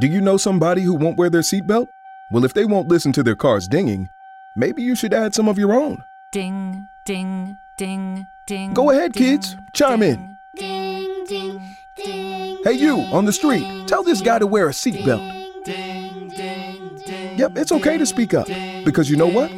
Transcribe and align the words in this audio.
Do 0.00 0.08
you 0.08 0.20
know 0.20 0.36
somebody 0.36 0.82
who 0.82 0.94
won't 0.94 1.16
wear 1.16 1.30
their 1.30 1.42
seatbelt? 1.42 1.86
Well, 2.32 2.44
if 2.44 2.52
they 2.52 2.64
won't 2.64 2.88
listen 2.88 3.12
to 3.12 3.22
their 3.22 3.36
cars 3.36 3.68
dinging, 3.68 4.08
maybe 4.56 4.82
you 4.82 4.96
should 4.96 5.14
add 5.14 5.36
some 5.36 5.48
of 5.48 5.56
your 5.56 5.72
own. 5.72 6.02
Ding, 6.32 6.84
ding, 7.06 7.56
ding, 7.78 8.26
ding. 8.48 8.74
Go 8.74 8.90
ahead, 8.90 9.12
ding, 9.12 9.38
kids. 9.38 9.54
Chime 9.72 10.02
in. 10.02 10.36
Ding, 10.56 11.24
ding, 11.26 11.62
ding. 11.96 12.58
Hey, 12.64 12.72
you 12.72 13.02
on 13.12 13.24
the 13.24 13.32
street, 13.32 13.86
tell 13.86 14.02
this 14.02 14.20
guy 14.20 14.40
to 14.40 14.48
wear 14.48 14.68
a 14.68 14.72
seatbelt. 14.72 15.64
Ding, 15.64 16.28
ding, 16.30 17.00
ding. 17.06 17.38
Yep, 17.38 17.56
it's 17.56 17.70
okay 17.70 17.96
to 17.96 18.04
speak 18.04 18.34
up. 18.34 18.48
Because 18.84 19.08
you 19.08 19.16
know 19.16 19.28
what? 19.28 19.52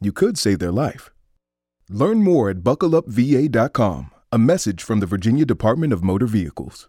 You 0.00 0.12
could 0.12 0.38
save 0.38 0.60
their 0.60 0.72
life. 0.72 1.10
Learn 1.90 2.22
more 2.22 2.48
at 2.48 2.58
buckleupva.com. 2.58 4.10
A 4.32 4.38
message 4.38 4.82
from 4.82 5.00
the 5.00 5.06
Virginia 5.06 5.44
Department 5.44 5.92
of 5.92 6.02
Motor 6.02 6.26
Vehicles. 6.26 6.88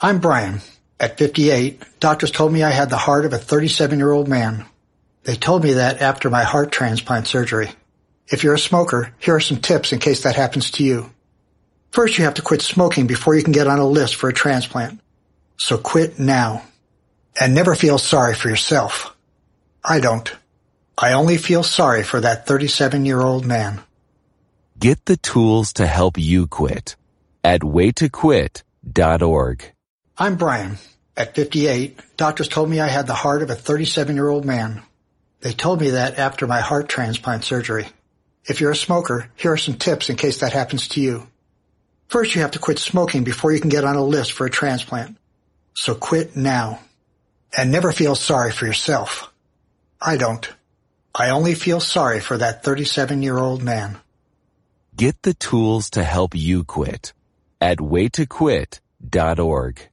I'm 0.00 0.20
Brian. 0.20 0.60
At 1.00 1.18
58, 1.18 1.82
doctors 1.98 2.30
told 2.30 2.52
me 2.52 2.62
I 2.62 2.70
had 2.70 2.88
the 2.88 2.96
heart 2.96 3.24
of 3.24 3.32
a 3.32 3.38
37 3.38 3.98
year 3.98 4.12
old 4.12 4.28
man. 4.28 4.64
They 5.24 5.34
told 5.34 5.64
me 5.64 5.72
that 5.72 6.00
after 6.00 6.30
my 6.30 6.44
heart 6.44 6.70
transplant 6.70 7.26
surgery. 7.26 7.70
If 8.28 8.44
you're 8.44 8.54
a 8.54 8.60
smoker, 8.60 9.12
here 9.18 9.34
are 9.34 9.40
some 9.40 9.60
tips 9.60 9.92
in 9.92 9.98
case 9.98 10.22
that 10.22 10.36
happens 10.36 10.70
to 10.72 10.84
you. 10.84 11.10
First, 11.90 12.16
you 12.16 12.24
have 12.24 12.34
to 12.34 12.42
quit 12.42 12.62
smoking 12.62 13.08
before 13.08 13.34
you 13.34 13.42
can 13.42 13.52
get 13.52 13.66
on 13.66 13.80
a 13.80 13.86
list 13.86 14.14
for 14.14 14.28
a 14.28 14.32
transplant. 14.32 15.00
So 15.56 15.78
quit 15.78 16.20
now. 16.20 16.62
And 17.40 17.54
never 17.54 17.74
feel 17.74 17.98
sorry 17.98 18.36
for 18.36 18.48
yourself. 18.48 19.16
I 19.82 19.98
don't. 19.98 20.32
I 20.96 21.14
only 21.14 21.38
feel 21.38 21.64
sorry 21.64 22.04
for 22.04 22.20
that 22.20 22.46
37 22.46 23.04
year 23.04 23.20
old 23.20 23.44
man. 23.44 23.80
Get 24.78 25.06
the 25.06 25.16
tools 25.16 25.72
to 25.74 25.86
help 25.86 26.18
you 26.18 26.46
quit 26.46 26.94
at 27.42 27.62
waytoquit.org. 27.62 29.72
I'm 30.20 30.34
Brian. 30.34 30.78
At 31.16 31.36
58, 31.36 32.16
doctors 32.16 32.48
told 32.48 32.68
me 32.68 32.80
I 32.80 32.88
had 32.88 33.06
the 33.06 33.14
heart 33.14 33.42
of 33.42 33.50
a 33.50 33.54
37 33.54 34.16
year 34.16 34.28
old 34.28 34.44
man. 34.44 34.82
They 35.42 35.52
told 35.52 35.80
me 35.80 35.90
that 35.90 36.18
after 36.18 36.48
my 36.48 36.60
heart 36.60 36.88
transplant 36.88 37.44
surgery. 37.44 37.86
If 38.44 38.60
you're 38.60 38.72
a 38.72 38.76
smoker, 38.76 39.30
here 39.36 39.52
are 39.52 39.56
some 39.56 39.74
tips 39.74 40.10
in 40.10 40.16
case 40.16 40.38
that 40.38 40.52
happens 40.52 40.88
to 40.88 41.00
you. 41.00 41.28
First, 42.08 42.34
you 42.34 42.40
have 42.40 42.50
to 42.52 42.58
quit 42.58 42.80
smoking 42.80 43.22
before 43.22 43.52
you 43.52 43.60
can 43.60 43.70
get 43.70 43.84
on 43.84 43.94
a 43.94 44.04
list 44.04 44.32
for 44.32 44.44
a 44.44 44.50
transplant. 44.50 45.16
So 45.74 45.94
quit 45.94 46.34
now. 46.34 46.80
And 47.56 47.70
never 47.70 47.92
feel 47.92 48.16
sorry 48.16 48.50
for 48.50 48.66
yourself. 48.66 49.32
I 50.00 50.16
don't. 50.16 50.52
I 51.14 51.30
only 51.30 51.54
feel 51.54 51.78
sorry 51.78 52.18
for 52.18 52.38
that 52.38 52.64
37 52.64 53.22
year 53.22 53.38
old 53.38 53.62
man. 53.62 53.98
Get 54.96 55.22
the 55.22 55.34
tools 55.34 55.90
to 55.90 56.02
help 56.02 56.34
you 56.34 56.64
quit 56.64 57.12
at 57.60 57.78
waytoquit.org. 57.78 59.88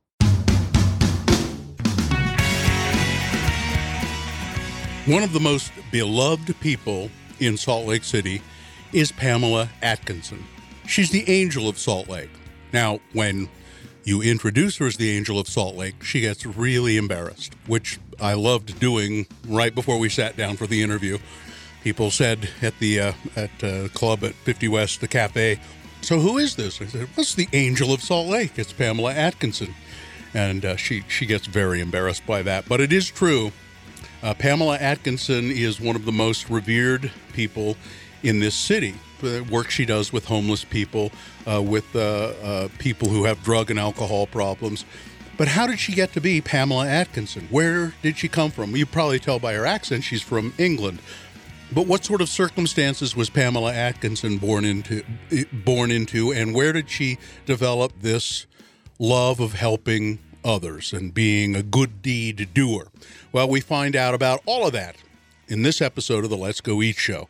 One 5.05 5.21
of 5.21 5.33
the 5.33 5.39
most 5.39 5.71
beloved 5.91 6.59
people 6.61 7.11
in 7.39 7.57
Salt 7.57 7.85
Lake 7.85 8.03
City 8.03 8.41
is 8.91 9.11
Pamela 9.11 9.69
Atkinson. 9.83 10.43
She's 10.88 11.11
the 11.11 11.29
angel 11.29 11.69
of 11.69 11.77
Salt 11.77 12.09
Lake. 12.09 12.31
Now, 12.73 12.99
when 13.13 13.47
you 14.03 14.23
introduce 14.23 14.77
her 14.77 14.88
as 14.88 14.97
the 14.97 15.15
angel 15.15 15.38
of 15.38 15.47
Salt 15.47 15.75
Lake, 15.75 16.03
she 16.03 16.21
gets 16.21 16.44
really 16.44 16.97
embarrassed, 16.97 17.53
which 17.67 17.99
I 18.19 18.33
loved 18.33 18.79
doing 18.79 19.27
right 19.47 19.75
before 19.75 19.99
we 19.99 20.09
sat 20.09 20.38
down 20.38 20.57
for 20.57 20.65
the 20.65 20.81
interview. 20.81 21.19
People 21.83 22.09
said 22.09 22.49
at 22.63 22.79
the 22.79 22.99
uh, 22.99 23.13
at 23.35 23.63
uh, 23.63 23.89
club 23.89 24.23
at 24.23 24.33
50 24.33 24.69
West, 24.69 25.01
the 25.01 25.07
cafe, 25.07 25.59
"So 26.01 26.19
who 26.19 26.39
is 26.39 26.55
this?" 26.55 26.81
I 26.81 26.88
said, 26.88 27.09
"What's 27.13 27.35
the 27.35 27.47
angel 27.53 27.94
of 27.94 28.01
Salt 28.01 28.27
Lake? 28.27 28.57
It's 28.57 28.73
Pamela 28.73 29.13
Atkinson." 29.13 29.75
And 30.33 30.65
uh, 30.65 30.77
she 30.77 31.03
she 31.07 31.27
gets 31.27 31.45
very 31.45 31.79
embarrassed 31.79 32.25
by 32.25 32.41
that, 32.41 32.67
but 32.67 32.81
it 32.81 32.91
is 32.91 33.07
true. 33.07 33.51
Uh, 34.25 34.34
Pamela 34.34 34.80
Atkinson 34.80 35.52
is 35.52 35.80
one 35.80 35.96
of 35.96 36.03
the 36.06 36.12
most 36.12 36.50
revered 36.50 37.12
people 37.34 37.78
in 38.24 38.40
this 38.40 38.56
city. 38.56 38.96
The 39.22 39.46
work 39.52 39.69
she 39.69 39.86
does 39.86 40.12
with 40.12 40.25
homeless 40.25 40.63
people, 40.63 41.12
uh, 41.46 41.62
with 41.62 41.96
uh, 41.96 42.00
uh, 42.41 42.68
people 42.80 43.09
who 43.09 43.25
have 43.25 43.44
drug 43.44 43.69
and 43.69 43.80
alcohol 43.80 44.25
problems. 44.25 44.84
But 45.38 45.50
how 45.50 45.68
did 45.68 45.80
she 45.80 45.94
get 45.94 46.12
to 46.13 46.22
be 46.22 46.41
Pamela 46.41 46.88
Atkinson? 46.88 47.47
Where 47.52 47.94
did 48.02 48.18
she 48.18 48.28
come 48.28 48.50
from? 48.50 48.75
You 48.75 48.88
probably 48.88 49.19
tell 49.19 49.38
by 49.38 49.53
her 49.53 49.68
accent 49.68 50.03
she's 50.03 50.24
from 50.24 50.56
England. 50.57 51.03
But 51.72 51.86
what 51.86 52.03
sort 52.03 52.22
of 52.22 52.28
circumstances 52.28 53.16
was 53.16 53.30
Pamela 53.30 53.75
Atkinson 53.75 54.40
born 54.40 54.66
into? 54.66 55.03
Born 55.53 55.92
into, 55.92 56.34
and 56.34 56.56
where 56.56 56.74
did 56.74 56.90
she 56.90 57.19
develop 57.46 57.94
this 58.02 58.47
love 58.97 59.40
of 59.40 59.53
helping 59.53 60.18
others 60.45 60.94
and 60.94 61.13
being 61.13 61.56
a 61.56 61.63
good 61.63 62.01
deed 62.01 62.50
doer? 62.53 62.88
Well, 63.33 63.50
we 63.50 63.59
find 63.59 63.95
out 63.95 64.13
about 64.13 64.41
all 64.45 64.66
of 64.66 64.73
that 64.73 64.95
in 65.47 65.63
this 65.63 65.81
episode 65.81 66.23
of 66.23 66.29
the 66.29 66.38
Let's 66.38 66.61
Go 66.61 66.81
Eat 66.81 66.95
show. 66.95 67.28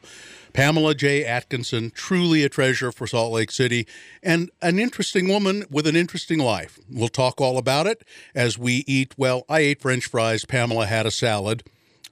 Pamela 0.54 0.96
J. 0.96 1.26
Atkinson, 1.26 1.92
truly 1.92 2.44
a 2.44 2.50
treasure 2.50 2.92
for 2.92 3.08
Salt 3.08 3.34
Lake 3.34 3.52
City, 3.52 3.86
and 4.24 4.50
an 4.62 4.80
interesting 4.80 5.28
woman 5.28 5.66
with 5.70 5.86
an 5.86 5.98
interesting 5.98 6.40
life. 6.40 6.80
We'll 6.90 7.10
talk 7.10 7.42
all 7.42 7.58
about 7.58 7.88
it 7.88 8.06
as 8.34 8.58
we 8.58 8.86
eat. 8.88 9.14
Well, 9.18 9.44
I 9.50 9.60
ate 9.60 9.82
French 9.82 10.06
fries, 10.06 10.46
Pamela 10.46 10.86
had 10.86 11.06
a 11.06 11.12
salad, 11.12 11.64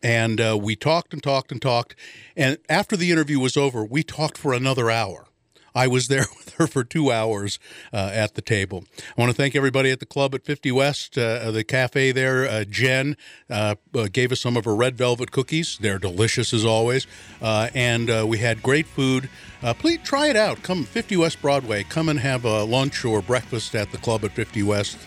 and 0.03 0.41
uh, 0.41 0.58
we 0.62 0.75
talked 0.75 1.14
and 1.14 1.24
talked 1.24 1.53
and 1.53 1.62
talked. 1.62 1.96
And 2.35 2.58
after 2.68 2.97
the 2.97 3.12
interview 3.12 3.40
was 3.40 3.56
over, 3.56 3.85
we 3.85 4.03
talked 4.03 4.38
for 4.38 4.53
another 4.53 4.91
hour. 4.91 5.25
I 5.75 5.88
was 5.88 6.07
there 6.07 6.25
with 6.38 6.53
her 6.56 6.67
for 6.67 6.84
two 6.84 7.11
hours 7.11 7.59
uh, 7.91 8.09
at 8.13 8.35
the 8.35 8.41
table. 8.41 8.85
I 9.17 9.22
want 9.22 9.31
to 9.31 9.35
thank 9.35 9.56
everybody 9.56 9.91
at 9.91 10.00
the 10.00 10.06
club 10.06 10.35
at 10.35 10.45
50 10.45 10.72
West, 10.72 11.17
uh, 11.17 11.51
the 11.51 11.63
cafe 11.63 12.11
there. 12.11 12.47
Uh, 12.47 12.63
Jen 12.63 13.17
uh, 13.50 13.75
uh, 13.95 14.07
gave 14.11 14.31
us 14.31 14.41
some 14.41 14.57
of 14.57 14.66
her 14.66 14.75
red 14.75 14.95
velvet 14.95 15.31
cookies. 15.31 15.78
They're 15.79 16.00
delicious 16.00 16.53
as 16.53 16.66
always. 16.66 17.07
Uh, 17.41 17.69
and 17.73 18.28
we 18.28 18.38
had 18.38 18.61
great 18.63 18.88
food. 18.88 19.29
please 19.79 20.00
try 20.03 20.28
it 20.28 20.35
out. 20.35 20.61
Come 20.63 20.84
50 20.84 21.17
West 21.17 21.41
Broadway. 21.41 21.84
Come 21.84 22.09
and 22.09 22.19
have 22.19 22.45
a 22.45 22.63
lunch 22.63 23.03
or 23.05 23.22
breakfast 23.22 23.75
at 23.75 23.91
the 23.91 23.97
club 23.97 24.23
at 24.23 24.31
50 24.31 24.63
West. 24.63 24.97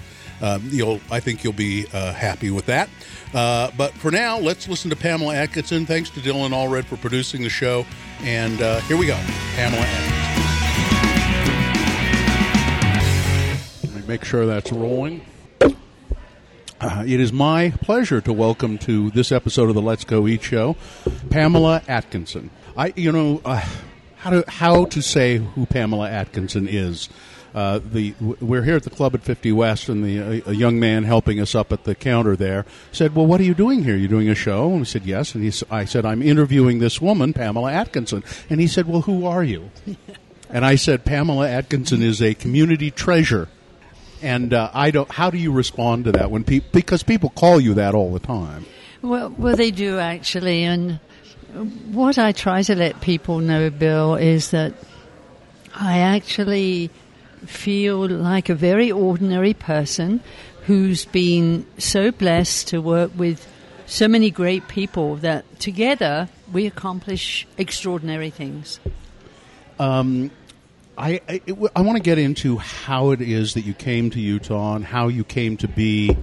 Um, 0.42 0.68
you'll, 0.70 1.00
I 1.10 1.18
think 1.20 1.42
you'll 1.44 1.54
be 1.54 1.86
happy 1.86 2.50
with 2.50 2.66
that. 2.66 2.88
but 3.32 3.92
for 3.94 4.10
now, 4.10 4.38
let's 4.38 4.68
listen 4.68 4.90
to 4.90 4.96
Pamela 4.96 5.34
Atkinson. 5.34 5.86
Thanks 5.86 6.10
to 6.10 6.20
Dylan 6.20 6.50
Allred 6.50 6.84
for 6.84 6.96
producing 6.96 7.42
the 7.42 7.50
show. 7.50 7.86
And 8.20 8.58
here 8.84 8.96
we 8.96 9.06
go, 9.06 9.18
Pamela 9.54 9.82
Atkinson. 9.82 10.35
Make 14.06 14.24
sure 14.24 14.46
that's 14.46 14.72
rolling. 14.72 15.22
Uh, 16.78 17.04
it 17.06 17.18
is 17.20 17.32
my 17.32 17.72
pleasure 17.80 18.20
to 18.20 18.32
welcome 18.32 18.78
to 18.78 19.10
this 19.10 19.32
episode 19.32 19.68
of 19.68 19.74
the 19.74 19.82
Let's 19.82 20.04
Go 20.04 20.28
Eat 20.28 20.42
show, 20.42 20.76
Pamela 21.30 21.82
Atkinson. 21.88 22.50
I, 22.76 22.92
you 22.96 23.10
know, 23.10 23.40
uh, 23.44 23.66
how 24.16 24.30
to 24.30 24.44
how 24.48 24.84
to 24.86 25.02
say 25.02 25.38
who 25.38 25.66
Pamela 25.66 26.10
Atkinson 26.10 26.68
is. 26.68 27.08
Uh, 27.54 27.80
the 27.82 28.14
we're 28.20 28.62
here 28.62 28.76
at 28.76 28.82
the 28.82 28.90
club 28.90 29.14
at 29.14 29.22
50 29.22 29.50
West, 29.52 29.88
and 29.88 30.04
the 30.04 30.18
a, 30.18 30.50
a, 30.50 30.52
young 30.52 30.78
man 30.78 31.04
helping 31.04 31.40
us 31.40 31.54
up 31.54 31.72
at 31.72 31.84
the 31.84 31.94
counter 31.94 32.36
there 32.36 32.66
said, 32.92 33.14
"Well, 33.14 33.24
what 33.24 33.40
are 33.40 33.44
you 33.44 33.54
doing 33.54 33.82
here? 33.82 33.96
You 33.96 34.08
doing 34.08 34.28
a 34.28 34.34
show?" 34.34 34.70
And 34.70 34.80
we 34.80 34.84
said, 34.84 35.06
"Yes." 35.06 35.34
And 35.34 35.42
he, 35.42 35.64
I 35.70 35.86
said, 35.86 36.04
"I'm 36.04 36.20
interviewing 36.20 36.80
this 36.80 37.00
woman, 37.00 37.32
Pamela 37.32 37.72
Atkinson." 37.72 38.22
And 38.50 38.60
he 38.60 38.66
said, 38.66 38.86
"Well, 38.86 39.02
who 39.02 39.24
are 39.24 39.42
you?" 39.42 39.70
and 40.50 40.66
I 40.66 40.74
said, 40.74 41.06
"Pamela 41.06 41.48
Atkinson 41.48 42.02
is 42.02 42.20
a 42.20 42.34
community 42.34 42.90
treasure." 42.90 43.48
And 44.22 44.54
uh, 44.54 44.70
I 44.72 44.90
don't. 44.90 45.10
How 45.10 45.30
do 45.30 45.38
you 45.38 45.52
respond 45.52 46.04
to 46.06 46.12
that 46.12 46.30
when 46.30 46.44
people 46.44 46.68
because 46.72 47.02
people 47.02 47.30
call 47.30 47.60
you 47.60 47.74
that 47.74 47.94
all 47.94 48.12
the 48.12 48.18
time? 48.20 48.64
Well, 49.02 49.30
well, 49.36 49.56
they 49.56 49.70
do 49.70 49.98
actually, 49.98 50.64
and 50.64 50.98
what 51.92 52.18
I 52.18 52.32
try 52.32 52.62
to 52.62 52.74
let 52.74 53.00
people 53.00 53.38
know, 53.40 53.70
Bill, 53.70 54.14
is 54.14 54.50
that 54.50 54.74
I 55.74 55.98
actually 55.98 56.90
feel 57.44 58.08
like 58.08 58.48
a 58.48 58.54
very 58.54 58.90
ordinary 58.90 59.54
person 59.54 60.20
who's 60.62 61.04
been 61.04 61.66
so 61.78 62.10
blessed 62.10 62.68
to 62.68 62.80
work 62.80 63.12
with 63.16 63.46
so 63.86 64.08
many 64.08 64.30
great 64.30 64.66
people 64.66 65.16
that 65.16 65.60
together 65.60 66.28
we 66.52 66.66
accomplish 66.66 67.46
extraordinary 67.56 68.30
things. 68.30 68.80
Um, 69.78 70.30
I, 70.98 71.20
I, 71.28 71.40
I 71.74 71.80
want 71.82 71.96
to 71.96 72.02
get 72.02 72.18
into 72.18 72.56
how 72.58 73.10
it 73.10 73.20
is 73.20 73.54
that 73.54 73.62
you 73.62 73.74
came 73.74 74.10
to 74.10 74.20
Utah 74.20 74.76
and 74.76 74.84
how 74.84 75.08
you 75.08 75.24
came 75.24 75.56
to 75.58 75.68
be 75.68 76.16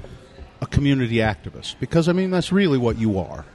a 0.61 0.65
community 0.65 1.17
activist? 1.17 1.75
Because 1.79 2.09
I 2.09 2.13
mean, 2.13 2.31
that's 2.31 2.51
really 2.51 2.77
what 2.77 2.97
you 2.97 3.19
are. 3.19 3.45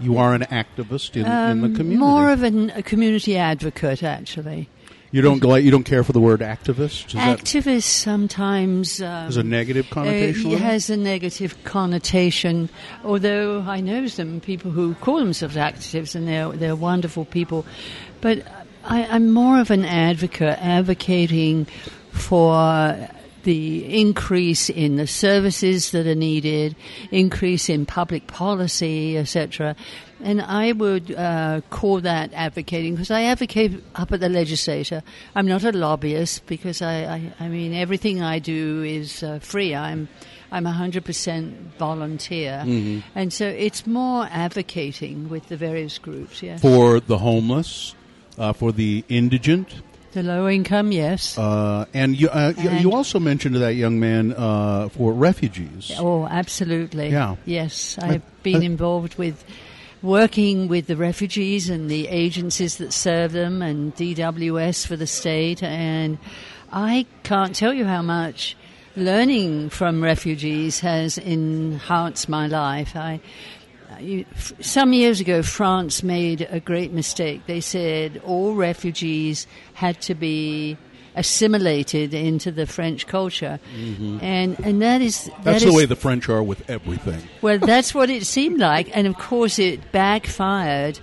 You 0.00 0.18
are 0.18 0.34
an 0.34 0.42
activist 0.42 1.14
in, 1.16 1.26
in 1.26 1.60
the 1.60 1.66
Um, 1.68 1.74
community. 1.76 1.96
More 1.96 2.30
of 2.30 2.42
an, 2.42 2.70
a 2.70 2.82
community 2.82 3.36
advocate, 3.36 4.02
actually. 4.02 4.68
you 5.12 5.22
don't 5.22 5.38
go. 5.38 5.54
You 5.54 5.70
don't 5.70 5.84
care 5.84 6.02
for 6.02 6.12
the 6.12 6.20
word 6.20 6.40
activist. 6.40 7.08
Is 7.08 7.14
Activist 7.14 7.84
sometimes 7.84 9.00
um, 9.00 9.26
has 9.26 9.36
a 9.36 9.44
negative 9.44 9.88
connotation? 9.90 10.50
Uh, 10.50 10.54
it? 10.54 10.60
has 10.60 10.90
a 10.90 10.96
negative 10.96 11.62
connotation. 11.64 12.68
Although 13.04 13.60
I 13.60 13.80
know 13.80 14.06
some 14.08 14.40
people 14.40 14.70
who 14.72 14.94
call 14.96 15.18
themselves 15.18 15.54
activists, 15.56 16.14
and 16.16 16.26
they're 16.26 16.50
they're 16.50 16.76
wonderful 16.76 17.24
people, 17.24 17.64
but 18.20 18.44
I, 18.84 19.04
I'm 19.06 19.32
more 19.32 19.60
of 19.60 19.70
an 19.70 19.84
advocate, 19.84 20.58
advocating 20.60 21.66
for 22.10 23.08
the 23.42 24.00
increase 24.00 24.70
in 24.70 24.96
the 24.96 25.06
services 25.06 25.90
that 25.90 26.06
are 26.06 26.14
needed, 26.14 26.74
increase 27.10 27.68
in 27.68 27.84
public 27.84 28.26
policy, 28.26 29.18
etc. 29.18 29.76
And 30.22 30.40
I 30.40 30.72
would 30.72 31.14
uh, 31.14 31.60
call 31.68 32.00
that 32.00 32.32
advocating 32.32 32.94
because 32.94 33.10
I 33.10 33.24
advocate 33.24 33.82
up 33.96 34.12
at 34.12 34.20
the 34.20 34.30
legislature. 34.30 35.02
I'm 35.34 35.46
not 35.46 35.62
a 35.64 35.72
lobbyist 35.72 36.46
because 36.46 36.80
I, 36.80 36.94
I, 37.04 37.32
I 37.44 37.48
mean 37.48 37.74
everything 37.74 38.22
I 38.22 38.38
do 38.38 38.82
is 38.82 39.22
uh, 39.22 39.38
free. 39.40 39.74
I'm 39.74 40.08
I'm 40.50 40.64
100% 40.64 41.52
volunteer, 41.78 42.62
Mm-hmm. 42.64 43.00
and 43.18 43.32
so 43.32 43.44
it's 43.46 43.86
more 43.88 44.28
advocating 44.30 45.28
with 45.28 45.48
the 45.48 45.56
various 45.56 45.98
groups. 45.98 46.42
Yes, 46.44 46.62
for 46.62 47.00
the 47.00 47.18
homeless, 47.18 47.94
uh, 48.38 48.52
for 48.52 48.72
the 48.72 49.04
indigent, 49.08 49.68
the 50.12 50.22
low 50.22 50.48
income, 50.48 50.92
yes. 50.92 51.36
uh, 51.36 51.86
and 51.92 52.18
you, 52.18 52.28
uh, 52.28 52.52
And- 52.56 52.80
you 52.80 52.92
also 52.92 53.18
mentioned 53.18 53.54
to 53.54 53.58
that 53.60 53.74
young 53.74 53.98
man 53.98 54.32
uh, 54.32 54.88
for 54.90 55.12
refugees. 55.12 55.90
Oh, 55.98 56.26
absolutely. 56.26 57.08
Yeah. 57.10 57.34
Yes, 57.44 57.98
I- 58.00 58.14
I've 58.14 58.42
been 58.44 58.62
I- 58.62 58.66
involved 58.66 59.16
with 59.18 59.44
working 60.02 60.68
with 60.68 60.86
the 60.86 60.96
refugees 60.96 61.68
and 61.70 61.90
the 61.90 62.06
agencies 62.08 62.76
that 62.76 62.92
serve 62.92 63.32
them 63.32 63.62
and 63.62 63.94
DWS 63.96 64.86
for 64.86 64.96
the 64.96 65.06
state. 65.06 65.62
And 65.62 66.18
I 66.72 67.06
can't 67.24 67.56
tell 67.56 67.72
you 67.72 67.86
how 67.86 68.02
much 68.02 68.56
learning 68.96 69.70
from 69.70 70.04
refugees 70.04 70.80
has 70.80 71.18
enhanced 71.18 72.28
my 72.28 72.46
life. 72.46 72.94
I, 72.94 73.18
some 74.60 74.92
years 74.92 75.20
ago, 75.20 75.42
France 75.42 76.02
made 76.02 76.46
a 76.50 76.60
great 76.60 76.92
mistake. 76.92 77.42
They 77.46 77.60
said 77.60 78.20
all 78.24 78.54
refugees 78.54 79.46
had 79.74 80.00
to 80.02 80.14
be 80.14 80.76
assimilated 81.16 82.12
into 82.12 82.50
the 82.50 82.66
French 82.66 83.06
culture, 83.06 83.60
and 84.20 84.58
and 84.64 84.82
that 84.82 85.00
is 85.00 85.24
that 85.24 85.32
Mm-hmm. 85.32 85.44
That's 85.44 85.64
the 85.64 85.72
way 85.72 85.86
the 85.86 85.96
French 85.96 86.28
are 86.28 86.42
with 86.42 86.68
everything. 86.68 87.22
well, 87.40 87.58
that's 87.58 87.94
what 87.94 88.10
it 88.10 88.26
seemed 88.26 88.58
like, 88.58 88.90
and 88.96 89.06
of 89.06 89.16
course, 89.16 89.58
it 89.58 89.92
backfired. 89.92 90.98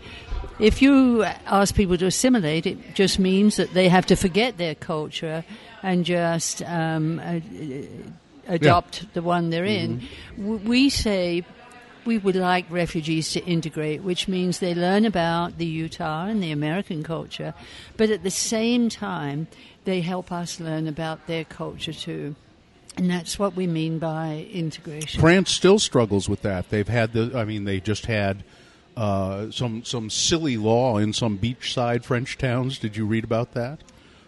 If 0.60 0.82
you 0.82 1.24
ask 1.24 1.74
people 1.74 1.98
to 1.98 2.06
assimilate, 2.06 2.68
it 2.68 2.94
just 2.94 3.18
means 3.20 3.56
that 3.56 3.74
they 3.74 3.90
have 3.90 4.06
to 4.08 4.16
forget 4.16 4.58
their 4.58 4.76
culture 4.76 5.44
and 5.82 6.06
just 6.06 6.62
um, 6.64 7.20
uh, 7.20 7.40
adopt 8.48 9.12
the 9.14 9.24
one 9.24 9.50
they're 9.50 9.66
in. 9.66 10.08
We 10.38 10.90
say 10.90 11.46
we 12.06 12.18
would 12.18 12.36
like 12.36 12.66
refugees 12.70 13.32
to 13.34 13.44
integrate, 13.46 14.04
which 14.04 14.28
means 14.28 14.60
they 14.60 14.74
learn 14.74 15.06
about 15.06 15.58
the 15.58 15.66
Utah 15.66 16.26
and 16.26 16.42
the 16.42 16.52
American 16.52 17.04
culture, 17.04 17.54
but 17.98 18.10
at 18.10 18.24
the 18.24 18.32
same 18.32 18.90
time, 18.90 19.48
they 19.86 20.02
help 20.02 20.32
us 20.32 20.60
learn 20.60 20.88
about 20.88 21.28
their 21.28 21.44
culture 21.44 21.94
too. 21.94 22.36
And 22.98 23.10
that's 23.10 23.40
what 23.40 23.56
we 23.56 23.68
mean 23.68 24.00
by 24.00 24.48
integration. 24.52 25.22
France 25.22 25.52
still 25.52 25.80
struggles 25.80 26.28
with 26.28 26.42
that. 26.42 26.70
They've 26.70 26.88
had 26.88 27.14
the. 27.14 27.32
I 27.36 27.46
mean, 27.46 27.64
they 27.64 27.80
just 27.80 28.06
had 28.06 28.44
uh, 28.98 29.50
some 29.50 29.86
some 29.86 30.10
silly 30.10 30.58
law 30.58 30.98
in 30.98 31.14
some 31.14 31.38
beachside 31.38 32.04
French 32.04 32.38
towns. 32.38 32.78
Did 32.80 32.98
you 32.98 33.06
read 33.06 33.24
about 33.24 33.54
that? 33.54 33.80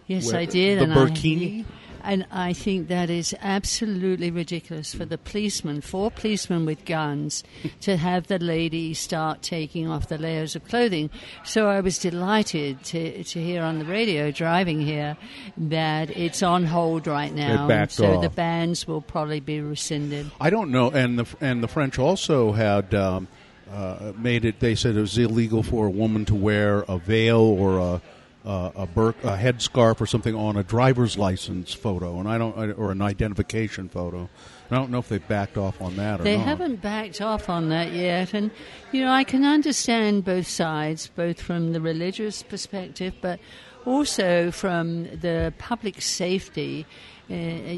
Yes, 0.06 0.32
Where- 0.32 0.40
I 0.40 0.44
did. 0.46 0.78
the 0.80 0.86
burkini? 0.86 1.64
I, 1.64 1.64
and 2.04 2.26
I 2.30 2.52
think 2.52 2.88
that 2.88 3.10
is 3.10 3.34
absolutely 3.40 4.30
ridiculous 4.30 4.94
for 4.94 5.04
the 5.04 5.18
policemen, 5.18 5.80
four 5.80 6.10
policemen 6.10 6.66
with 6.66 6.84
guns, 6.84 7.42
to 7.80 7.96
have 7.96 8.26
the 8.26 8.38
lady 8.38 8.94
start 8.94 9.42
taking 9.42 9.88
off 9.88 10.08
the 10.08 10.18
layers 10.18 10.54
of 10.54 10.64
clothing. 10.68 11.10
So 11.44 11.68
I 11.68 11.80
was 11.80 11.98
delighted 11.98 12.84
to, 12.84 13.24
to 13.24 13.42
hear 13.42 13.62
on 13.62 13.78
the 13.78 13.84
radio 13.84 14.30
driving 14.30 14.80
here 14.80 15.16
that 15.56 16.10
it's 16.10 16.42
on 16.42 16.66
hold 16.66 17.06
right 17.06 17.32
now. 17.32 17.66
backed 17.66 17.92
so 17.92 18.16
off. 18.16 18.22
the 18.22 18.30
bans 18.30 18.86
will 18.86 19.00
probably 19.00 19.40
be 19.40 19.60
rescinded. 19.60 20.30
I 20.40 20.50
don't 20.50 20.70
know. 20.70 20.90
And 20.90 21.18
the 21.18 21.26
and 21.40 21.62
the 21.62 21.68
French 21.68 21.98
also 21.98 22.52
had 22.52 22.94
um, 22.94 23.28
uh, 23.70 24.12
made 24.16 24.44
it. 24.44 24.60
They 24.60 24.74
said 24.74 24.96
it 24.96 25.00
was 25.00 25.18
illegal 25.18 25.62
for 25.62 25.86
a 25.86 25.90
woman 25.90 26.24
to 26.26 26.34
wear 26.34 26.84
a 26.88 26.98
veil 26.98 27.40
or 27.40 27.78
a 27.78 28.02
uh, 28.44 28.70
a, 28.76 28.86
bur- 28.86 29.14
a 29.22 29.36
headscarf 29.36 30.00
or 30.00 30.06
something 30.06 30.34
on 30.34 30.56
a 30.56 30.62
driver's 30.62 31.16
license 31.16 31.72
photo, 31.72 32.18
and 32.20 32.28
I 32.28 32.36
don't 32.38 32.56
or 32.78 32.90
an 32.92 33.00
identification 33.00 33.88
photo. 33.88 34.28
I 34.70 34.74
don't 34.74 34.90
know 34.90 34.98
if 34.98 35.08
they 35.08 35.18
backed 35.18 35.56
off 35.56 35.80
on 35.80 35.96
that 35.96 36.20
or 36.20 36.24
They 36.24 36.36
not. 36.36 36.46
haven't 36.46 36.82
backed 36.82 37.20
off 37.20 37.48
on 37.48 37.68
that 37.70 37.92
yet, 37.92 38.34
and 38.34 38.50
you 38.92 39.02
know 39.02 39.10
I 39.10 39.24
can 39.24 39.44
understand 39.44 40.24
both 40.24 40.46
sides, 40.46 41.10
both 41.14 41.40
from 41.40 41.72
the 41.72 41.80
religious 41.80 42.42
perspective, 42.42 43.14
but 43.20 43.40
also 43.86 44.50
from 44.50 45.04
the 45.04 45.52
public 45.58 46.02
safety. 46.02 46.86
Uh, 47.30 47.76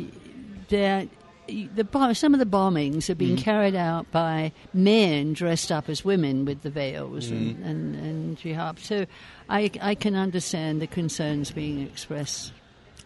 that 0.68 1.08
the 1.48 2.12
some 2.14 2.34
of 2.34 2.40
the 2.40 2.46
bombings 2.46 3.08
are 3.08 3.14
being 3.14 3.36
carried 3.36 3.76
out 3.76 4.10
by 4.10 4.52
men 4.74 5.32
dressed 5.32 5.70
up 5.70 5.88
as 5.88 6.04
women 6.04 6.44
with 6.44 6.62
the 6.62 6.70
veils 6.70 7.28
and, 7.28 7.64
and, 7.64 7.94
and 7.94 8.36
jihad. 8.36 8.78
So 8.80 9.06
I, 9.48 9.70
I 9.80 9.94
can 9.94 10.14
understand 10.16 10.80
the 10.80 10.86
concerns 10.86 11.50
being 11.50 11.80
expressed. 11.82 12.52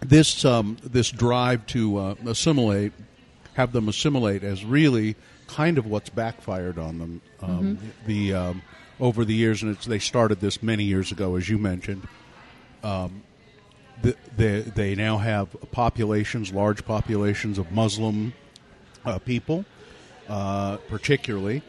this 0.01 0.45
um, 0.45 0.77
this 0.83 1.11
drive 1.11 1.67
to 1.67 1.99
uh, 1.99 2.15
assimilate, 2.27 2.93
have 3.55 3.73
them 3.73 3.89
assimilate, 3.89 4.43
as 4.43 4.65
really 4.65 5.17
kind 5.47 5.79
of 5.79 5.87
what's 5.87 6.09
backfired 6.09 6.79
on 6.79 6.99
them. 6.99 7.21
Um, 7.43 7.79
The 8.07 8.35
um, 8.35 8.63
over 8.99 9.25
the 9.25 9.35
years, 9.35 9.63
and 9.63 9.75
it's, 9.75 9.87
they 9.87 9.99
started 9.99 10.41
this 10.41 10.63
many 10.63 10.85
years 10.85 11.13
ago, 11.13 11.37
as 11.37 11.49
you 11.49 11.59
mentioned. 11.59 12.07
Um, 12.83 13.23
the, 14.03 14.17
they 14.37 14.61
they 14.61 14.95
now 14.95 15.19
have 15.19 15.49
populations, 15.73 16.53
large 16.53 16.85
populations 16.85 17.59
of 17.59 17.71
Muslim 17.73 18.33
uh, 19.05 19.19
people, 19.19 19.65
uh, 20.29 20.79
particularly 20.89 21.63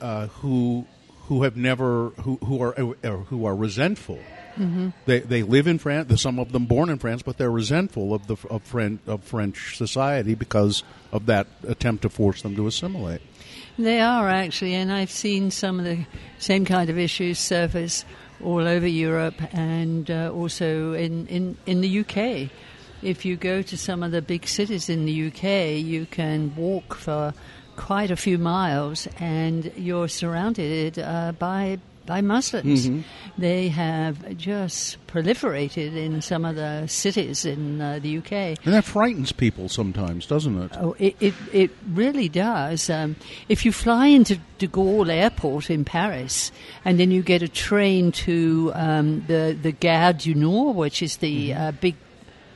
uh, 0.00 0.28
who 0.28 0.86
who 1.28 1.42
have 1.42 1.56
never 1.56 2.10
who 2.20 2.36
who 2.36 2.62
are 2.62 2.74
uh, 2.78 3.10
who 3.28 3.44
are 3.44 3.56
resentful. 3.56 4.18
They 5.06 5.18
they 5.18 5.42
live 5.42 5.66
in 5.66 5.78
France. 5.78 6.20
Some 6.22 6.38
of 6.38 6.52
them 6.52 6.66
born 6.66 6.88
in 6.88 6.98
France, 6.98 7.22
but 7.22 7.38
they're 7.38 7.50
resentful 7.50 8.14
of 8.14 8.26
the 8.28 8.36
of 8.48 8.62
French 8.62 9.00
of 9.06 9.24
French 9.24 9.76
society 9.76 10.34
because 10.34 10.84
of 11.10 11.26
that 11.26 11.48
attempt 11.66 12.02
to 12.02 12.08
force 12.08 12.42
them 12.42 12.54
to 12.54 12.66
assimilate. 12.66 13.20
They 13.76 14.00
are 14.00 14.28
actually, 14.28 14.74
and 14.74 14.92
I've 14.92 15.10
seen 15.10 15.50
some 15.50 15.80
of 15.80 15.84
the 15.84 16.06
same 16.38 16.64
kind 16.64 16.88
of 16.88 16.98
issues 16.98 17.40
surface 17.40 18.04
all 18.42 18.66
over 18.68 18.86
Europe 18.86 19.40
and 19.52 20.08
uh, 20.10 20.30
also 20.32 20.92
in, 20.92 21.26
in, 21.26 21.56
in 21.66 21.80
the 21.80 22.00
UK. 22.00 22.50
If 23.02 23.24
you 23.24 23.36
go 23.36 23.62
to 23.62 23.76
some 23.76 24.02
of 24.02 24.12
the 24.12 24.22
big 24.22 24.46
cities 24.46 24.88
in 24.88 25.04
the 25.04 25.26
UK, 25.26 25.82
you 25.84 26.06
can 26.06 26.54
walk 26.56 26.94
for 26.94 27.34
quite 27.76 28.10
a 28.10 28.16
few 28.16 28.38
miles 28.38 29.08
and 29.18 29.72
you're 29.76 30.08
surrounded 30.08 30.98
uh, 30.98 31.32
by 31.38 31.78
by 32.06 32.20
Muslims. 32.20 32.88
They 33.38 33.68
have 33.68 34.36
just 34.36 35.04
proliferated 35.06 35.96
in 35.96 36.20
some 36.20 36.44
of 36.44 36.56
the 36.56 36.86
cities 36.86 37.44
in 37.44 37.80
uh, 37.80 37.98
the 37.98 38.18
UK. 38.18 38.32
And 38.64 38.74
that 38.74 38.84
frightens 38.84 39.32
people 39.32 39.68
sometimes, 39.68 40.26
doesn't 40.26 40.60
it? 40.62 40.72
Oh, 40.78 40.94
it, 40.98 41.16
it, 41.20 41.34
it 41.52 41.70
really 41.88 42.28
does. 42.28 42.90
Um, 42.90 43.16
if 43.48 43.64
you 43.64 43.72
fly 43.72 44.08
into 44.08 44.38
de 44.58 44.68
Gaulle 44.68 45.10
Airport 45.10 45.70
in 45.70 45.84
Paris 45.84 46.52
and 46.84 47.00
then 47.00 47.10
you 47.10 47.22
get 47.22 47.42
a 47.42 47.48
train 47.48 48.12
to 48.12 48.72
um, 48.74 49.24
the, 49.26 49.56
the 49.60 49.72
Gare 49.72 50.12
du 50.12 50.34
Nord, 50.34 50.76
which 50.76 51.02
is 51.02 51.18
the 51.18 51.54
uh, 51.54 51.72
big 51.72 51.96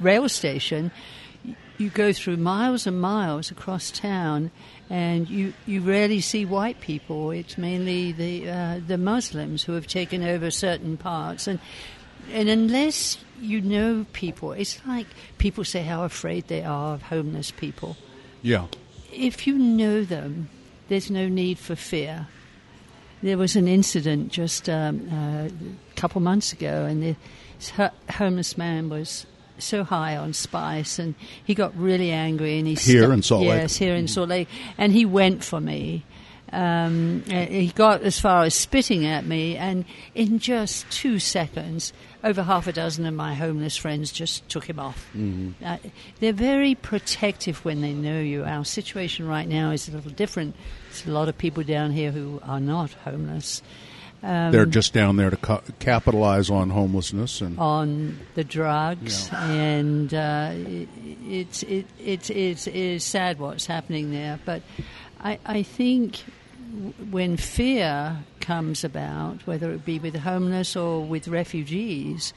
rail 0.01 0.29
station, 0.29 0.91
you 1.79 1.91
go 1.91 2.13
through 2.13 2.37
miles 2.37 2.87
and 2.87 3.01
miles 3.01 3.51
across 3.51 3.91
town 3.91 4.51
and 4.91 5.29
you, 5.29 5.55
you 5.65 5.81
rarely 5.81 6.21
see 6.21 6.45
white 6.45 6.81
people. 6.81 7.31
It's 7.31 7.57
mainly 7.57 8.13
the, 8.13 8.51
uh, 8.51 8.81
the 8.87 8.99
Muslims 8.99 9.63
who 9.63 9.73
have 9.73 9.87
taken 9.87 10.23
over 10.23 10.51
certain 10.51 10.97
parts. 10.97 11.47
And 11.47 11.61
and 12.33 12.49
unless 12.49 13.19
you 13.41 13.61
know 13.61 14.05
people, 14.13 14.53
it's 14.53 14.85
like 14.87 15.07
people 15.39 15.65
say 15.65 15.83
how 15.83 16.05
afraid 16.05 16.49
they 16.49 16.63
are 16.63 16.95
of 16.95 17.03
homeless 17.03 17.51
people. 17.51 17.97
Yeah. 18.43 18.67
If 19.13 19.47
you 19.47 19.59
know 19.59 20.05
them, 20.05 20.51
there's 20.89 21.11
no 21.11 21.29
need 21.29 21.59
for 21.59 21.77
fear. 21.77 22.27
There 23.23 23.39
was 23.39 23.57
an 23.57 23.67
incident 23.67 24.31
just 24.31 24.69
um, 24.69 25.09
uh, 25.11 25.49
a 25.49 25.95
couple 25.97 26.21
months 26.21 26.53
ago, 26.53 26.85
and 26.85 27.03
the 27.03 27.93
homeless 28.11 28.57
man 28.57 28.89
was 28.89 29.27
so 29.59 29.85
high 29.85 30.17
on 30.17 30.33
spice, 30.33 30.99
and 30.99 31.15
he 31.45 31.55
got 31.55 31.77
really 31.77 32.11
angry, 32.11 32.59
and 32.59 32.67
he 32.67 32.75
Here 32.75 33.03
sto- 33.05 33.11
in 33.13 33.23
Salt 33.23 33.41
Lake? 33.43 33.61
Yes, 33.61 33.77
here 33.77 33.95
in 33.95 34.09
Salt 34.09 34.29
Lake, 34.29 34.49
and 34.77 34.93
he 34.93 35.05
went 35.05 35.45
for 35.45 35.61
me. 35.61 36.05
Um, 36.51 37.25
uh, 37.31 37.45
he 37.45 37.69
got 37.69 38.03
as 38.03 38.19
far 38.19 38.45
as 38.45 38.55
spitting 38.55 39.05
at 39.05 39.27
me, 39.27 39.57
and 39.57 39.85
in 40.15 40.39
just 40.39 40.91
two 40.91 41.19
seconds, 41.19 41.93
over 42.25 42.43
half 42.43 42.67
a 42.67 42.73
dozen 42.73 43.05
of 43.07 43.15
my 43.15 43.35
homeless 43.35 43.77
friends 43.77 44.11
just 44.11 44.49
took 44.49 44.65
him 44.65 44.79
off. 44.79 45.07
Uh, 45.65 45.77
they're 46.21 46.33
very 46.33 46.75
protective 46.75 47.65
when 47.65 47.81
they 47.83 47.93
know 47.93 48.21
you. 48.21 48.45
Our 48.45 48.65
situation 48.65 49.29
right 49.29 49.47
now 49.47 49.71
is 49.71 49.89
a 49.89 49.93
little 49.93 50.11
different. 50.11 50.57
There's 50.89 51.07
a 51.07 51.11
lot 51.11 51.29
of 51.29 51.37
people 51.37 51.63
down 51.65 51.93
here 51.93 52.11
who 52.13 52.41
are 52.43 52.61
not 52.61 52.93
homeless. 52.93 53.63
Um, 54.23 54.51
They're 54.51 54.67
just 54.67 54.93
down 54.93 55.17
there 55.17 55.31
to 55.31 55.37
ca- 55.37 55.61
capitalize 55.79 56.51
on 56.51 56.71
homelessness 56.71 57.41
and 57.41 57.59
on 57.59 58.19
the 58.35 58.43
drugs, 58.43 59.31
and 59.33 60.13
uh, 60.13 60.51
it, 60.55 60.89
it's 61.25 61.63
it, 61.63 61.87
it, 62.01 62.31
it's 62.31 62.67
it 62.67 62.75
is 62.75 63.05
sad 63.05 63.39
what's 63.39 63.67
happening 63.67 64.11
there. 64.11 64.41
But 64.45 64.63
I, 65.21 65.39
I 65.47 65.63
think 65.63 66.25
when 67.11 67.37
fear 67.37 68.19
comes 68.41 68.83
about, 68.83 69.47
whether 69.47 69.71
it 69.71 69.85
be 69.85 70.01
with 70.01 70.17
homeless 70.17 70.75
or 70.75 71.05
with 71.05 71.29
refugees, 71.29 72.33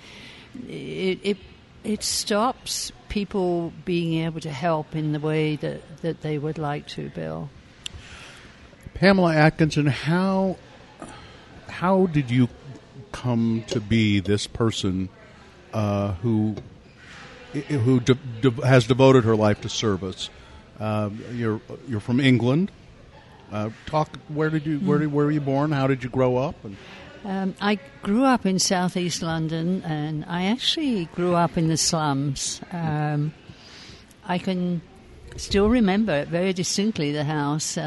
it 0.68 1.20
it, 1.24 1.38
it 1.84 2.04
stops 2.04 2.92
people 3.10 3.74
being 3.86 4.24
able 4.24 4.40
to 4.40 4.52
help 4.52 4.96
in 4.96 5.14
the 5.14 5.20
way 5.20 5.56
that, 5.58 5.82
that 6.02 6.22
they 6.22 6.38
would 6.38 6.58
like 6.58 6.88
to, 6.88 7.10
Bill. 7.10 7.50
Pamela 8.94 9.36
Atkinson, 9.36 9.88
how 9.88 10.58
how 11.72 12.06
did 12.08 12.30
you 12.30 12.50
come 13.12 13.64
to 13.68 13.80
be 13.80 14.20
this 14.20 14.48
person 14.48 15.10
uh, 15.74 16.14
who 16.22 16.56
who 17.68 18.00
de- 18.00 18.14
de- 18.42 18.66
has 18.66 18.88
devoted 18.88 19.24
her 19.24 19.36
life 19.36 19.62
to 19.62 19.70
service? 19.70 20.30
Uh, 20.80 21.10
you're 21.34 21.62
you're 21.88 22.00
from 22.00 22.20
England. 22.20 22.72
Uh, 23.52 23.70
talk. 23.86 24.10
Where 24.30 24.50
did 24.50 24.66
you 24.66 24.80
where 24.80 25.00
did, 25.00 25.12
where 25.12 25.26
were 25.26 25.32
you 25.32 25.42
born? 25.42 25.72
How 25.72 25.88
did 25.88 26.04
you 26.04 26.10
grow 26.10 26.38
up? 26.38 26.56
And 26.64 26.78
Um, 27.24 27.54
I 27.62 27.78
grew 28.02 28.24
up 28.24 28.46
in 28.46 28.58
southeast 28.60 29.22
London, 29.22 29.84
and 29.84 30.26
I 30.28 30.46
actually 30.46 31.06
grew 31.16 31.36
up 31.36 31.58
in 31.58 31.68
the 31.68 31.78
slums. 31.78 32.62
Um, 32.72 33.34
I 34.26 34.38
can 34.40 34.82
still 35.38 35.70
remember 35.70 36.14
it 36.14 36.30
very 36.30 36.54
distinctly. 36.54 37.12
The 37.12 37.24
house. 37.24 37.78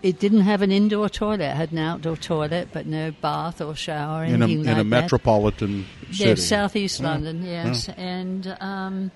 It 0.00 0.20
didn't 0.20 0.42
have 0.42 0.62
an 0.62 0.70
indoor 0.70 1.08
toilet; 1.08 1.40
it 1.40 1.56
had 1.56 1.72
an 1.72 1.78
outdoor 1.78 2.16
toilet, 2.16 2.68
but 2.72 2.86
no 2.86 3.10
bath 3.10 3.60
or 3.60 3.74
shower. 3.74 4.24
In 4.24 4.42
a 4.42 4.46
in 4.46 4.64
like 4.64 4.76
a 4.78 4.84
metropolitan 4.84 5.86
city. 6.12 6.30
Yes, 6.30 6.44
southeast 6.44 7.00
Yeah. 7.00 7.06
London. 7.08 7.44
Yes, 7.44 7.88
and 7.90 8.56
um, 8.60 9.10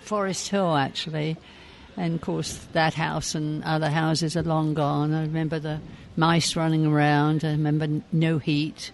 Forest 0.00 0.48
Hill 0.48 0.74
actually, 0.76 1.36
and 1.96 2.14
of 2.14 2.20
course 2.22 2.58
that 2.72 2.94
house 2.94 3.34
and 3.34 3.62
other 3.64 3.90
houses 3.90 4.36
are 4.36 4.42
long 4.42 4.72
gone. 4.74 5.12
I 5.12 5.22
remember 5.22 5.58
the 5.58 5.80
mice 6.16 6.56
running 6.56 6.86
around. 6.86 7.44
I 7.44 7.50
remember 7.50 7.84
n- 7.84 8.04
no 8.12 8.38
heat. 8.38 8.92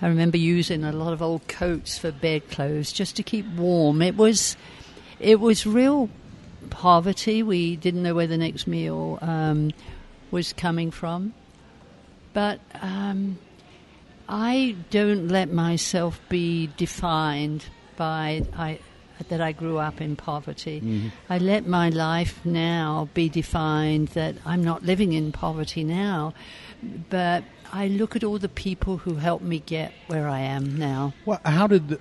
I 0.00 0.06
remember 0.08 0.36
using 0.36 0.82
a 0.84 0.92
lot 0.92 1.12
of 1.12 1.22
old 1.22 1.46
coats 1.48 1.98
for 1.98 2.10
bedclothes 2.10 2.90
just 2.92 3.14
to 3.16 3.22
keep 3.22 3.46
warm. 3.54 4.02
It 4.02 4.16
was, 4.16 4.56
it 5.20 5.38
was 5.38 5.64
real 5.64 6.10
poverty. 6.70 7.44
We 7.44 7.76
didn't 7.76 8.02
know 8.02 8.12
where 8.14 8.26
the 8.26 8.36
next 8.36 8.66
meal 8.66 9.20
um, 9.22 9.70
was 10.32 10.52
coming 10.52 10.90
from, 10.90 11.34
but. 12.32 12.58
Um, 12.80 13.38
I 14.28 14.76
don't 14.90 15.28
let 15.28 15.52
myself 15.52 16.18
be 16.30 16.70
defined 16.78 17.66
by 17.96 18.46
I, 18.56 18.78
that 19.28 19.42
I 19.42 19.52
grew 19.52 19.76
up 19.78 20.00
in 20.00 20.16
poverty. 20.16 21.10
I 21.28 21.36
let 21.38 21.66
my 21.66 21.90
life 21.90 22.40
now 22.44 23.08
be 23.12 23.28
defined 23.28 24.08
that 24.08 24.36
I'm 24.46 24.64
not 24.64 24.84
living 24.84 25.12
in 25.12 25.32
poverty 25.32 25.84
now, 25.84 26.32
but 27.10 27.44
I 27.72 27.88
look 27.88 28.14
at 28.16 28.22
all 28.22 28.38
the 28.38 28.50
people 28.50 28.98
who 28.98 29.14
helped 29.14 29.44
me 29.44 29.60
get 29.60 29.92
where 30.06 30.28
I 30.28 30.40
am 30.40 30.76
now. 30.76 31.14
Well, 31.24 31.40
how 31.44 31.66
did 31.66 31.88
the, 31.88 32.00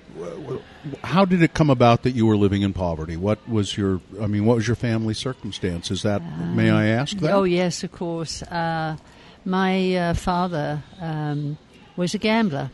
how 1.03 1.23
did 1.23 1.41
it 1.41 1.53
come 1.53 1.69
about 1.69 2.03
that 2.03 2.11
you 2.11 2.25
were 2.25 2.35
living 2.35 2.61
in 2.61 2.73
poverty? 2.73 3.15
What 3.15 3.47
was 3.47 3.77
your 3.77 4.01
I 4.21 4.27
mean, 4.27 4.45
what 4.45 4.57
was 4.57 4.67
your 4.67 4.75
family 4.75 5.13
circumstance? 5.13 5.89
Is 5.89 6.03
that 6.03 6.21
may 6.55 6.69
I 6.69 6.87
ask 6.87 7.17
that? 7.19 7.31
Oh 7.33 7.43
yes, 7.43 7.83
of 7.83 7.91
course. 7.93 8.43
Uh, 8.43 8.97
my 9.45 9.95
uh, 9.95 10.13
father 10.13 10.83
um, 10.99 11.57
was 11.95 12.13
a 12.13 12.17
gambler, 12.17 12.69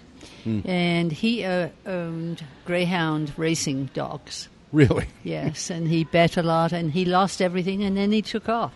and 0.65 1.11
he 1.11 1.43
uh, 1.45 1.69
owned 1.85 2.43
greyhound 2.65 3.31
racing 3.37 3.89
dogs. 3.93 4.49
Really? 4.71 5.05
Yes, 5.23 5.69
and 5.69 5.87
he 5.87 6.03
bet 6.03 6.35
a 6.37 6.43
lot, 6.43 6.73
and 6.73 6.91
he 6.91 7.05
lost 7.05 7.41
everything, 7.41 7.83
and 7.83 7.95
then 7.95 8.11
he 8.11 8.21
took 8.21 8.49
off 8.49 8.73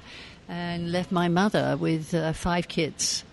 and 0.47 0.91
left 0.91 1.11
my 1.11 1.27
mother 1.27 1.75
with 1.77 2.13
uh, 2.13 2.33
five 2.33 2.67
kids, 2.67 3.23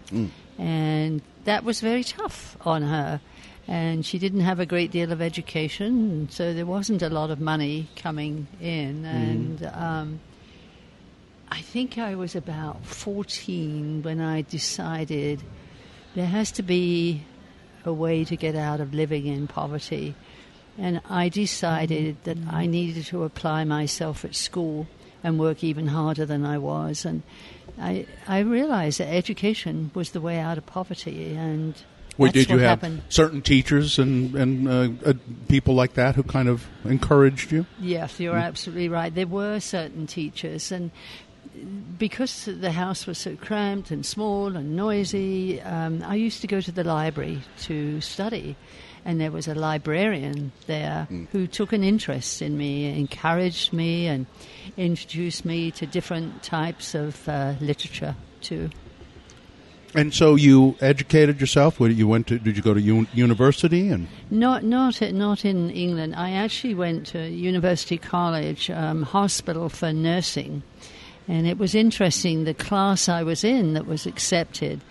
and 0.58 1.22
that 1.44 1.64
was 1.64 1.80
very 1.80 2.04
tough 2.04 2.56
on 2.62 2.82
her. 2.82 3.20
And 3.66 4.04
she 4.04 4.18
didn't 4.18 4.40
have 4.40 4.60
a 4.60 4.66
great 4.66 4.90
deal 4.90 5.12
of 5.12 5.20
education, 5.20 6.28
so 6.30 6.54
there 6.54 6.66
wasn't 6.66 7.02
a 7.02 7.10
lot 7.10 7.30
of 7.30 7.38
money 7.38 7.88
coming 7.96 8.46
in. 8.60 9.04
And 9.04 9.70
um, 9.74 10.20
I 11.50 11.60
think 11.60 11.98
I 11.98 12.14
was 12.14 12.34
about 12.34 12.84
14 12.86 14.02
when 14.02 14.20
I 14.20 14.42
decided 14.42 15.42
there 16.14 16.26
has 16.26 16.50
to 16.52 16.62
be 16.62 17.24
a 17.84 17.92
way 17.92 18.24
to 18.24 18.36
get 18.36 18.56
out 18.56 18.80
of 18.80 18.94
living 18.94 19.26
in 19.26 19.46
poverty. 19.46 20.14
And 20.78 21.00
I 21.08 21.28
decided 21.28 22.16
that 22.24 22.38
I 22.48 22.66
needed 22.66 23.04
to 23.06 23.24
apply 23.24 23.64
myself 23.64 24.24
at 24.24 24.34
school 24.34 24.86
and 25.22 25.38
work 25.38 25.62
even 25.62 25.88
harder 25.88 26.24
than 26.24 26.44
I 26.44 26.58
was. 26.58 27.04
And 27.04 27.22
I, 27.80 28.06
I 28.26 28.40
realized 28.40 29.00
that 29.00 29.08
education 29.08 29.90
was 29.94 30.10
the 30.10 30.20
way 30.20 30.38
out 30.38 30.58
of 30.58 30.66
poverty. 30.66 31.34
And 31.34 31.74
Wait, 32.16 32.28
that's 32.28 32.46
did 32.46 32.50
you 32.50 32.56
what 32.56 32.62
have 32.62 32.80
happened. 32.82 33.02
certain 33.08 33.42
teachers 33.42 33.98
and 33.98 34.34
and 34.34 34.68
uh, 34.68 35.10
uh, 35.10 35.12
people 35.48 35.74
like 35.74 35.94
that 35.94 36.16
who 36.16 36.22
kind 36.22 36.48
of 36.48 36.66
encouraged 36.84 37.52
you? 37.52 37.66
Yes, 37.80 38.18
you're 38.18 38.36
absolutely 38.36 38.88
right. 38.88 39.14
There 39.14 39.26
were 39.26 39.60
certain 39.60 40.06
teachers, 40.06 40.72
and 40.72 40.90
because 41.98 42.46
the 42.46 42.72
house 42.72 43.06
was 43.06 43.18
so 43.18 43.36
cramped 43.36 43.90
and 43.90 44.04
small 44.04 44.56
and 44.56 44.76
noisy, 44.76 45.60
um, 45.62 46.02
I 46.04 46.16
used 46.16 46.40
to 46.40 46.46
go 46.46 46.60
to 46.60 46.72
the 46.72 46.84
library 46.84 47.42
to 47.62 48.00
study. 48.00 48.56
And 49.08 49.18
there 49.18 49.30
was 49.30 49.48
a 49.48 49.54
librarian 49.54 50.52
there 50.66 51.08
who 51.32 51.46
took 51.46 51.72
an 51.72 51.82
interest 51.82 52.42
in 52.42 52.58
me, 52.58 52.84
encouraged 52.98 53.72
me, 53.72 54.06
and 54.06 54.26
introduced 54.76 55.46
me 55.46 55.70
to 55.70 55.86
different 55.86 56.42
types 56.42 56.94
of 56.94 57.26
uh, 57.26 57.54
literature 57.58 58.16
too. 58.42 58.68
And 59.94 60.12
so 60.12 60.34
you 60.34 60.76
educated 60.82 61.40
yourself. 61.40 61.80
You 61.80 62.06
went 62.06 62.26
to? 62.26 62.38
Did 62.38 62.58
you 62.58 62.62
go 62.62 62.74
to 62.74 62.80
un- 62.80 63.08
university? 63.14 63.88
And 63.88 64.08
Not, 64.30 64.62
not, 64.62 65.00
not 65.00 65.42
in 65.42 65.70
England. 65.70 66.14
I 66.14 66.32
actually 66.32 66.74
went 66.74 67.06
to 67.06 67.30
University 67.30 67.96
College 67.96 68.68
um, 68.68 69.04
Hospital 69.04 69.70
for 69.70 69.90
nursing, 69.90 70.62
and 71.26 71.46
it 71.46 71.56
was 71.56 71.74
interesting. 71.74 72.44
The 72.44 72.52
class 72.52 73.08
I 73.08 73.22
was 73.22 73.42
in 73.42 73.72
that 73.72 73.86
was 73.86 74.04
accepted, 74.04 74.82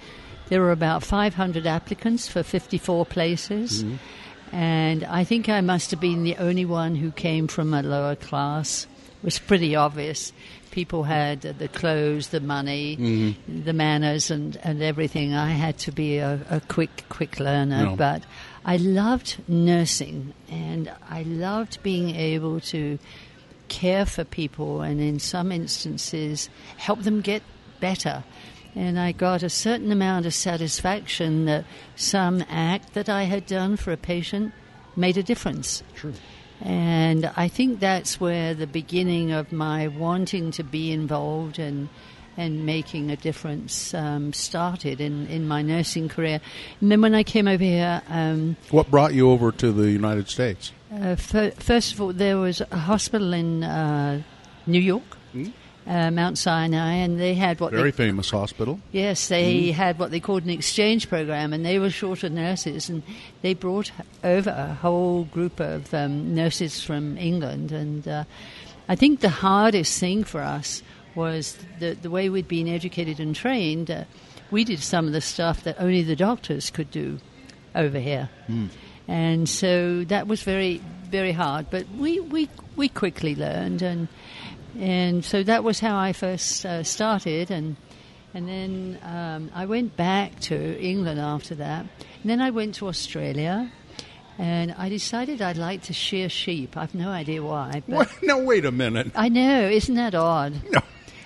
there 0.50 0.62
were 0.62 0.72
about 0.72 1.04
500 1.04 1.66
applicants 1.66 2.27
for 2.27 2.44
54 2.44 3.06
places, 3.06 3.84
mm-hmm. 3.84 4.56
and 4.56 5.04
I 5.04 5.24
think 5.24 5.50
I 5.50 5.62
must 5.62 5.92
have 5.92 6.00
been 6.00 6.24
the 6.24 6.38
only 6.38 6.66
one 6.66 6.96
who 6.96 7.12
came 7.12 7.48
from 7.48 7.74
a 7.74 7.82
lower 7.82 8.16
class. 8.16 8.88
It 9.20 9.25
was 9.25 9.39
pretty 9.39 9.75
obvious. 9.75 10.32
People 10.72 11.04
had 11.04 11.42
the 11.42 11.68
clothes, 11.68 12.30
the 12.30 12.39
money, 12.39 12.98
mm-hmm. 12.98 13.63
the 13.63 13.74
manners, 13.74 14.30
and, 14.30 14.58
and 14.63 14.82
everything. 14.84 15.34
I 15.34 15.50
had 15.50 15.77
to 15.80 15.92
be 15.92 16.18
a, 16.20 16.39
a 16.50 16.62
quick, 16.62 17.06
quick 17.10 17.39
learner, 17.39 17.84
No. 17.84 17.96
but 17.96 18.24
I 18.68 18.75
loved 18.75 19.38
nursing 19.48 20.34
and 20.50 20.92
I 21.10 21.24
loved 21.24 21.82
being 21.84 22.13
able 22.16 22.60
to 22.62 23.00
care 23.70 24.06
for 24.06 24.25
people 24.25 24.82
and 24.82 25.00
in 25.00 25.20
some 25.20 25.54
instances 25.54 26.50
help 26.75 27.04
them 27.04 27.22
get 27.22 27.44
better. 27.80 28.25
And 28.76 29.00
I 29.00 29.12
got 29.12 29.44
a 29.44 29.50
certain 29.50 29.92
amount 29.92 30.26
of 30.26 30.34
satisfaction 30.34 31.46
that 31.46 31.66
some 31.96 32.44
act 32.50 32.94
that 32.94 33.10
I 33.10 33.24
had 33.24 33.46
done 33.46 33.78
for 33.78 33.92
a 33.92 33.98
patient 33.98 34.54
made 34.96 35.18
a 35.18 35.24
difference. 35.24 35.84
True. 35.96 36.14
And 36.62 37.32
I 37.36 37.48
think 37.48 37.80
that's 37.80 38.20
where 38.20 38.54
the 38.54 38.68
beginning 38.68 39.32
of 39.32 39.52
my 39.52 39.88
wanting 39.88 40.52
to 40.52 40.64
be 40.64 40.92
involved 40.92 41.60
and 41.60 41.90
and 42.40 42.68
making 42.68 43.10
a 43.10 43.16
difference 43.16 43.96
um, 43.96 44.32
started 44.32 45.02
in, 45.02 45.26
in 45.26 45.48
my 45.48 45.64
nursing 45.64 46.08
career. 46.08 46.40
And 46.80 46.92
then 46.92 47.02
when 47.02 47.16
I 47.16 47.24
came 47.24 47.48
over 47.48 47.64
here, 47.64 48.00
um, 48.10 48.56
what 48.70 48.92
brought 48.92 49.16
you 49.16 49.32
over 49.32 49.52
to 49.54 49.72
the 49.72 49.90
United 49.90 50.30
States? 50.30 50.72
uh, 50.92 51.16
fir- 51.16 51.52
first 51.52 51.94
of 51.94 52.02
all, 52.02 52.14
there 52.14 52.38
was 52.38 52.62
a 52.62 52.78
hospital 52.78 53.34
in 53.34 53.64
uh, 53.64 54.22
New 54.66 54.80
York, 54.80 55.18
uh, 55.88 56.12
Mount 56.12 56.38
Sinai, 56.38 56.94
and 56.96 57.20
they 57.20 57.34
had 57.34 57.60
what 57.60 57.72
Very 57.72 57.91
they, 57.91 57.98
famous 57.98 58.29
hospital. 58.29 58.79
yes, 58.91 59.27
they 59.27 59.72
had 59.72 59.98
what 60.00 60.12
they 60.12 60.20
called 60.20 60.44
an 60.44 60.50
exchange 60.50 61.10
program, 61.10 61.53
and 61.53 61.65
they 61.65 61.79
were 61.79 61.89
short 61.89 62.24
of 62.24 62.32
nurses, 62.32 62.89
and 62.89 63.03
they 63.41 63.53
brought 63.53 63.91
over 64.24 64.50
a 64.50 64.74
whole 64.74 65.24
group 65.25 65.60
of 65.60 65.94
um, 65.94 66.36
nurses 66.36 66.84
from 66.84 67.17
England, 67.17 67.72
and 67.72 68.08
uh, 68.08 68.24
I 68.89 68.96
think 68.96 69.22
the 69.22 69.29
hardest 69.29 70.00
thing 70.00 70.24
for 70.24 70.41
us 70.41 70.84
was 71.15 71.58
the 71.79 71.94
the 71.94 72.10
way 72.10 72.29
we'd 72.29 72.48
been 72.48 72.67
educated 72.67 73.20
and 73.20 73.36
trained. 73.36 73.89
Uh, 73.89 74.03
we 74.51 74.63
did 74.63 74.79
some 74.79 75.08
of 75.08 75.13
the 75.13 75.22
stuff 75.22 75.63
that 75.63 75.75
only 75.79 76.03
the 76.03 76.15
doctors 76.15 76.70
could 76.70 76.89
do 76.91 77.20
over 77.75 78.00
here. 78.00 78.29
And 79.08 79.48
so 79.48 80.03
that 80.06 80.27
was 80.27 80.41
very, 80.44 80.82
very 81.10 81.32
hard. 81.32 81.70
But 81.70 81.86
we, 81.98 82.20
we, 82.20 82.50
we 82.75 82.89
quickly 82.89 83.36
learned. 83.36 83.82
And, 83.82 84.08
and 84.80 85.24
so 85.24 85.44
that 85.44 85.64
was 85.64 85.80
how 85.80 85.98
I 85.98 86.14
first 86.14 86.66
uh, 86.66 86.84
started. 86.84 87.52
And, 87.52 87.76
and 88.34 88.48
then 88.48 89.00
um, 89.04 89.52
I 89.54 89.66
went 89.66 89.96
back 89.96 90.40
to 90.42 90.80
England 90.80 91.20
after 91.20 91.56
that. 91.56 91.82
And 92.22 92.30
then 92.30 92.42
I 92.42 92.52
went 92.52 92.76
to 92.76 92.88
Australia. 92.88 93.72
And 94.40 94.76
I 94.78 94.88
decided 94.90 95.42
I'd 95.42 95.58
like 95.58 95.82
to 95.84 95.94
shear 95.94 96.30
sheep. 96.30 96.78
I've 96.78 96.94
no 96.94 97.10
idea 97.10 97.42
why. 97.42 97.82
But 97.88 97.96
What? 97.96 98.10
Now 98.24 98.40
wait 98.40 98.66
a 98.66 98.72
minute. 98.72 99.12
I 99.16 99.30
know, 99.30 99.68
isn't 99.68 99.96
that 99.96 100.14
odd? 100.14 100.62
No. 100.70 100.80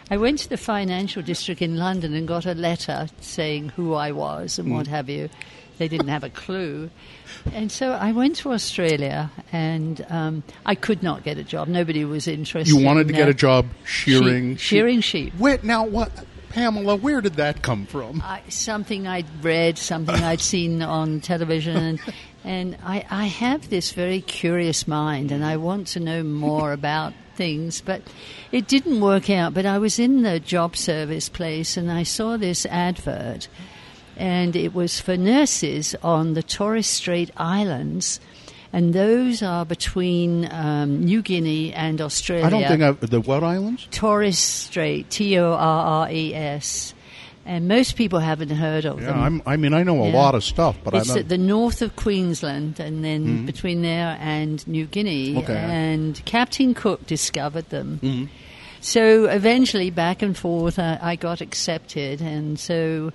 I 0.09 0.15
went 0.17 0.39
to 0.39 0.49
the 0.49 0.57
financial 0.57 1.21
district 1.21 1.61
in 1.61 1.75
London 1.77 2.13
and 2.13 2.25
got 2.27 2.45
a 2.45 2.53
letter 2.53 3.07
saying 3.19 3.69
who 3.69 3.93
I 3.95 4.11
was 4.13 4.59
and 4.59 4.69
Mm. 4.69 4.75
what 4.75 4.87
have 4.87 5.09
you. 5.09 5.29
They 5.81 5.87
didn't 5.87 6.09
have 6.09 6.23
a 6.23 6.29
clue. 6.29 6.91
And 7.53 7.71
so 7.71 7.93
I 7.93 8.11
went 8.11 8.35
to 8.35 8.51
Australia 8.51 9.31
and 9.51 10.05
um, 10.11 10.43
I 10.63 10.75
could 10.75 11.01
not 11.01 11.23
get 11.23 11.39
a 11.39 11.43
job. 11.43 11.67
Nobody 11.67 12.05
was 12.05 12.27
interested. 12.27 12.71
You 12.71 12.85
wanted 12.85 13.07
to 13.07 13.13
get 13.15 13.27
a 13.27 13.33
job 13.33 13.65
shearing 13.83 14.57
Sheep- 14.57 14.59
shearing 14.59 15.01
sheep. 15.01 15.33
Wait, 15.39 15.63
now 15.63 15.83
what? 15.87 16.11
Pamela, 16.49 16.97
where 16.97 17.19
did 17.19 17.33
that 17.37 17.63
come 17.63 17.87
from? 17.87 18.21
I, 18.23 18.43
something 18.47 19.07
I'd 19.07 19.43
read, 19.43 19.79
something 19.79 20.13
I'd 20.13 20.39
seen 20.53 20.83
on 20.83 21.19
television, 21.19 21.75
and, 21.77 21.99
and 22.43 22.77
I, 22.83 23.03
I 23.09 23.25
have 23.25 23.71
this 23.71 23.91
very 23.91 24.21
curious 24.21 24.87
mind, 24.87 25.31
and 25.31 25.43
I 25.43 25.57
want 25.57 25.87
to 25.87 25.99
know 25.99 26.21
more 26.21 26.73
about 26.79 27.13
things. 27.35 27.81
But 27.81 28.03
it 28.51 28.67
didn't 28.67 29.01
work 29.01 29.31
out. 29.31 29.55
But 29.55 29.65
I 29.65 29.79
was 29.79 29.97
in 29.97 30.21
the 30.21 30.39
job 30.39 30.77
service 30.77 31.27
place, 31.27 31.75
and 31.75 31.89
I 31.91 32.03
saw 32.03 32.37
this 32.37 32.67
advert, 32.67 33.47
and 34.17 34.55
it 34.55 34.73
was 34.73 34.99
for 34.99 35.17
nurses 35.17 35.95
on 36.03 36.33
the 36.33 36.43
Torres 36.43 36.87
Strait 36.87 37.31
Islands. 37.37 38.19
And 38.73 38.93
those 38.93 39.43
are 39.43 39.65
between 39.65 40.49
um, 40.51 41.03
New 41.03 41.21
Guinea 41.21 41.73
and 41.73 41.99
Australia. 41.99 42.45
I 42.45 42.49
don't 42.49 42.67
think 42.67 42.81
I've, 42.81 43.09
the 43.09 43.19
what 43.19 43.43
islands? 43.43 43.87
Torres 43.91 44.37
Strait, 44.37 45.09
T 45.09 45.37
O 45.37 45.51
R 45.51 45.85
R 46.05 46.11
E 46.11 46.33
S. 46.33 46.93
And 47.43 47.67
most 47.67 47.95
people 47.95 48.19
haven't 48.19 48.51
heard 48.51 48.85
of 48.85 49.01
Yeah, 49.01 49.07
them. 49.07 49.19
I'm, 49.19 49.41
I 49.45 49.57
mean 49.57 49.73
I 49.73 49.83
know 49.83 50.03
a 50.03 50.07
Yeah. 50.09 50.13
lot 50.15 50.35
of 50.35 50.43
stuff, 50.43 50.77
but 50.83 50.93
it's 50.93 51.13
at 51.15 51.27
the 51.27 51.39
north 51.39 51.81
of 51.81 51.95
Queensland 51.95 52.79
and 52.79 53.03
then 53.03 53.45
between 53.45 53.81
there 53.81 54.15
and 54.21 54.65
New 54.67 54.85
Guinea. 54.85 55.37
Okay. 55.37 55.57
And 55.57 56.23
Captain 56.23 56.73
Cook 56.73 57.07
discovered 57.07 57.67
them. 57.69 57.99
Mm-hmm. 58.01 58.25
So 58.79 59.25
eventually, 59.25 59.89
back 59.89 60.21
and 60.21 60.37
forth, 60.37 60.79
I, 60.79 60.97
I 61.01 61.15
got 61.15 61.41
accepted. 61.41 62.21
And 62.21 62.59
so 62.59 63.11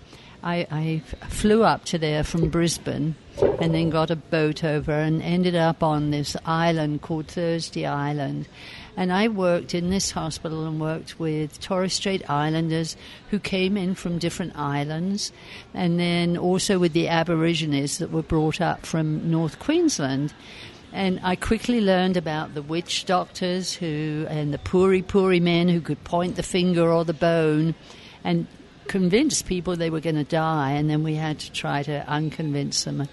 I, 0.46 0.64
I 0.70 1.02
flew 1.26 1.64
up 1.64 1.84
to 1.86 1.98
there 1.98 2.22
from 2.22 2.50
Brisbane 2.50 3.16
and 3.60 3.74
then 3.74 3.90
got 3.90 4.12
a 4.12 4.16
boat 4.16 4.62
over 4.62 4.92
and 4.92 5.20
ended 5.20 5.56
up 5.56 5.82
on 5.82 6.12
this 6.12 6.36
island 6.46 7.02
called 7.02 7.26
Thursday 7.26 7.84
Island. 7.84 8.46
And 8.96 9.12
I 9.12 9.26
worked 9.26 9.74
in 9.74 9.90
this 9.90 10.12
hospital 10.12 10.64
and 10.64 10.80
worked 10.80 11.18
with 11.18 11.60
Torres 11.60 11.94
Strait 11.94 12.30
Islanders 12.30 12.96
who 13.30 13.40
came 13.40 13.76
in 13.76 13.96
from 13.96 14.18
different 14.18 14.56
islands, 14.56 15.32
and 15.74 15.98
then 15.98 16.36
also 16.36 16.78
with 16.78 16.92
the 16.92 17.08
Aborigines 17.08 17.98
that 17.98 18.12
were 18.12 18.22
brought 18.22 18.60
up 18.60 18.86
from 18.86 19.28
North 19.28 19.58
Queensland. 19.58 20.32
And 20.92 21.18
I 21.24 21.34
quickly 21.34 21.80
learned 21.80 22.16
about 22.16 22.54
the 22.54 22.62
witch 22.62 23.04
doctors 23.04 23.74
who 23.74 24.26
and 24.30 24.54
the 24.54 24.58
puri 24.58 25.02
puri 25.02 25.40
men 25.40 25.68
who 25.68 25.80
could 25.80 26.04
point 26.04 26.36
the 26.36 26.44
finger 26.44 26.92
or 26.92 27.04
the 27.04 27.12
bone 27.12 27.74
and 28.22 28.46
convince 28.88 29.42
people 29.42 29.76
they 29.76 29.90
were 29.90 30.00
going 30.00 30.16
to 30.16 30.24
die, 30.24 30.72
and 30.72 30.88
then 30.88 31.02
we 31.02 31.14
had 31.14 31.38
to 31.40 31.52
try 31.52 31.82
to 31.82 32.04
unconvince 32.08 32.84
them. 32.84 33.08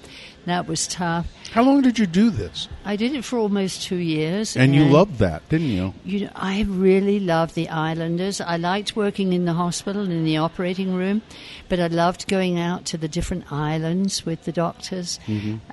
That 0.45 0.67
was 0.67 0.87
tough. 0.87 1.31
How 1.51 1.63
long 1.63 1.81
did 1.81 1.97
you 1.97 2.05
do 2.05 2.29
this? 2.29 2.67
I 2.83 2.97
did 2.97 3.13
it 3.15 3.23
for 3.23 3.39
almost 3.39 3.83
two 3.83 3.95
years. 3.95 4.57
And 4.57 4.75
you 4.75 4.83
loved 4.83 5.19
that, 5.19 5.47
didn't 5.47 5.69
you? 5.69 5.93
You 6.03 6.25
know, 6.25 6.31
I 6.35 6.63
really 6.63 7.19
loved 7.19 7.55
the 7.55 7.69
Islanders. 7.69 8.41
I 8.41 8.57
liked 8.57 8.95
working 8.95 9.31
in 9.31 9.45
the 9.45 9.53
hospital 9.53 10.03
in 10.03 10.25
the 10.25 10.37
operating 10.37 10.95
room, 10.95 11.21
but 11.69 11.79
I 11.79 11.87
loved 11.87 12.27
going 12.27 12.59
out 12.59 12.83
to 12.85 12.97
the 12.97 13.07
different 13.07 13.51
islands 13.53 14.25
with 14.25 14.43
the 14.43 14.51
doctors. 14.51 15.19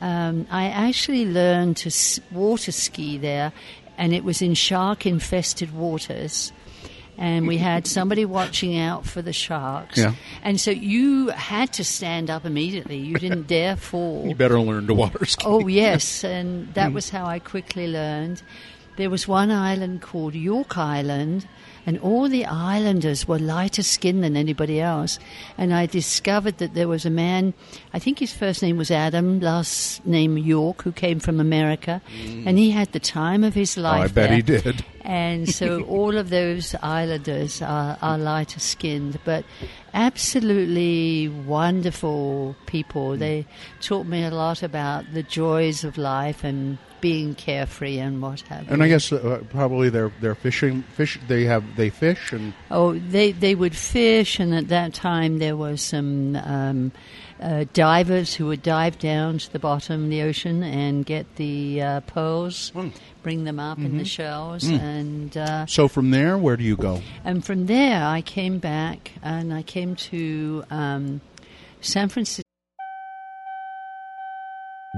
Um, 0.01 0.47
I 0.51 0.67
actually 0.67 1.27
learned 1.27 1.77
to 1.79 2.21
water 2.31 2.71
ski 2.71 3.19
there, 3.19 3.53
and 3.99 4.15
it 4.15 4.23
was 4.23 4.41
in 4.41 4.55
shark-infested 4.55 5.75
waters. 5.75 6.53
And 7.21 7.47
we 7.47 7.59
had 7.59 7.87
somebody 7.87 8.25
watching 8.25 8.79
out 8.79 9.05
for 9.05 9.21
the 9.21 9.35
sharks. 9.35 9.99
Yeah. 9.99 10.15
And 10.43 10.59
so 10.59 10.71
you 10.71 11.29
had 11.29 11.71
to 11.75 11.85
stand 11.85 12.31
up 12.31 12.47
immediately. 12.47 12.97
You 12.97 13.15
didn't 13.19 13.47
dare 13.47 13.77
fall. 13.77 14.27
You 14.27 14.35
better 14.35 14.59
learn 14.59 14.87
to 14.87 14.95
water 14.95 15.27
ski. 15.27 15.45
Oh, 15.47 15.69
yes, 15.69 16.25
and 16.25 16.73
that 16.73 16.91
mm. 16.91 16.95
was 16.95 17.11
how 17.11 17.27
I 17.27 17.39
quickly 17.39 17.87
learned. 17.87 18.43
There 18.97 19.11
was 19.11 19.29
one 19.29 19.51
island 19.51 20.01
called 20.01 20.35
York 20.35 20.79
Island, 20.79 21.47
and 21.87 21.99
all 22.01 22.29
the 22.29 22.45
islanders 22.45 23.27
were 23.27 23.39
lighter 23.39 23.83
skinned 23.83 24.23
than 24.23 24.37
anybody 24.37 24.81
else. 24.81 25.19
And 25.57 25.73
I 25.73 25.87
discovered 25.87 26.59
that 26.59 26.75
there 26.75 26.89
was 26.89 27.05
a 27.05 27.11
man, 27.11 27.55
I 27.93 27.99
think 27.99 28.19
his 28.19 28.33
first 28.33 28.63
name 28.63 28.77
was 28.77 28.91
Adam, 28.91 29.41
last 29.41 30.05
name 30.07 30.39
York, 30.39 30.83
who 30.83 30.93
came 30.93 31.21
from 31.21 31.41
America, 31.41 32.01
mm. 32.15 32.47
and 32.47 32.59
he 32.59 32.71
had 32.71 32.93
the 32.93 33.01
time 33.01 33.45
of 33.45 33.55
his 33.55 33.77
life. 33.77 34.01
Oh. 34.01 34.05
I 34.05 34.07
bet 34.09 34.15
there. 34.15 34.37
he 34.37 34.43
did. 34.43 34.85
And 35.03 35.49
so 35.49 35.83
all 35.89 36.17
of 36.17 36.31
those 36.31 36.75
islanders 36.83 37.63
are, 37.63 37.97
are 38.03 38.19
lighter 38.19 38.61
skinned, 38.61 39.19
but 39.25 39.45
absolutely 39.95 41.29
wonderful 41.29 42.57
people. 42.67 43.11
Mm. 43.11 43.19
They 43.19 43.47
taught 43.81 44.07
me 44.07 44.25
a 44.25 44.31
lot 44.31 44.63
about 44.63 45.13
the 45.13 45.23
joys 45.23 45.85
of 45.85 45.99
life 45.99 46.45
and 46.45 46.79
being 47.01 47.35
carefree 47.35 47.99
and 47.99 48.21
what 48.23 48.41
have 48.43 48.67
you. 48.67 48.73
And 48.73 48.83
I 48.83 48.89
guess 48.89 49.13
uh, 49.13 49.43
probably 49.51 49.89
they're 49.91 50.13
they're 50.21 50.35
fishing. 50.35 50.83
Fish. 50.97 51.19
They 51.29 51.45
have 51.45 51.65
they 51.77 51.91
fish 51.91 52.33
and 52.33 52.53
Oh, 52.71 52.99
they 52.99 53.33
they 53.33 53.55
would 53.55 53.77
fish, 53.77 54.39
and 54.39 54.55
at 54.55 54.69
that 54.69 54.95
time 54.95 55.39
there 55.39 55.57
were 55.57 55.77
some 55.77 56.37
um, 56.37 56.93
uh, 57.41 57.65
divers 57.73 58.35
who 58.35 58.47
would 58.47 58.63
dive 58.63 58.99
down 58.99 59.39
to 59.39 59.53
the 59.53 59.59
bottom 59.59 60.05
of 60.05 60.11
the 60.11 60.23
ocean 60.23 60.63
and 60.63 61.07
get 61.07 61.37
the 61.37 61.81
uh, 61.83 62.01
pearls, 62.01 62.71
bring 63.23 63.45
them 63.45 63.59
up 63.59 63.79
in 63.79 63.97
the 63.97 64.05
shells, 64.05 64.69
and 64.69 65.37
uh, 65.37 65.65
so 65.67 65.89
from 65.89 66.11
there, 66.11 66.37
where 66.37 66.57
do 66.57 66.65
you 66.65 66.77
go? 66.77 67.01
and 67.25 67.45
from 67.45 67.67
there 67.67 68.05
I 68.05 68.21
came 68.21 68.59
back 68.59 69.13
and 69.23 69.55
I 69.55 69.63
came 69.63 69.97
to 69.97 70.65
um, 70.71 71.21
San 71.81 72.09
Francisco. 72.11 72.45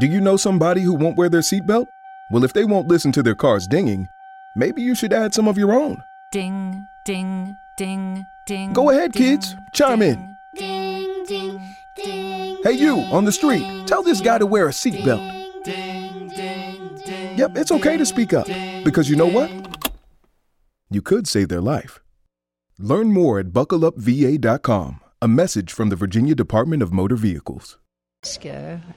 Do 0.03 0.09
you 0.09 0.21
know 0.21 0.37
somebody 0.37 0.81
who 0.81 0.95
won't 0.95 1.17
wear 1.17 1.29
their 1.29 1.43
seatbelt? 1.43 1.87
Well, 2.33 2.43
if 2.43 2.53
they 2.53 2.65
won't 2.65 2.89
listen 2.89 3.13
to 3.13 3.23
their 3.23 3.37
cars 3.37 3.69
dinging, 3.69 4.09
maybe 4.57 4.83
you 4.83 4.97
should 4.97 5.13
add 5.13 5.33
some 5.33 5.47
of 5.47 5.57
your 5.57 5.73
own. 5.73 6.03
Ding, 6.33 6.85
ding, 7.05 7.55
ding, 7.79 8.27
ding. 8.49 8.73
Go 8.73 8.91
ahead, 8.91 9.13
ding, 9.13 9.23
kids. 9.23 9.55
Chime 9.73 10.03
in. 10.03 10.35
Ding, 10.57 11.25
ding, 11.27 11.61
ding. 11.95 12.59
Hey, 12.65 12.73
you 12.73 12.99
on 13.13 13.25
the 13.25 13.31
street, 13.31 13.61
ding, 13.61 13.87
tell 13.87 14.03
this 14.03 14.21
guy 14.21 14.39
to 14.39 14.45
wear 14.45 14.67
a 14.67 14.73
seatbelt. 14.73 15.63
Ding, 15.63 16.27
ding, 16.31 17.01
ding. 17.07 17.39
Yep, 17.39 17.57
it's 17.59 17.71
okay 17.71 17.97
to 17.97 18.05
speak 18.05 18.33
up. 18.33 18.49
Because 18.83 19.09
you 19.09 19.15
know 19.15 19.29
what? 19.29 19.53
You 20.91 21.01
could 21.01 21.29
save 21.29 21.49
their 21.49 21.61
life. 21.61 22.01
Learn 22.77 23.13
more 23.13 23.39
at 23.39 23.53
buckleupva.com. 23.53 25.01
A 25.23 25.29
message 25.29 25.73
from 25.73 25.91
the 25.91 25.97
Virginia 25.97 26.35
Department 26.35 26.83
of 26.83 26.93
Motor 26.93 27.15
Vehicles. 27.15 27.79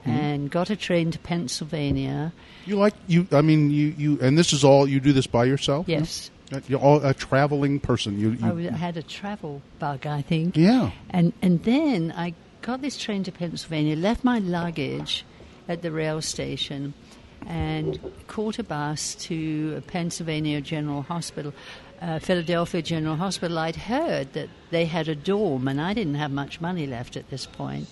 And 0.06 0.52
got 0.52 0.70
a 0.70 0.76
train 0.76 1.10
to 1.12 1.20
Pennsylvania. 1.20 2.32
You 2.66 2.76
like 2.78 2.94
you? 3.08 3.28
I 3.32 3.42
mean, 3.42 3.72
you 3.72 3.94
you 3.98 4.20
and 4.22 4.38
this 4.38 4.54
is 4.54 4.64
all 4.64 4.88
you 4.88 5.00
do 5.00 5.14
this 5.14 5.26
by 5.28 5.46
yourself? 5.46 5.88
Yes, 5.90 6.30
You're 6.68 6.80
all 6.80 7.04
a 7.04 7.14
traveling 7.14 7.80
person. 7.80 8.20
You, 8.20 8.30
I 8.30 8.34
you 8.34 8.38
w- 8.50 8.70
had 8.70 8.98
a 8.98 9.04
travel 9.04 9.62
bug, 9.80 10.06
I 10.06 10.22
think. 10.22 10.56
yeah. 10.56 10.92
And 11.10 11.34
and 11.42 11.64
then 11.64 12.14
I 12.16 12.34
got 12.62 12.82
this 12.82 12.98
train 12.98 13.24
to 13.24 13.32
Pennsylvania, 13.32 13.96
left 13.96 14.24
my 14.24 14.38
luggage 14.40 15.26
at 15.68 15.82
the 15.82 15.92
rail 15.92 16.22
station, 16.22 16.94
and 17.48 18.00
caught 18.28 18.60
a 18.60 18.64
bus 18.64 19.16
to 19.28 19.82
Pennsylvania 19.88 20.62
General 20.62 21.02
Hospital, 21.02 21.52
uh, 22.00 22.20
Philadelphia 22.20 22.84
General 22.84 23.16
Hospital. 23.16 23.58
I'd 23.58 23.76
heard 23.76 24.34
that 24.34 24.50
they 24.70 24.86
had 24.86 25.08
a 25.08 25.16
dorm, 25.16 25.68
and 25.68 25.82
I 25.82 25.94
didn't 25.96 26.16
have 26.16 26.30
much 26.32 26.62
money 26.62 26.86
left 26.86 27.18
at 27.18 27.32
this 27.32 27.48
point. 27.48 27.88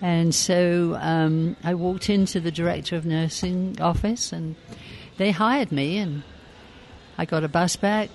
And 0.00 0.34
so 0.34 0.96
um, 1.00 1.56
I 1.64 1.74
walked 1.74 2.08
into 2.08 2.40
the 2.40 2.52
director 2.52 2.96
of 2.96 3.04
nursing 3.04 3.80
office, 3.80 4.32
and 4.32 4.54
they 5.16 5.32
hired 5.32 5.72
me, 5.72 5.98
and 5.98 6.22
I 7.16 7.24
got 7.24 7.42
a 7.42 7.48
bus 7.48 7.76
back, 7.76 8.10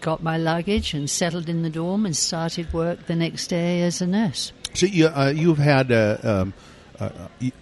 got 0.00 0.22
my 0.22 0.36
luggage 0.36 0.92
and 0.92 1.08
settled 1.08 1.48
in 1.48 1.62
the 1.62 1.70
dorm 1.70 2.04
and 2.04 2.16
started 2.16 2.72
work 2.72 3.06
the 3.06 3.16
next 3.16 3.46
day 3.46 3.82
as 3.82 4.02
a 4.02 4.06
nurse. 4.06 4.52
So 4.74 4.86
you, 4.86 5.06
uh, 5.06 5.32
you've 5.34 5.58
had 5.58 5.90
uh, 5.92 6.18
um, 6.22 6.54
uh, 6.98 7.10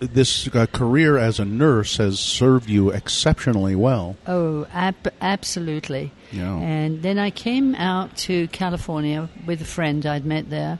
this 0.00 0.48
uh, 0.54 0.66
career 0.66 1.16
as 1.16 1.38
a 1.38 1.44
nurse 1.44 1.96
has 1.98 2.18
served 2.18 2.68
you 2.68 2.90
exceptionally 2.90 3.74
well. 3.74 4.16
Oh, 4.26 4.66
ab- 4.72 5.12
absolutely. 5.20 6.12
Yeah. 6.33 6.56
And 6.56 7.02
then 7.02 7.18
I 7.18 7.30
came 7.30 7.74
out 7.74 8.16
to 8.18 8.48
California 8.48 9.28
with 9.46 9.61
a 9.62 9.66
friend 9.66 10.04
I'd 10.04 10.24
met 10.24 10.50
there. 10.50 10.78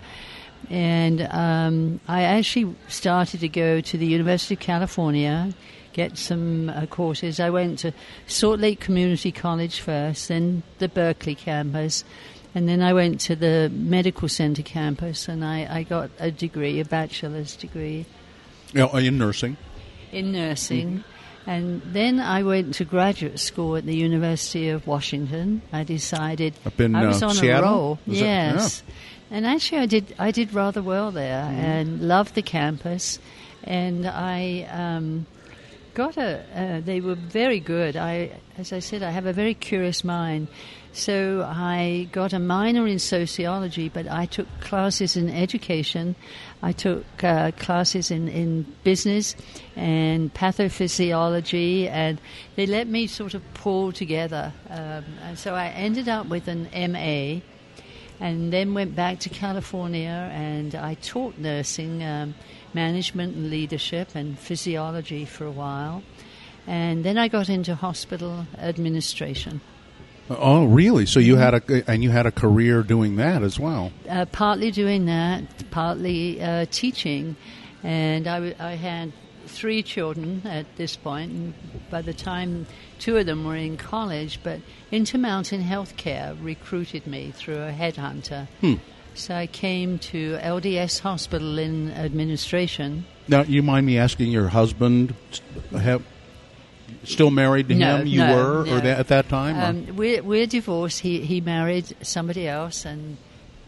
And 0.71 1.27
um, 1.33 2.01
I 2.07 2.23
actually 2.23 2.77
started 2.89 3.41
to 3.41 3.49
go 3.49 3.81
to 3.81 3.99
the 3.99 4.07
University 4.07 4.55
of 4.55 4.61
California, 4.61 5.53
get 5.93 6.17
some 6.17 6.71
uh, 6.71 6.87
courses. 6.87 7.41
I 7.41 7.51
went 7.51 7.81
to 7.81 7.93
Salt 8.29 8.61
Lake 8.61 8.79
Community 8.79 9.33
College 9.33 9.81
first, 9.81 10.29
then 10.29 10.63
the 10.79 10.89
Berkeley 10.89 11.35
campus, 11.35 12.05
and 12.55 12.69
then 12.69 12.83
I 12.83 12.93
went 12.93 13.21
to 13.23 13.37
the 13.37 13.71
Medical 13.75 14.29
Center 14.29 14.63
campus, 14.63 15.29
and 15.29 15.45
I, 15.45 15.79
I 15.79 15.83
got 15.83 16.11
a 16.19 16.31
degree, 16.31 16.81
a 16.81 16.85
bachelor's 16.85 17.57
degree 17.57 18.07
know, 18.73 18.89
in 18.91 19.19
nursing. 19.19 19.57
in 20.13 20.33
nursing. 20.33 21.05
And 21.47 21.83
then 21.85 22.21
I 22.21 22.43
went 22.43 22.75
to 22.75 22.85
graduate 22.85 23.41
school 23.41 23.77
at 23.77 23.87
the 23.87 23.97
University 23.97 24.69
of 24.69 24.87
Washington. 24.87 25.63
I 25.73 25.85
decided 25.85 26.55
Up 26.65 26.79
in, 26.81 26.95
I 26.95 27.07
was 27.07 27.23
uh, 27.23 27.29
on 27.29 27.35
Seattle? 27.35 27.69
a 27.69 27.73
roll. 27.73 27.99
Was 28.07 28.21
it? 28.21 28.25
yes, 28.25 28.83
and 29.31 29.47
actually 29.47 29.79
I 29.79 29.87
did 29.87 30.15
I 30.19 30.31
did 30.31 30.53
rather 30.53 30.83
well 30.83 31.11
there 31.11 31.43
and 31.43 32.01
loved 32.01 32.35
the 32.35 32.43
campus. 32.43 33.19
And 33.63 34.07
I 34.07 34.67
um, 34.71 35.27
got 35.95 36.17
a. 36.17 36.45
Uh, 36.55 36.81
they 36.81 37.01
were 37.01 37.15
very 37.15 37.61
good. 37.61 37.97
I, 37.97 38.41
as 38.57 38.73
I 38.73 38.79
said, 38.79 39.03
I 39.03 39.11
have 39.11 39.27
a 39.27 39.33
very 39.33 39.55
curious 39.55 40.03
mind. 40.03 40.49
So 40.93 41.47
I 41.49 42.09
got 42.11 42.33
a 42.33 42.41
minor 42.41 42.87
in 42.87 42.99
sociology, 42.99 43.89
but 43.89 44.09
I 44.09 44.27
took 44.27 44.49
classes 44.61 45.17
in 45.17 45.31
education. 45.31 46.17
I 46.63 46.73
took 46.73 47.05
uh, 47.23 47.53
classes 47.53 48.11
in, 48.11 48.27
in 48.29 48.67
business 48.83 49.37
and 49.77 50.35
pathophysiology, 50.35 51.89
and 51.89 52.21
they 52.57 52.67
let 52.67 52.89
me 52.89 53.07
sort 53.07 53.35
of 53.35 53.43
pull 53.55 53.93
together. 53.93 54.53
Um, 54.69 55.05
and 55.23 55.39
so 55.39 55.55
I 55.55 55.69
ended 55.69 56.09
up 56.09 56.27
with 56.27 56.49
an 56.49 56.69
MA, 56.73 57.41
and 58.21 58.53
then 58.53 58.75
went 58.75 58.95
back 58.95 59.19
to 59.21 59.29
California, 59.31 60.31
and 60.33 60.75
I 60.75 60.95
taught 60.95 61.39
nursing, 61.39 62.03
um, 62.05 62.35
management 62.75 63.35
and 63.35 63.51
leadership, 63.51 64.15
and 64.15 64.39
physiology 64.39 65.25
for 65.25 65.47
a 65.47 65.51
while. 65.51 66.03
And 66.67 67.05
then 67.05 67.17
I 67.19 67.29
got 67.29 67.49
into 67.49 67.75
hospital 67.75 68.47
administration. 68.59 69.61
Oh, 70.29 70.67
really? 70.67 71.07
So 71.07 71.19
you 71.19 71.37
had 71.37 71.55
a 71.55 71.91
and 71.91 72.05
you 72.05 72.11
had 72.11 72.27
a 72.27 72.31
career 72.31 72.83
doing 72.85 73.17
that 73.17 73.43
as 73.43 73.59
well. 73.59 73.91
uh, 74.09 74.27
partly 74.27 74.71
doing 74.71 75.07
that, 75.07 75.43
partly 75.73 76.41
uh, 76.41 76.67
teaching, 76.71 77.35
and 77.83 78.29
I, 78.29 78.35
w- 78.37 78.55
I 78.61 78.75
had 78.75 79.13
three 79.47 79.83
children 79.83 80.43
at 80.45 80.67
this 80.77 80.95
point. 80.95 81.33
And 81.33 81.55
by 81.91 82.03
the 82.03 82.15
time 82.15 82.67
two 83.01 83.17
of 83.17 83.27
them 83.27 83.45
were 83.45 83.57
in 83.57 83.77
college, 83.77 84.39
but 84.45 84.61
Intermountain 84.93 85.63
Healthcare 85.65 86.37
recruited 86.41 87.07
me 87.09 87.33
through 87.33 87.57
a 87.63 87.73
headhunter. 87.73 88.47
So 89.15 89.35
I 89.35 89.49
came 89.49 89.99
to 89.99 90.39
LDS 90.41 91.01
Hospital 91.01 91.59
in 91.59 91.91
administration. 91.91 93.05
Now, 93.27 93.43
you 93.43 93.63
mind 93.63 93.85
me 93.87 93.99
asking 93.99 94.31
your 94.31 94.49
husband? 94.49 95.15
Have, 95.73 96.05
still 97.05 97.31
married 97.31 97.69
to 97.69 97.75
No, 97.75 97.97
him? 97.99 98.07
You 98.07 98.19
no, 98.21 98.37
were, 98.37 98.65
no. 98.67 98.77
or 98.77 98.81
that, 98.81 98.99
at 99.01 99.09
that 99.09 99.29
time? 99.29 99.57
Um, 99.59 99.97
we're, 99.97 100.23
we're 100.23 100.47
divorced. 100.47 101.01
He 101.01 101.21
he 101.23 101.41
married 101.41 101.87
somebody 102.03 102.47
else, 102.47 102.85
and 102.85 103.17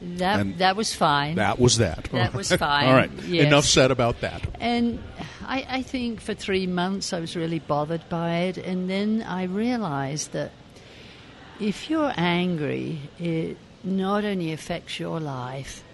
that 0.00 0.40
And 0.40 0.58
that 0.58 0.76
was 0.76 0.94
fine. 0.94 1.36
that 1.36 1.58
was 1.58 1.78
that. 1.78 2.04
That 2.12 2.34
was 2.34 2.52
fine, 2.52 2.86
All 2.88 2.94
right. 2.94 3.10
yes. 3.26 3.46
Enough 3.46 3.64
said 3.64 3.90
about 3.90 4.20
that. 4.20 4.42
And 4.60 5.02
I, 5.46 5.66
I 5.68 5.82
think 5.82 6.20
for 6.20 6.34
three 6.34 6.66
months 6.66 7.12
I 7.12 7.20
was 7.20 7.36
really 7.36 7.58
bothered 7.58 8.08
by 8.08 8.36
it. 8.40 8.58
And 8.58 8.88
then 8.88 9.22
I 9.22 9.44
realized 9.44 10.32
that 10.32 10.52
if 11.60 11.88
you're 11.90 12.12
angry, 12.16 12.98
it 13.18 13.56
not 13.84 14.24
only 14.24 14.52
affects 14.52 14.98
your 14.98 15.20
life, 15.20 15.84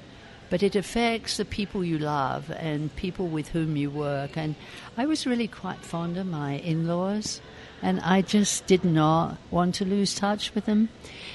but 0.51 0.63
it 0.63 0.75
affects 0.77 1.37
the 1.37 1.45
people 1.45 1.85
you 1.85 1.99
love 1.99 2.51
and 2.51 2.95
people 2.97 3.29
with 3.29 3.49
whom 3.49 3.77
you 3.77 3.91
work. 3.91 4.37
And 4.37 4.55
I 4.97 5.07
was 5.07 5.27
really 5.27 5.49
quite 5.49 5.79
fond 5.79 6.17
of 6.17 6.27
my 6.27 6.55
in 6.55 6.87
laws, 6.87 7.41
and 7.83 8.01
I 8.01 8.23
just 8.23 8.67
did 8.67 8.85
not 8.85 9.37
want 9.51 9.75
to 9.77 9.85
lose 9.85 10.15
touch 10.15 10.55
with 10.55 10.65
them. 10.65 10.89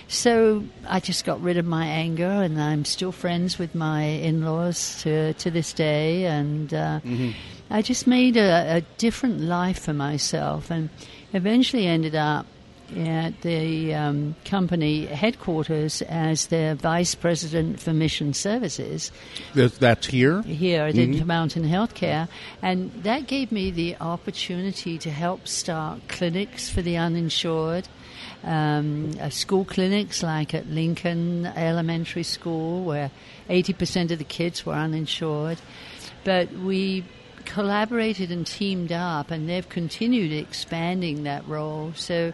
So 0.08 0.64
I 0.88 1.00
just 1.00 1.26
got 1.26 1.42
rid 1.42 1.58
of 1.58 1.66
my 1.66 1.86
anger, 1.86 2.26
and 2.26 2.60
I'm 2.60 2.86
still 2.86 3.12
friends 3.12 3.60
with 3.60 3.76
my 3.76 4.04
in 4.04 4.44
laws 4.44 5.02
to, 5.04 5.34
to 5.34 5.52
this 5.52 5.74
day. 5.74 6.26
And 6.26 6.74
uh, 6.74 7.00
I 7.74 7.82
just 7.82 8.06
made 8.06 8.38
a, 8.38 8.78
a 8.78 8.82
different 9.00 9.42
life 9.42 9.80
for 9.80 9.94
myself, 9.94 10.70
and 10.70 10.92
eventually 11.34 11.88
ended 11.88 12.14
up 12.14 12.46
at 12.96 13.42
the 13.42 13.96
um, 13.96 14.36
company 14.46 15.08
headquarters 15.08 16.04
as 16.04 16.48
their 16.48 16.76
vice 16.76 17.16
president 17.16 17.80
for 17.80 17.92
mission 17.92 18.36
services 18.36 19.12
That's- 19.56 20.06
here? 20.06 20.44
here 20.44 20.84
at 20.84 20.96
Intermountain 20.96 21.64
Healthcare, 21.64 22.28
and 22.62 22.92
that 23.02 23.26
gave 23.26 23.52
me 23.52 23.72
the 23.72 23.98
opportunity 24.00 25.00
to 25.00 25.10
help 25.10 25.48
start 25.48 26.08
clinics 26.08 26.70
for 26.70 26.84
the 26.84 26.98
uninsured. 26.98 27.88
Um, 28.44 29.14
uh, 29.20 29.30
school 29.30 29.66
clinics 29.66 30.22
like 30.22 30.54
at 30.54 30.68
Lincoln 30.68 31.48
Elementary 31.48 32.24
School, 32.24 32.84
where 32.84 33.10
80% 33.50 34.12
of 34.12 34.20
the 34.20 34.26
kids 34.26 34.64
were 34.64 34.74
uninsured. 34.74 35.58
But 36.24 36.52
we 36.52 37.06
collaborated 37.46 38.32
and 38.32 38.46
teamed 38.46 38.92
up, 38.92 39.32
and 39.32 39.48
they've 39.50 39.68
continued 39.68 40.32
expanding 40.32 41.24
that 41.24 41.48
role. 41.48 41.94
So 41.96 42.34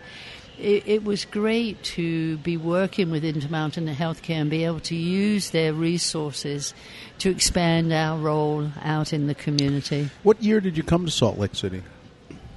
it, 0.58 0.84
it 0.88 1.04
was 1.04 1.26
great 1.26 1.82
to 1.84 2.38
be 2.38 2.58
working 2.58 3.12
with 3.12 3.24
Intermountain 3.24 3.88
Healthcare 3.88 4.42
and 4.42 4.50
be 4.50 4.66
able 4.66 4.82
to 4.82 4.96
use 4.96 5.52
their 5.52 5.74
resources 5.74 6.74
to 7.20 7.30
expand 7.30 7.92
our 7.94 8.18
role 8.18 8.70
out 8.82 9.14
in 9.14 9.28
the 9.28 9.36
community. 9.36 10.10
What 10.24 10.42
year 10.44 10.60
did 10.60 10.76
you 10.78 10.84
come 10.84 11.06
to 11.06 11.12
Salt 11.12 11.38
Lake 11.38 11.56
City? 11.56 11.82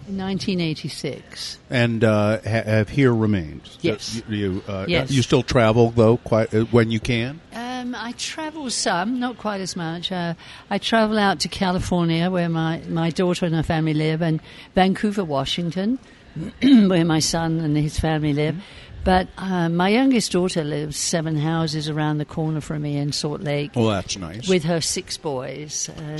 1986. 0.07 1.59
And 1.71 2.03
uh, 2.05 2.39
ha- 2.39 2.43
have 2.45 2.89
here 2.89 3.15
remained? 3.15 3.63
Yes. 3.81 4.21
You, 4.29 4.37
you, 4.37 4.63
uh, 4.69 4.87
Yes. 4.89 5.11
you 5.11 5.23
still 5.23 5.43
travel, 5.43 5.91
though, 5.91 6.17
quite 6.19 6.53
uh, 6.55 6.65
when 6.67 6.91
you 6.91 7.01
can? 7.01 7.41
Um, 7.83 7.97
I 7.99 8.13
travel 8.13 8.71
some, 8.71 9.19
not 9.19 9.39
quite 9.39 9.61
as 9.61 9.75
much. 9.75 10.13
Uh, 10.13 10.35
I 10.71 10.79
travel 10.79 11.19
out 11.19 11.41
to 11.41 11.49
California, 11.49 12.31
where 12.31 12.49
my, 12.49 12.81
my 12.89 13.11
daughter 13.11 13.45
and 13.45 13.55
her 13.57 13.65
family 13.65 13.93
live, 13.93 14.23
and 14.23 14.41
Vancouver, 14.77 15.25
Washington, 15.25 15.99
where 16.63 17.05
my 17.05 17.19
son 17.19 17.59
and 17.59 17.77
his 17.77 17.99
family 17.99 18.35
live. 18.35 18.63
But 19.05 19.27
uh, 19.37 19.69
my 19.69 19.89
youngest 19.89 20.31
daughter 20.31 20.63
lives 20.63 20.97
seven 20.97 21.37
houses 21.37 21.89
around 21.89 22.19
the 22.19 22.25
corner 22.25 22.61
from 22.61 22.83
me 22.83 22.97
in 22.97 23.11
Salt 23.11 23.41
Lake 23.41 23.73
Well, 23.75 23.89
that's 23.89 24.17
nice. 24.17 24.49
with 24.49 24.63
her 24.63 24.81
six 24.81 25.17
boys. 25.17 25.89
Uh, 25.89 26.19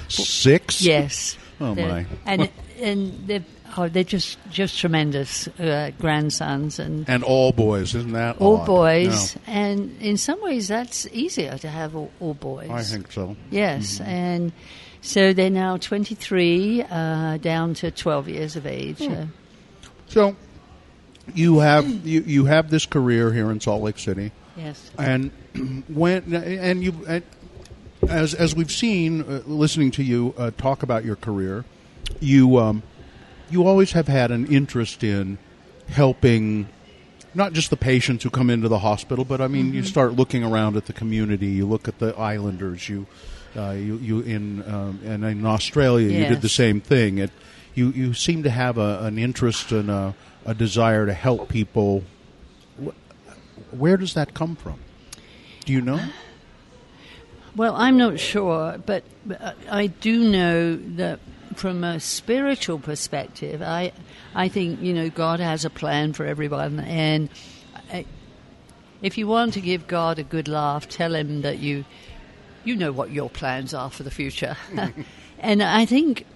Six? 0.08 0.82
yes. 0.82 1.36
Oh, 1.60 1.74
my. 1.74 2.06
And 2.24 2.50
and 2.80 3.26
they're 3.26 3.44
oh, 3.76 3.88
they're 3.88 4.04
just 4.04 4.38
just 4.50 4.78
tremendous 4.78 5.48
uh, 5.58 5.90
grandsons 5.98 6.78
and 6.78 7.08
And 7.08 7.22
all 7.24 7.52
boys, 7.52 7.94
isn't 7.94 8.12
that 8.12 8.38
all 8.40 8.58
odd? 8.58 8.66
boys. 8.66 9.36
No, 9.36 9.42
And 9.52 10.00
in 10.00 10.16
some 10.16 10.40
ways, 10.42 10.68
that's 10.68 11.06
easier 11.12 11.58
to 11.58 11.68
have 11.68 11.94
all, 11.96 12.10
all 12.20 12.34
boys. 12.34 12.70
I 12.70 12.82
think 12.82 13.12
so. 13.12 13.36
Yes, 13.50 13.98
Mm-hmm. 13.98 14.10
and 14.10 14.52
so 15.00 15.32
they're 15.32 15.48
now 15.50 15.76
23, 15.76 16.82
uh, 16.90 17.36
down 17.38 17.74
to 17.74 17.90
12 17.90 18.28
years 18.28 18.56
of 18.56 18.66
age. 18.66 18.98
Hmm. 18.98 19.12
Uh, 19.12 19.26
So 20.08 20.36
you 21.34 21.58
have 21.60 21.86
you, 22.06 22.22
you 22.22 22.44
have 22.46 22.70
this 22.70 22.86
career 22.86 23.32
here 23.32 23.50
in 23.50 23.60
Salt 23.60 23.82
Lake 23.82 23.98
City, 23.98 24.32
yes. 24.56 24.90
and 24.98 25.30
when 25.88 26.34
and 26.34 26.82
you 26.82 26.94
and 27.06 27.22
as 28.08 28.32
as 28.34 28.54
we've 28.56 28.72
seen, 28.72 29.20
uh, 29.22 29.42
listening 29.46 29.90
to 29.92 30.02
you 30.02 30.34
uh, 30.38 30.50
talk 30.56 30.82
about 30.82 31.04
your 31.04 31.16
career, 31.16 31.64
you 32.20 32.56
um, 32.58 32.82
you 33.50 33.66
always 33.66 33.92
have 33.92 34.08
had 34.08 34.30
an 34.30 34.46
interest 34.46 35.02
in 35.02 35.38
helping. 35.88 36.68
Not 37.34 37.52
just 37.52 37.70
the 37.70 37.76
patients 37.76 38.24
who 38.24 38.30
come 38.30 38.50
into 38.50 38.68
the 38.68 38.78
hospital, 38.78 39.24
but 39.24 39.40
I 39.40 39.48
mean, 39.48 39.74
you 39.74 39.82
start 39.82 40.14
looking 40.14 40.42
around 40.42 40.76
at 40.76 40.86
the 40.86 40.94
community. 40.94 41.48
You 41.48 41.66
look 41.66 41.86
at 41.86 41.98
the 41.98 42.16
islanders. 42.16 42.88
You, 42.88 43.06
uh, 43.54 43.72
you, 43.72 43.96
you 43.98 44.20
in 44.20 44.62
um, 44.68 45.00
and 45.04 45.24
in 45.24 45.44
Australia, 45.46 46.10
you 46.10 46.26
did 46.26 46.40
the 46.40 46.48
same 46.48 46.80
thing. 46.80 47.18
It, 47.18 47.30
you, 47.74 47.90
you 47.90 48.14
seem 48.14 48.42
to 48.42 48.50
have 48.50 48.78
a, 48.78 49.00
an 49.04 49.18
interest 49.18 49.72
and 49.72 49.90
a, 49.90 50.14
a 50.46 50.54
desire 50.54 51.06
to 51.06 51.12
help 51.12 51.48
people. 51.48 52.02
Where 53.70 53.96
does 53.96 54.14
that 54.14 54.34
come 54.34 54.56
from? 54.56 54.80
Do 55.64 55.72
you 55.72 55.82
know? 55.82 56.00
Well, 57.54 57.74
I'm 57.76 57.98
not 57.98 58.18
sure, 58.18 58.78
but 58.84 59.04
uh, 59.38 59.52
I 59.70 59.88
do 59.88 60.30
know 60.30 60.76
that 60.96 61.20
from 61.54 61.84
a 61.84 62.00
spiritual 62.00 62.78
perspective, 62.78 63.62
I, 63.62 63.92
I 64.34 64.48
think 64.48 64.80
you 64.80 64.92
know 64.92 65.10
God 65.10 65.40
has 65.40 65.64
a 65.64 65.70
plan 65.70 66.12
for 66.12 66.26
everyone, 66.26 66.80
and 66.80 67.28
I, 67.92 68.04
if 69.02 69.18
you 69.18 69.26
want 69.26 69.54
to 69.54 69.60
give 69.60 69.86
God 69.86 70.18
a 70.18 70.24
good 70.24 70.48
laugh, 70.48 70.88
tell 70.88 71.14
him 71.14 71.42
that 71.42 71.58
you 71.58 71.84
you 72.64 72.76
know 72.76 72.92
what 72.92 73.10
your 73.10 73.30
plans 73.30 73.72
are 73.74 73.90
for 73.90 74.02
the 74.02 74.10
future. 74.10 74.56
Mm-hmm. 74.72 75.02
and 75.38 75.62
I 75.62 75.84
think 75.84 76.26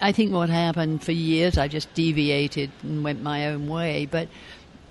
I 0.00 0.12
think 0.12 0.32
what 0.32 0.48
happened 0.48 1.02
for 1.02 1.12
years, 1.12 1.58
I 1.58 1.68
just 1.68 1.92
deviated 1.94 2.70
and 2.82 3.04
went 3.04 3.22
my 3.22 3.46
own 3.48 3.68
way. 3.68 4.06
But 4.06 4.28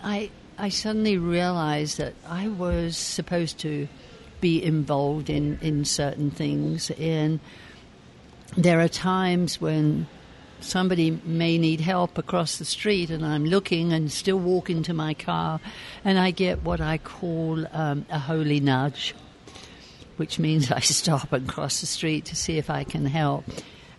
I 0.03 0.29
I 0.57 0.69
suddenly 0.69 1.17
realized 1.17 1.97
that 1.97 2.13
I 2.27 2.47
was 2.47 2.97
supposed 2.97 3.57
to 3.59 3.87
be 4.39 4.63
involved 4.63 5.29
in, 5.29 5.57
in 5.61 5.85
certain 5.85 6.29
things. 6.29 6.91
And 6.91 7.39
there 8.57 8.79
are 8.81 8.87
times 8.87 9.59
when 9.59 10.07
somebody 10.59 11.19
may 11.23 11.57
need 11.57 11.81
help 11.81 12.17
across 12.17 12.57
the 12.57 12.65
street, 12.65 13.09
and 13.09 13.25
I'm 13.25 13.45
looking 13.45 13.91
and 13.93 14.11
still 14.11 14.37
walking 14.37 14.83
to 14.83 14.93
my 14.93 15.13
car, 15.13 15.59
and 16.05 16.19
I 16.19 16.31
get 16.31 16.63
what 16.63 16.81
I 16.81 16.97
call 16.97 17.65
um, 17.75 18.05
a 18.09 18.19
holy 18.19 18.59
nudge, 18.59 19.15
which 20.17 20.39
means 20.39 20.71
I 20.71 20.79
stop 20.81 21.33
and 21.33 21.47
cross 21.47 21.81
the 21.81 21.87
street 21.87 22.25
to 22.25 22.35
see 22.35 22.57
if 22.57 22.69
I 22.69 22.83
can 22.83 23.05
help. 23.05 23.45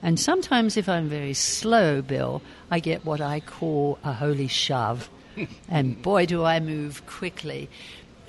And 0.03 0.21
sometimes, 0.21 0.77
if 0.77 0.89
I'm 0.89 1.09
very 1.09 1.35
slow, 1.35 2.03
Bill, 2.03 2.43
I 2.71 2.79
get 2.79 3.05
what 3.05 3.21
I 3.21 3.41
call 3.41 3.99
a 4.05 4.13
holy 4.13 4.49
shove. 4.49 5.09
and 5.69 6.01
boy, 6.01 6.27
do 6.27 6.45
I 6.45 6.61
move 6.61 7.07
quickly. 7.07 7.71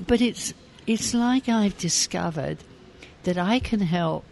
But 0.05 0.21
it's, 0.21 0.53
it's 0.87 1.13
like 1.13 1.49
I've 1.49 1.77
discovered 1.77 2.57
that 3.23 3.37
I 3.37 3.59
can 3.59 3.81
help 3.81 4.23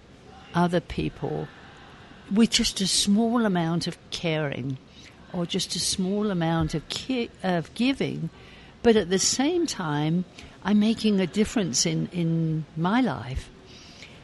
other 0.53 0.79
people 0.79 1.47
with 2.31 2.49
just 2.49 2.81
a 2.81 2.87
small 2.87 3.45
amount 3.45 3.87
of 3.87 3.97
caring 4.09 4.77
or 5.33 5.45
just 5.45 5.75
a 5.75 5.79
small 5.79 6.29
amount 6.29 6.73
of, 6.73 6.87
ki- 6.89 7.31
of 7.43 7.73
giving. 7.73 8.29
But 8.83 8.95
at 8.95 9.09
the 9.09 9.19
same 9.19 9.65
time, 9.65 10.25
I'm 10.63 10.79
making 10.79 11.19
a 11.19 11.27
difference 11.27 11.85
in, 11.85 12.07
in 12.11 12.65
my 12.77 13.01
life 13.01 13.49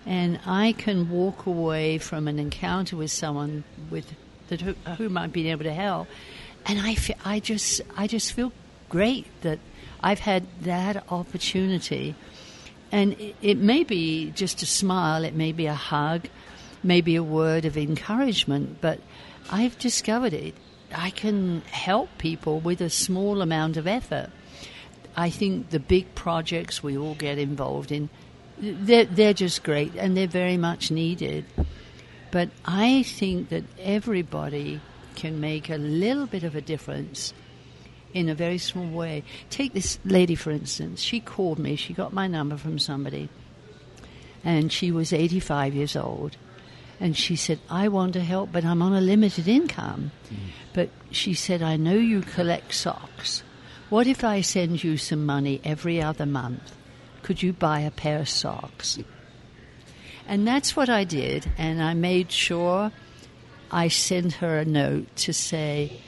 and 0.05 0.39
I 0.45 0.73
can 0.73 1.09
walk 1.09 1.45
away 1.45 1.97
from 1.97 2.27
an 2.27 2.39
encounter 2.39 2.95
with 2.95 3.12
someone 3.12 3.63
with 3.89 4.05
that 4.47 4.62
who, 4.62 4.73
whom 4.97 5.17
I've 5.17 5.31
been 5.31 5.45
able 5.45 5.65
to 5.65 5.73
help, 5.73 6.07
and 6.65 6.79
I, 6.79 6.95
fe- 6.95 7.15
I 7.23 7.39
just 7.39 7.81
I 7.95 8.07
just 8.07 8.33
feel 8.33 8.51
great 8.89 9.27
that 9.41 9.59
I've 10.01 10.19
had 10.19 10.47
that 10.62 11.03
opportunity, 11.12 12.15
and 12.91 13.13
it, 13.13 13.35
it 13.41 13.57
may 13.57 13.83
be 13.83 14.31
just 14.31 14.63
a 14.63 14.65
smile, 14.65 15.23
it 15.23 15.35
may 15.35 15.51
be 15.51 15.67
a 15.67 15.75
hug, 15.75 16.27
maybe 16.84 17.15
a 17.15 17.24
word 17.24 17.65
of 17.65 17.78
encouragement, 17.78 18.80
but 18.82 19.00
I've 19.50 19.78
discovered 19.78 20.34
it. 20.34 20.56
I 20.94 21.10
can 21.12 21.62
help 21.72 22.10
people 22.18 22.60
with 22.60 22.82
a 22.82 22.89
small 22.89 23.42
amount 23.42 23.78
of 23.78 23.88
effort. 23.88 24.30
I 25.15 25.30
think 25.30 25.70
the 25.70 25.80
big 25.80 26.15
projects 26.15 26.82
we 26.82 26.98
all 26.98 27.15
get 27.15 27.38
involved 27.38 27.92
in 27.92 28.10
they're, 28.60 29.06
they're 29.06 29.34
just 29.34 29.63
great 29.63 29.96
and 29.96 30.15
they're 30.15 30.28
very 30.28 30.58
much 30.58 30.92
needed. 30.92 31.46
But 32.32 32.50
I 32.65 33.04
think 33.04 33.50
that 33.50 33.63
everybody 33.80 34.82
can 35.15 35.39
make 35.39 35.70
a 35.70 35.78
little 35.78 36.28
bit 36.28 36.44
of 36.44 36.56
a 36.56 36.62
difference 36.62 37.34
in 38.13 38.30
a 38.30 38.36
very 38.36 38.58
small 38.58 38.89
way. 38.89 39.24
Take 39.50 39.74
this 39.74 40.00
lady, 40.06 40.36
for 40.36 40.52
instance. 40.52 41.02
She 41.02 41.20
called 41.20 41.60
me, 41.60 41.76
she 41.76 41.94
got 41.94 42.13
my 42.13 42.28
number 42.28 42.58
from 42.58 42.80
somebody, 42.80 43.30
and 44.44 44.72
she 44.72 44.92
was 44.92 45.13
85 45.13 45.76
years 45.76 45.96
old. 45.96 46.38
And 46.99 47.15
she 47.15 47.35
said, 47.35 47.59
I 47.69 47.88
want 47.88 48.13
to 48.13 48.21
help, 48.21 48.51
but 48.51 48.65
I'm 48.65 48.81
on 48.81 48.93
a 48.93 49.01
limited 49.01 49.47
income. 49.47 50.12
Mm. 50.29 50.38
But 50.73 50.89
she 51.12 51.33
said, 51.33 51.62
I 51.62 51.77
know 51.77 51.93
you 51.93 52.21
collect 52.21 52.73
socks. 52.73 53.43
What 53.89 54.05
if 54.05 54.23
I 54.23 54.41
send 54.41 54.83
you 54.83 54.97
some 54.97 55.25
money 55.25 55.62
every 55.63 56.01
other 56.01 56.25
month? 56.25 56.75
could 57.21 57.43
you 57.43 57.53
buy 57.53 57.81
a 57.81 57.91
pair 57.91 58.19
of 58.19 58.29
socks? 58.29 58.97
And 60.27 60.47
that's 60.47 60.75
what 60.75 60.89
I 60.89 61.03
did, 61.03 61.49
and 61.57 61.81
I 61.81 61.93
made 61.93 62.31
sure 62.31 62.91
I 63.71 63.88
sent 63.88 64.33
her 64.33 64.57
a 64.57 64.65
note 64.65 65.15
to 65.17 65.33
say, 65.33 65.99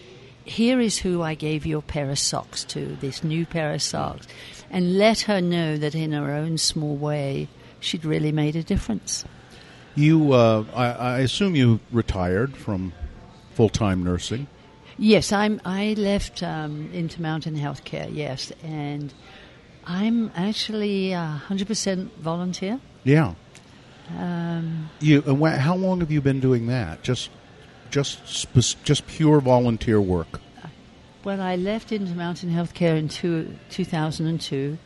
here 0.43 0.79
is 0.79 0.97
who 0.97 1.21
I 1.21 1.35
gave 1.35 1.65
your 1.65 1.81
pair 1.81 2.09
of 2.09 2.19
socks 2.19 2.63
to, 2.65 2.97
this 2.97 3.23
new 3.23 3.45
pair 3.45 3.73
of 3.73 3.81
socks, 3.81 4.27
and 4.69 4.97
let 4.97 5.21
her 5.21 5.41
know 5.41 5.77
that 5.77 5.95
in 5.95 6.11
her 6.11 6.31
own 6.31 6.57
small 6.57 6.95
way, 6.95 7.47
she'd 7.79 8.05
really 8.05 8.31
made 8.31 8.55
a 8.55 8.63
difference. 8.63 9.25
You, 9.95 10.33
uh, 10.33 10.65
I, 10.73 10.85
I, 10.85 11.19
assume 11.19 11.55
you 11.55 11.79
retired 11.91 12.55
from 12.55 12.93
full 13.53 13.69
time 13.69 14.03
nursing. 14.03 14.47
Yes, 14.97 15.31
I'm. 15.31 15.59
I 15.65 15.95
left 15.97 16.41
um, 16.43 16.89
Intermountain 16.93 17.55
Healthcare. 17.55 18.09
Yes, 18.13 18.53
and 18.63 19.13
I'm 19.85 20.31
actually 20.35 21.11
a 21.11 21.25
hundred 21.25 21.67
percent 21.67 22.13
volunteer. 22.19 22.79
Yeah. 23.03 23.33
Um, 24.17 24.89
you 24.99 25.23
and 25.25 25.41
wh- 25.41 25.57
how 25.57 25.75
long 25.75 25.99
have 25.99 26.11
you 26.11 26.21
been 26.21 26.39
doing 26.39 26.67
that? 26.67 27.01
Just, 27.01 27.29
just, 27.89 28.25
sp- 28.27 28.83
just 28.83 29.07
pure 29.07 29.39
volunteer 29.41 29.99
work. 30.01 30.39
Well, 31.23 31.41
I 31.41 31.55
left 31.55 31.91
Intermountain 31.91 32.49
Healthcare 32.49 32.97
in 32.97 33.07
two, 33.07 33.55
2002. 33.69 34.77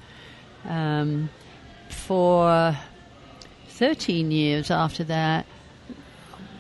Um, 0.68 1.30
for 1.90 2.78
13 3.76 4.32
years 4.32 4.72
after 4.72 5.04
that, 5.04 5.46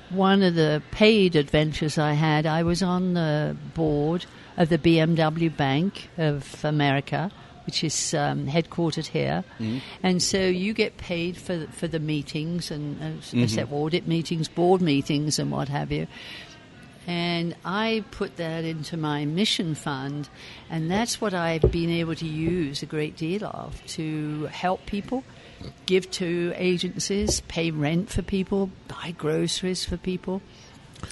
one 0.09 0.43
of 0.43 0.55
the 0.55 0.81
paid 0.91 1.35
adventures 1.35 1.97
I 1.97 2.13
had, 2.13 2.45
I 2.45 2.63
was 2.63 2.83
on 2.83 3.13
the 3.13 3.55
board 3.73 4.25
of 4.57 4.69
the 4.69 4.77
BMW 4.77 5.55
Bank 5.55 6.09
of 6.17 6.63
America 6.63 7.31
which 7.65 7.83
is 7.83 8.13
um, 8.13 8.45
headquartered 8.45 9.07
here, 9.07 9.43
mm-hmm. 9.59 9.79
and 10.03 10.21
so 10.21 10.37
you 10.37 10.73
get 10.73 10.97
paid 10.97 11.35
for 11.35 11.65
for 11.67 11.87
the 11.87 11.99
meetings 11.99 12.69
and 12.69 13.01
uh, 13.01 13.05
mm-hmm. 13.35 13.73
audit 13.73 14.07
meetings, 14.07 14.47
board 14.47 14.81
meetings, 14.81 15.39
and 15.39 15.51
what 15.51 15.67
have 15.67 15.91
you. 15.91 16.07
And 17.07 17.55
I 17.63 18.03
put 18.11 18.37
that 18.37 18.65
into 18.65 18.97
my 18.97 19.25
mission 19.25 19.75
fund, 19.75 20.29
and 20.69 20.89
that's 20.89 21.19
what 21.21 21.33
I've 21.33 21.71
been 21.71 21.89
able 21.89 22.15
to 22.15 22.25
use 22.25 22.81
a 22.81 22.87
great 22.87 23.15
deal 23.15 23.45
of 23.45 23.83
to 23.87 24.45
help 24.45 24.85
people, 24.85 25.23
give 25.85 26.09
to 26.11 26.53
agencies, 26.55 27.41
pay 27.41 27.71
rent 27.71 28.09
for 28.09 28.21
people, 28.21 28.69
buy 28.87 29.13
groceries 29.17 29.85
for 29.85 29.97
people, 29.97 30.41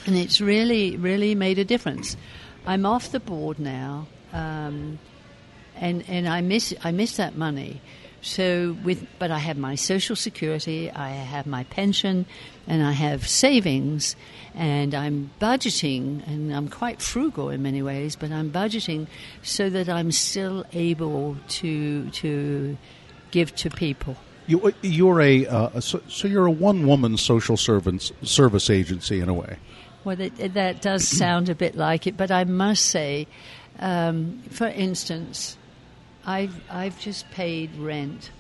and 0.06 0.16
it's 0.16 0.42
really, 0.42 0.98
really 0.98 1.36
made 1.36 1.60
a 1.60 1.66
difference. 1.66 2.18
I'm 2.66 2.86
off 2.86 3.12
the 3.12 3.20
board 3.20 3.60
now. 3.60 4.08
Um, 4.32 5.00
and 5.76 6.04
and 6.08 6.28
I 6.28 6.42
miss 6.42 6.74
I 6.84 6.92
miss 6.92 7.18
that 7.18 7.36
money. 7.36 7.82
So 8.22 8.78
with 8.86 9.06
but 9.20 9.32
I 9.32 9.40
have 9.40 9.58
my 9.58 9.76
social 9.76 10.16
security, 10.16 10.90
I 10.90 11.10
have 11.10 11.46
my 11.46 11.66
pension, 11.66 12.26
and 12.68 12.82
I 12.82 12.94
have 12.94 13.28
savings, 13.28 14.16
and 14.56 14.96
I'm 14.96 15.32
budgeting, 15.42 16.26
and 16.26 16.56
I'm 16.56 16.70
quite 16.70 17.02
frugal 17.02 17.50
in 17.50 17.62
many 17.62 17.82
ways, 17.82 18.16
but 18.16 18.32
I'm 18.32 18.50
budgeting 18.50 19.08
so 19.42 19.70
that 19.70 19.90
I'm 19.90 20.12
still 20.12 20.66
able 20.72 21.36
to 21.60 22.10
to 22.12 22.78
give 23.32 23.54
to 23.56 23.70
people. 23.70 24.16
You, 24.48 24.74
you're 24.82 25.22
a 25.22 25.48
uh, 25.48 25.80
so, 25.80 26.02
so, 26.08 26.28
you're 26.28 26.46
a 26.46 26.52
one 26.52 26.86
woman 26.86 27.18
social 27.18 27.56
servants 27.56 28.12
service 28.24 28.70
agency 28.70 29.22
in 29.22 29.30
a 29.30 29.34
way. 29.34 29.58
Well, 30.04 30.18
that, 30.18 30.54
that 30.54 30.82
does 30.82 31.08
sound 31.18 31.50
a 31.50 31.56
bit 31.56 31.76
like 31.76 32.08
it, 32.08 32.18
but 32.18 32.30
I 32.30 32.44
must 32.44 32.86
say, 32.86 33.28
um, 33.80 34.42
for 34.50 34.68
instance, 34.68 35.58
I've, 36.26 36.56
I've 36.70 37.00
just 37.00 37.30
paid 37.32 37.76
rent 37.78 38.32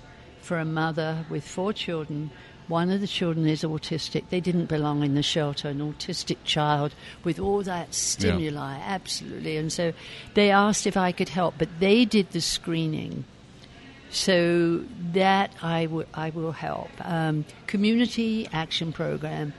for 0.41 0.57
a 0.59 0.65
mother 0.65 1.25
with 1.29 1.47
four 1.47 1.73
children. 1.73 2.31
One 2.67 2.89
of 2.91 3.01
the 3.01 3.07
children 3.07 3.47
is 3.47 3.63
autistic. 3.63 4.29
They 4.29 4.39
didn't 4.39 4.65
belong 4.65 5.03
in 5.03 5.15
the 5.15 5.23
shelter, 5.23 5.69
an 5.69 5.79
autistic 5.79 6.37
child 6.43 6.93
with 7.23 7.39
all 7.39 7.61
that 7.63 7.93
stimuli, 7.93 8.77
yeah. 8.77 8.83
absolutely. 8.85 9.57
And 9.57 9.71
so 9.71 9.93
they 10.33 10.49
asked 10.49 10.87
if 10.87 10.95
I 10.95 11.11
could 11.11 11.29
help, 11.29 11.55
but 11.57 11.69
they 11.79 12.05
did 12.05 12.31
the 12.31 12.41
screening. 12.41 13.25
So 14.13 14.83
that 15.13 15.51
I, 15.61 15.85
w- 15.85 16.07
I 16.13 16.29
will 16.29 16.51
help. 16.51 16.91
Um, 17.01 17.45
community 17.65 18.47
Action 18.53 18.93
Program, 18.93 19.53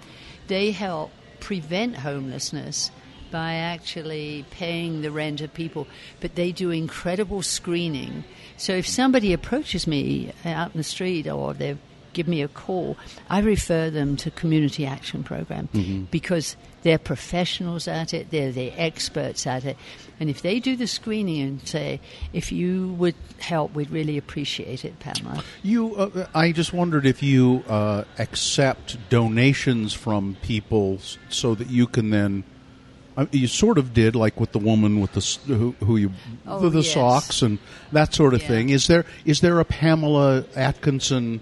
they 0.47 0.71
help 0.71 1.11
prevent 1.41 1.97
homelessness 1.97 2.93
by 3.33 3.55
actually 3.55 4.45
paying 4.51 5.03
the 5.03 5.11
rent 5.11 5.41
of 5.41 5.53
people, 5.53 5.89
but 6.21 6.37
they 6.37 6.53
do 6.53 6.71
incredible 6.71 7.43
screening. 7.43 8.23
So 8.57 8.75
if 8.75 8.87
somebody 8.87 9.33
approaches 9.33 9.89
me 9.89 10.33
out 10.45 10.71
in 10.73 10.79
the 10.79 10.85
street 10.85 11.27
or 11.27 11.53
they 11.53 11.77
give 12.13 12.29
me 12.29 12.43
a 12.43 12.49
call, 12.49 12.97
I 13.29 13.41
refer 13.41 13.91
them 13.91 14.17
to 14.19 14.31
Community 14.31 14.87
Action 14.87 15.25
Program 15.25 15.69
mm-hmm. 15.75 16.05
because 16.05 16.57
they're 16.83 16.97
professionals 16.97 17.89
at 17.89 18.15
it, 18.15 18.31
they're 18.31 18.53
the 18.53 18.71
experts 18.71 19.49
at 19.49 19.65
it. 19.65 19.77
And 20.21 20.31
if 20.31 20.43
they 20.43 20.61
do 20.61 20.77
the 20.77 20.87
screening 20.87 21.41
and 21.43 21.67
say, 21.69 22.01
if 22.33 22.53
you 22.53 22.93
would 22.99 23.17
help, 23.41 23.75
we'd 23.75 23.91
really 23.91 24.17
appreciate 24.17 24.85
it, 24.85 24.99
Pamela. 25.01 25.43
You, 25.63 25.95
uh, 25.97 26.27
I 26.35 26.53
just 26.53 26.73
wondered 26.73 27.05
if 27.05 27.23
you 27.23 27.65
uh, 27.69 28.05
accept 28.19 28.97
donations 29.11 29.93
from 29.93 30.37
people 30.43 31.01
so 31.29 31.55
that 31.57 31.69
you 31.69 31.87
can 31.87 32.11
then 32.11 32.45
uh, 33.17 33.27
you 33.31 33.47
sort 33.47 33.79
of 33.79 33.95
did, 33.95 34.17
like 34.17 34.41
with 34.41 34.53
the 34.53 34.59
woman 34.59 35.01
with 35.01 35.13
the 35.13 35.55
who, 35.55 35.73
who 35.85 35.97
you 35.97 36.11
Oh, 36.47 36.59
the, 36.61 36.69
the 36.71 36.81
yes. 36.81 36.95
socks 36.95 37.43
and 37.43 37.59
that 37.93 38.13
sort 38.13 38.35
of 38.35 38.43
Yeah. 38.43 38.49
thing. 38.49 38.69
Is 38.71 38.87
there 38.89 39.05
is 39.25 39.41
there 39.41 39.61
a 39.61 39.65
Pamela 39.65 40.45
Atkinson 40.57 41.41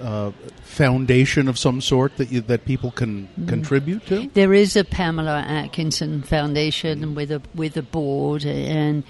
uh, 0.00 0.32
foundation 0.62 1.48
of 1.48 1.58
some 1.58 1.80
sort 1.80 2.16
that 2.16 2.30
you, 2.32 2.40
that 2.42 2.64
people 2.64 2.90
can 2.90 3.28
Mm. 3.40 3.48
contribute 3.48 4.06
to? 4.06 4.28
There 4.34 4.52
is 4.54 4.76
a 4.76 4.84
Pamela 4.84 5.40
Atkinson 5.46 6.22
Foundation 6.22 7.14
with 7.14 7.30
a 7.30 7.42
with 7.54 7.76
a 7.76 7.82
board 7.82 8.44
and. 8.44 9.04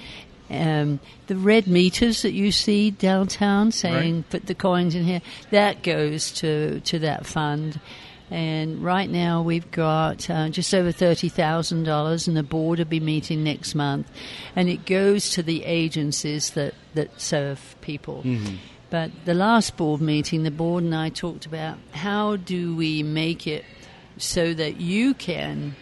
Um, 0.51 1.01
the 1.29 1.37
red 1.37 1.67
meters 1.67 2.21
that 2.23 2.33
you 2.33 2.53
see 2.53 2.91
downtown 2.91 3.73
saying 3.73 4.15
Right. 4.17 4.31
put 4.31 4.47
the 4.47 4.55
coins 4.55 4.95
in 4.95 5.05
here, 5.05 5.23
that 5.51 5.83
goes 5.83 6.31
to, 6.33 6.81
to 6.81 6.99
that 6.99 7.25
fund. 7.25 7.81
And 8.31 8.85
right 8.85 9.09
now 9.09 9.41
we've 9.41 9.71
got 9.71 10.29
uh, 10.29 10.51
just 10.51 10.75
over 10.75 10.93
$30,000 10.93 12.29
and 12.29 12.37
the 12.37 12.43
board 12.43 12.81
will 12.81 12.85
be 12.85 13.01
meeting 13.01 13.43
next 13.45 13.75
month. 13.75 14.11
And 14.55 14.69
it 14.69 14.85
goes 14.85 15.31
to 15.31 15.43
the 15.43 15.65
agencies 15.65 16.51
that, 16.51 16.75
that 16.95 17.19
serve 17.19 17.75
people. 17.81 18.23
But 18.93 19.11
the 19.25 19.33
last 19.33 19.79
board 19.79 20.03
meeting, 20.03 20.43
the 20.43 20.51
board 20.51 20.85
and 20.85 20.95
I 20.95 21.09
talked 21.09 21.47
about 21.47 21.79
how 21.93 22.37
do 22.37 22.77
we 22.77 23.03
make 23.03 23.47
it 23.47 23.65
so 24.19 24.53
that 24.53 24.83
you 24.83 25.15
can 25.15 25.75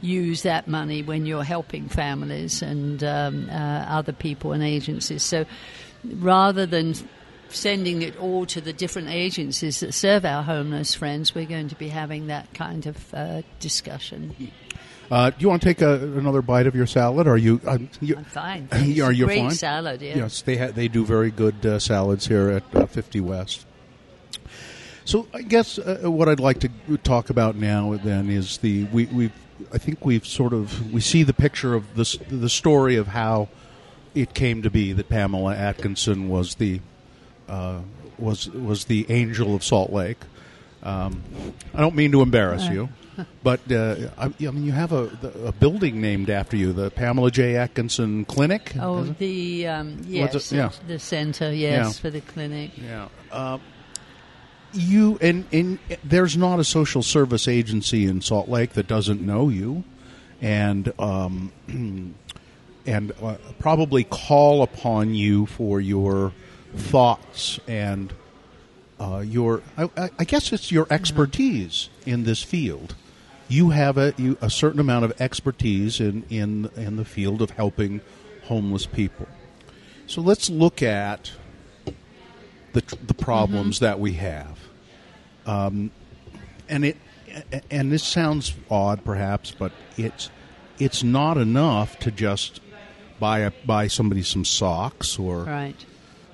use 0.00 0.40
that 0.40 0.66
money 0.66 1.02
when 1.02 1.26
you're 1.26 1.44
helping 1.44 1.86
families 1.90 2.62
and 2.62 3.04
um, 3.04 3.50
uh, 3.50 3.84
other 3.88 4.14
people 4.14 4.52
and 4.52 4.62
agencies. 4.62 5.22
So 5.22 5.44
rather 6.02 6.64
than 6.64 6.94
sending 7.48 8.02
it 8.02 8.16
all 8.18 8.46
to 8.46 8.60
the 8.60 8.72
different 8.72 9.08
agencies 9.08 9.80
that 9.80 9.92
serve 9.92 10.24
our 10.24 10.42
homeless 10.42 10.94
friends, 10.94 11.34
we're 11.34 11.46
going 11.46 11.68
to 11.68 11.74
be 11.76 11.88
having 11.88 12.26
that 12.28 12.52
kind 12.54 12.86
of 12.86 13.14
uh, 13.14 13.42
discussion. 13.60 14.34
Uh, 15.10 15.30
do 15.30 15.36
you 15.38 15.48
want 15.48 15.62
to 15.62 15.68
take 15.68 15.80
a, 15.82 15.94
another 16.18 16.42
bite 16.42 16.66
of 16.66 16.74
your 16.74 16.86
salad? 16.86 17.28
Are 17.28 17.36
you? 17.36 17.60
Um, 17.66 17.88
you 18.00 18.16
I'm 18.16 18.24
fine. 18.24 18.68
Are 18.72 19.12
you 19.12 19.24
great 19.26 19.38
fine? 19.40 19.50
salad, 19.52 20.02
yeah. 20.02 20.16
Yes, 20.16 20.42
they 20.42 20.56
ha- 20.56 20.72
they 20.72 20.88
do 20.88 21.04
very 21.04 21.30
good 21.30 21.64
uh, 21.64 21.78
salads 21.78 22.26
here 22.26 22.50
at 22.50 22.64
uh, 22.74 22.86
50 22.86 23.20
West. 23.20 23.64
So 25.04 25.28
I 25.32 25.42
guess 25.42 25.78
uh, 25.78 26.10
what 26.10 26.28
I'd 26.28 26.40
like 26.40 26.58
to 26.60 26.68
talk 27.04 27.30
about 27.30 27.54
now 27.54 27.94
then 28.02 28.28
is 28.28 28.58
the 28.58 28.84
we 28.86 29.06
we 29.06 29.30
I 29.72 29.78
think 29.78 30.04
we've 30.04 30.26
sort 30.26 30.52
of 30.52 30.92
we 30.92 31.00
see 31.00 31.22
the 31.22 31.32
picture 31.32 31.74
of 31.74 31.94
the 31.94 32.00
s- 32.00 32.18
the 32.28 32.48
story 32.48 32.96
of 32.96 33.06
how 33.08 33.48
it 34.16 34.34
came 34.34 34.62
to 34.62 34.70
be 34.70 34.92
that 34.92 35.08
Pamela 35.08 35.54
Atkinson 35.54 36.28
was 36.28 36.56
the 36.56 36.80
uh, 37.48 37.80
was 38.18 38.48
was 38.50 38.84
the 38.86 39.06
angel 39.08 39.54
of 39.54 39.64
Salt 39.64 39.92
Lake. 39.92 40.18
Um, 40.82 41.22
I 41.74 41.80
don't 41.80 41.94
mean 41.94 42.12
to 42.12 42.22
embarrass 42.22 42.68
you, 42.68 42.88
but 43.42 43.60
uh, 43.72 44.08
I, 44.18 44.26
I 44.26 44.50
mean 44.50 44.64
you 44.64 44.72
have 44.72 44.92
a, 44.92 45.10
a 45.44 45.52
building 45.52 46.00
named 46.00 46.30
after 46.30 46.56
you, 46.56 46.72
the 46.72 46.90
Pamela 46.90 47.30
J. 47.30 47.56
Atkinson 47.56 48.24
Clinic. 48.24 48.72
Oh, 48.80 49.02
the 49.04 49.66
um, 49.66 50.00
yes? 50.06 50.52
Yeah. 50.52 50.70
the 50.86 50.98
centre, 50.98 51.52
yes, 51.52 51.86
Yeah. 51.86 51.92
for 51.92 52.10
the 52.10 52.20
clinic. 52.20 52.72
Yeah. 52.76 53.08
Uh, 53.32 53.58
you 54.72 55.18
and, 55.20 55.46
and 55.52 55.78
there's 56.04 56.36
not 56.36 56.58
a 56.60 56.64
social 56.64 57.02
service 57.02 57.48
agency 57.48 58.06
in 58.06 58.20
Salt 58.20 58.48
Lake 58.48 58.74
that 58.74 58.86
doesn't 58.86 59.20
know 59.22 59.48
you, 59.48 59.84
and 60.40 60.92
um, 60.98 61.52
and 62.86 63.12
uh, 63.22 63.36
probably 63.58 64.04
call 64.04 64.62
upon 64.62 65.14
you 65.14 65.46
for 65.46 65.80
your 65.80 66.32
thoughts 66.74 67.58
and 67.66 68.12
uh, 68.98 69.22
your 69.26 69.62
I, 69.76 69.88
I- 70.18 70.24
guess 70.24 70.52
it's 70.52 70.72
your 70.72 70.86
expertise 70.90 71.88
in 72.06 72.24
this 72.24 72.42
field. 72.42 72.94
You 73.48 73.70
have 73.70 73.96
a 73.98 74.12
you, 74.16 74.36
a 74.40 74.50
certain 74.50 74.80
amount 74.80 75.04
of 75.04 75.20
expertise 75.20 76.00
in, 76.00 76.24
in 76.30 76.70
in 76.76 76.96
the 76.96 77.04
field 77.04 77.42
of 77.42 77.50
helping 77.50 78.00
homeless 78.44 78.86
people. 78.86 79.28
So 80.06 80.20
let's 80.20 80.48
look 80.50 80.82
at 80.82 81.32
the 82.72 82.82
the 83.06 83.14
problems 83.14 83.78
that 83.80 84.00
we 84.00 84.14
have. 84.14 84.58
Um, 85.46 85.90
and 86.68 86.84
it 86.84 86.96
and 87.70 87.92
this 87.92 88.02
sounds 88.02 88.54
odd 88.70 89.04
perhaps, 89.04 89.52
but 89.52 89.72
it's 89.96 90.30
it's 90.78 91.02
not 91.02 91.36
enough 91.36 91.98
to 92.00 92.10
just 92.10 92.60
buy 93.20 93.40
a, 93.40 93.52
buy 93.64 93.86
somebody 93.86 94.22
some 94.22 94.44
socks 94.44 95.18
or 95.18 95.44
Right. 95.44 95.84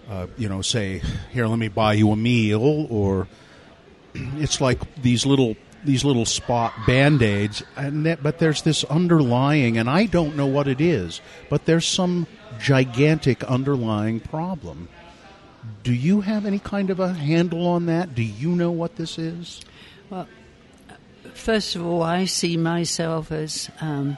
Uh, 0.09 0.27
you 0.37 0.49
know, 0.49 0.63
say, 0.63 1.03
"Here, 1.33 1.47
let 1.47 1.59
me 1.59 1.69
buy 1.69 1.95
you 1.95 2.11
a 2.11 2.17
meal," 2.17 2.87
or 2.91 3.29
it's 4.15 4.61
like 4.61 5.03
these 5.03 5.27
little 5.27 5.57
these 5.85 6.05
little 6.05 6.27
spot 6.27 6.73
band 6.87 7.23
aids, 7.23 7.63
and 7.77 8.07
that, 8.07 8.23
but 8.23 8.39
there's 8.39 8.63
this 8.63 8.85
underlying, 8.85 9.79
and 9.79 9.91
I 9.91 10.07
don't 10.07 10.37
know 10.37 10.47
what 10.47 10.69
it 10.69 10.81
is, 10.81 11.21
but 11.51 11.65
there's 11.65 11.87
some 11.87 12.27
gigantic 12.59 13.43
underlying 13.45 14.21
problem. 14.21 14.89
Do 15.83 15.93
you 15.93 16.21
have 16.21 16.47
any 16.47 16.59
kind 16.59 16.91
of 16.91 17.01
a 17.01 17.13
handle 17.13 17.67
on 17.67 17.87
that? 17.87 18.15
Do 18.15 18.23
you 18.23 18.51
know 18.51 18.71
what 18.71 18.97
this 18.97 19.19
is? 19.19 19.61
Well, 20.11 20.29
first 21.35 21.77
of 21.77 21.85
all, 21.85 22.03
I 22.03 22.25
see 22.27 22.57
myself 22.57 23.33
as 23.33 23.71
um, 23.81 24.17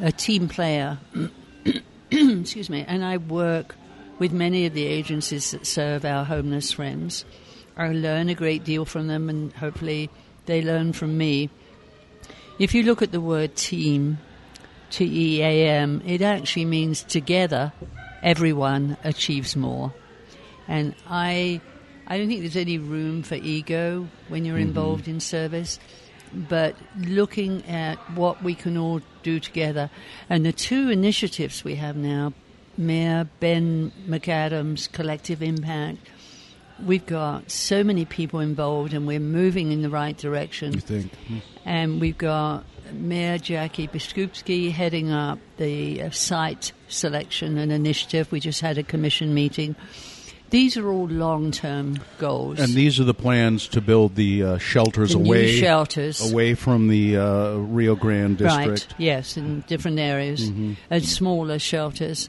a 0.00 0.12
team 0.12 0.48
player. 0.48 0.98
Excuse 2.10 2.70
me, 2.70 2.84
and 2.86 3.04
I 3.04 3.16
work 3.16 3.76
with 4.18 4.32
many 4.32 4.66
of 4.66 4.74
the 4.74 4.86
agencies 4.86 5.50
that 5.50 5.66
serve 5.66 6.04
our 6.04 6.24
homeless 6.24 6.72
friends. 6.72 7.24
I 7.76 7.88
learn 7.88 8.28
a 8.28 8.34
great 8.34 8.64
deal 8.64 8.84
from 8.84 9.08
them, 9.08 9.28
and 9.28 9.52
hopefully, 9.52 10.10
they 10.46 10.62
learn 10.62 10.92
from 10.92 11.18
me. 11.18 11.50
If 12.58 12.74
you 12.74 12.84
look 12.84 13.02
at 13.02 13.10
the 13.10 13.20
word 13.20 13.56
team, 13.56 14.18
T 14.90 15.38
E 15.38 15.42
A 15.42 15.68
M, 15.68 16.02
it 16.06 16.22
actually 16.22 16.66
means 16.66 17.02
together, 17.02 17.72
everyone 18.22 18.96
achieves 19.02 19.56
more. 19.56 19.92
And 20.68 20.94
I, 21.08 21.60
I 22.06 22.16
don't 22.16 22.28
think 22.28 22.42
there's 22.42 22.56
any 22.56 22.78
room 22.78 23.22
for 23.24 23.34
ego 23.34 24.08
when 24.28 24.44
you're 24.44 24.56
mm-hmm. 24.56 24.68
involved 24.68 25.08
in 25.08 25.18
service, 25.18 25.80
but 26.32 26.76
looking 26.96 27.64
at 27.66 27.96
what 28.14 28.42
we 28.42 28.54
can 28.54 28.78
all 28.78 29.00
do 29.24 29.40
together. 29.40 29.90
And 30.30 30.46
the 30.46 30.52
two 30.52 30.90
initiatives 30.90 31.64
we 31.64 31.74
have 31.74 31.96
now, 31.96 32.32
Mayor 32.76 33.28
Ben 33.40 33.92
McAdams' 34.08 34.90
Collective 34.90 35.42
Impact, 35.42 35.98
we've 36.84 37.06
got 37.06 37.50
so 37.50 37.84
many 37.84 38.04
people 38.04 38.40
involved 38.40 38.92
and 38.92 39.06
we're 39.06 39.20
moving 39.20 39.72
in 39.72 39.82
the 39.82 39.90
right 39.90 40.16
direction. 40.16 40.74
You 40.74 40.80
think? 40.80 41.12
And 41.64 42.00
we've 42.00 42.18
got 42.18 42.64
Mayor 42.92 43.38
Jackie 43.38 43.88
Biskupski 43.88 44.70
heading 44.72 45.10
up 45.10 45.38
the 45.56 46.02
uh, 46.02 46.10
site 46.10 46.72
selection 46.88 47.58
and 47.58 47.72
initiative. 47.72 48.30
We 48.32 48.40
just 48.40 48.60
had 48.60 48.76
a 48.78 48.82
commission 48.82 49.34
meeting. 49.34 49.76
These 50.50 50.76
are 50.76 50.88
all 50.88 51.08
long 51.08 51.50
term 51.50 51.96
goals. 52.18 52.60
And 52.60 52.74
these 52.74 53.00
are 53.00 53.04
the 53.04 53.14
plans 53.14 53.66
to 53.68 53.80
build 53.80 54.14
the 54.14 54.42
uh, 54.42 54.58
shelters 54.58 55.12
The 55.12 55.18
new 55.18 55.30
away 55.30 55.52
shelters. 55.52 56.30
away 56.32 56.54
from 56.54 56.88
the 56.88 57.16
uh, 57.16 57.54
Rio 57.56 57.96
Grande 57.96 58.38
district. 58.38 58.68
Right, 58.68 58.86
yes, 58.98 59.36
in 59.36 59.62
different 59.62 59.98
areas 59.98 60.48
and 60.90 61.04
smaller 61.04 61.58
shelters. 61.58 62.28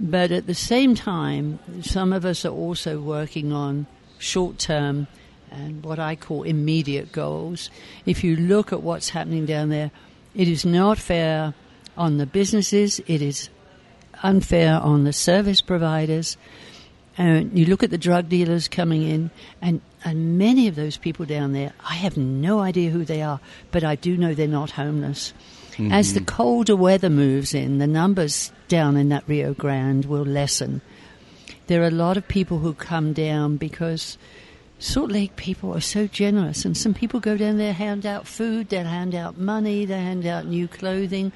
But 0.00 0.32
at 0.32 0.46
the 0.46 0.54
same 0.54 0.94
time, 0.94 1.58
some 1.82 2.14
of 2.14 2.24
us 2.24 2.46
are 2.46 2.52
also 2.52 2.98
working 2.98 3.52
on 3.52 3.86
short 4.18 4.58
term 4.58 5.08
and 5.50 5.84
what 5.84 5.98
I 5.98 6.16
call 6.16 6.44
immediate 6.44 7.12
goals. 7.12 7.68
If 8.06 8.24
you 8.24 8.34
look 8.36 8.72
at 8.72 8.82
what's 8.82 9.10
happening 9.10 9.44
down 9.44 9.68
there, 9.68 9.90
it 10.34 10.48
is 10.48 10.64
not 10.64 10.96
fair 10.96 11.52
on 11.98 12.16
the 12.16 12.24
businesses, 12.24 13.00
it 13.06 13.20
is 13.20 13.50
unfair 14.22 14.80
on 14.80 15.04
the 15.04 15.12
service 15.12 15.60
providers. 15.60 16.38
And 17.18 17.58
you 17.58 17.66
look 17.66 17.82
at 17.82 17.90
the 17.90 17.98
drug 17.98 18.30
dealers 18.30 18.68
coming 18.68 19.02
in, 19.02 19.30
and, 19.60 19.82
and 20.02 20.38
many 20.38 20.66
of 20.68 20.76
those 20.76 20.96
people 20.96 21.26
down 21.26 21.52
there, 21.52 21.74
I 21.84 21.94
have 21.94 22.16
no 22.16 22.60
idea 22.60 22.90
who 22.90 23.04
they 23.04 23.20
are, 23.20 23.40
but 23.70 23.84
I 23.84 23.96
do 23.96 24.16
know 24.16 24.32
they're 24.32 24.48
not 24.48 24.70
homeless. 24.70 25.34
As 25.90 26.14
the 26.14 26.20
mm-hmm. 26.20 26.26
colder 26.26 26.76
weather 26.76 27.10
moves 27.10 27.54
in, 27.54 27.78
the 27.78 27.86
numbers 27.86 28.52
down 28.68 28.96
in 28.96 29.08
that 29.10 29.24
Rio 29.26 29.54
Grande 29.54 30.04
will 30.04 30.24
lessen. 30.24 30.80
There 31.66 31.82
are 31.82 31.88
a 31.88 31.90
lot 31.90 32.16
of 32.16 32.26
people 32.26 32.58
who 32.58 32.74
come 32.74 33.12
down 33.12 33.56
because 33.56 34.18
Salt 34.80 35.10
Lake 35.10 35.36
people 35.36 35.74
are 35.74 35.80
so 35.80 36.06
generous, 36.06 36.64
and 36.64 36.76
some 36.76 36.94
people 36.94 37.20
go 37.20 37.36
down 37.36 37.58
there, 37.58 37.72
hand 37.72 38.06
out 38.06 38.26
food, 38.26 38.70
they 38.70 38.78
hand 38.78 39.14
out 39.14 39.38
money, 39.38 39.84
they 39.84 39.98
hand 39.98 40.26
out 40.26 40.46
new 40.46 40.66
clothing, 40.66 41.32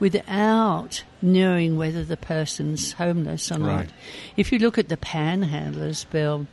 without 0.00 1.04
knowing 1.20 1.76
whether 1.76 2.02
the 2.02 2.16
person's 2.16 2.92
homeless 2.92 3.52
or 3.52 3.58
not. 3.58 3.76
Right. 3.76 3.90
If 4.36 4.52
you 4.52 4.58
look 4.58 4.78
at 4.78 4.88
the 4.88 4.96
panhandlers, 4.96 6.08
Bill, 6.08 6.46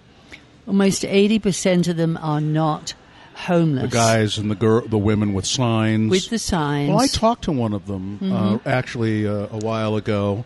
almost 0.67 1.03
80% 1.03 1.87
of 1.87 1.97
them 1.97 2.17
are 2.21 2.41
not 2.41 2.95
homeless. 3.35 3.83
The 3.91 3.95
guys 3.97 4.37
and 4.37 4.49
the 4.49 4.55
girl, 4.55 4.81
the 4.87 4.97
women 4.97 5.33
with 5.33 5.45
signs. 5.45 6.09
With 6.09 6.29
the 6.29 6.39
signs. 6.39 6.89
Well, 6.89 6.99
I 6.99 7.07
talked 7.07 7.43
to 7.45 7.51
one 7.51 7.73
of 7.73 7.85
them 7.87 8.19
uh, 8.33 8.57
actually 8.65 9.27
uh, 9.27 9.47
a 9.51 9.57
while 9.57 9.95
ago. 9.95 10.45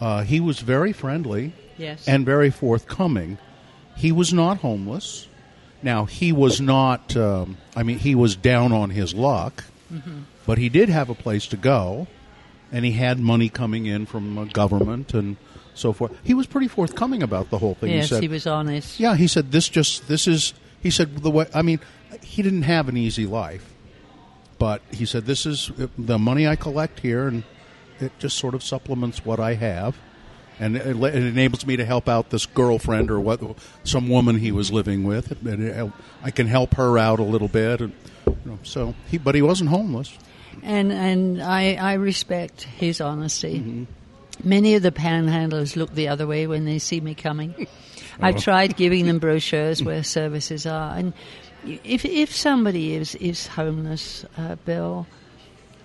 Uh, 0.00 0.22
he 0.22 0.40
was 0.40 0.60
very 0.60 0.92
friendly 0.92 1.52
Yes. 1.76 2.06
and 2.08 2.24
very 2.26 2.50
forthcoming. 2.50 3.38
He 3.96 4.12
was 4.12 4.32
not 4.32 4.58
homeless. 4.58 5.26
Now 5.82 6.04
he 6.06 6.32
was 6.32 6.60
not. 6.60 7.16
Um, 7.16 7.56
I 7.76 7.82
mean, 7.84 7.98
he 7.98 8.14
was 8.14 8.34
down 8.36 8.72
on 8.72 8.90
his 8.90 9.14
luck. 9.14 9.64
but 10.46 10.58
he 10.58 10.68
did 10.68 10.88
have 10.88 11.08
a 11.08 11.14
place 11.14 11.46
to 11.46 11.56
go, 11.56 12.06
and 12.72 12.84
he 12.84 12.92
had 12.92 13.18
money 13.18 13.48
coming 13.48 13.86
in 13.86 14.04
from 14.06 14.36
uh, 14.38 14.44
government 14.44 15.14
and 15.14 15.36
so 15.74 15.92
forth. 15.92 16.12
He 16.24 16.34
was 16.34 16.46
pretty 16.46 16.68
forthcoming 16.68 17.22
about 17.22 17.50
the 17.50 17.58
whole 17.58 17.74
thing. 17.74 17.90
yes, 17.90 18.04
he 18.04 18.08
said, 18.08 18.22
he 18.22 18.28
was 18.28 18.46
honest. 18.46 18.98
"Yeah," 19.00 19.14
he 19.16 19.26
said, 19.28 19.50
"This 19.52 19.68
just 19.68 20.06
this 20.08 20.26
is." 20.26 20.52
He 20.82 20.90
said, 20.90 21.18
"The 21.18 21.30
way 21.30 21.46
I 21.54 21.62
mean, 21.62 21.80
he 22.22 22.42
didn't 22.42 22.62
have 22.62 22.88
an 22.88 22.96
easy 22.96 23.26
life, 23.26 23.72
but 24.58 24.82
he 24.90 25.04
said 25.04 25.26
this 25.26 25.46
is 25.46 25.70
the 25.96 26.18
money 26.18 26.46
I 26.46 26.56
collect 26.56 27.00
here, 27.00 27.28
and 27.28 27.44
it 28.00 28.12
just 28.18 28.36
sort 28.36 28.54
of 28.54 28.62
supplements 28.62 29.24
what 29.24 29.40
I 29.40 29.54
have." 29.54 29.96
And 30.60 30.76
it, 30.76 30.96
it 30.96 31.14
enables 31.14 31.64
me 31.64 31.76
to 31.76 31.84
help 31.84 32.08
out 32.08 32.30
this 32.30 32.44
girlfriend 32.44 33.12
or 33.12 33.20
what, 33.20 33.40
some 33.84 34.08
woman 34.08 34.38
he 34.38 34.50
was 34.50 34.72
living 34.72 35.04
with, 35.04 35.30
and 35.46 35.92
I 36.22 36.32
can 36.32 36.48
help 36.48 36.74
her 36.74 36.98
out 36.98 37.20
a 37.20 37.24
little 37.24 37.46
bit. 37.46 37.80
And, 37.80 37.92
you 38.26 38.36
know, 38.44 38.58
so 38.64 38.94
he, 39.08 39.18
but 39.18 39.36
he 39.36 39.42
wasn't 39.42 39.70
homeless. 39.70 40.16
And 40.62 40.92
and 40.92 41.40
I, 41.40 41.74
I 41.74 41.94
respect 41.94 42.62
his 42.62 43.00
honesty. 43.00 43.60
Mm-hmm. 43.60 44.48
Many 44.48 44.74
of 44.74 44.82
the 44.82 44.92
panhandlers 44.92 45.76
look 45.76 45.94
the 45.94 46.08
other 46.08 46.26
way 46.26 46.46
when 46.46 46.64
they 46.64 46.78
see 46.78 47.00
me 47.00 47.14
coming. 47.14 47.66
I've 48.20 48.42
tried 48.42 48.76
giving 48.76 49.06
them 49.06 49.18
brochures 49.20 49.82
where 49.82 50.02
services 50.02 50.66
are, 50.66 50.96
and 50.96 51.12
if 51.64 52.04
if 52.04 52.34
somebody 52.34 52.94
is 52.94 53.14
is 53.16 53.46
homeless, 53.46 54.24
uh, 54.36 54.56
Bill, 54.64 55.06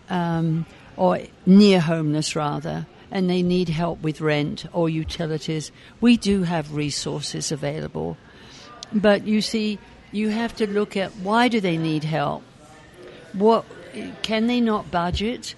um, 0.10 0.66
or 0.98 1.20
near 1.46 1.80
homeless 1.80 2.36
rather, 2.36 2.86
and 3.12 3.30
they 3.30 3.42
need 3.42 3.70
help 3.70 4.02
with 4.02 4.22
rent 4.22 4.66
or 4.74 4.90
utilities, 4.90 5.72
we 6.02 6.18
do 6.18 6.44
have 6.44 6.74
resources 6.74 7.52
available. 7.52 8.18
But 8.94 9.26
you 9.26 9.42
see, 9.42 9.80
you 10.12 10.30
have 10.30 10.56
to 10.58 10.68
look 10.68 10.96
at 10.96 11.12
why 11.18 11.48
do 11.48 11.60
they 11.60 11.78
need 11.78 12.04
help? 12.04 12.44
What 13.34 13.66
can 14.22 14.48
they 14.48 14.62
not 14.62 14.92
budget? 14.92 15.56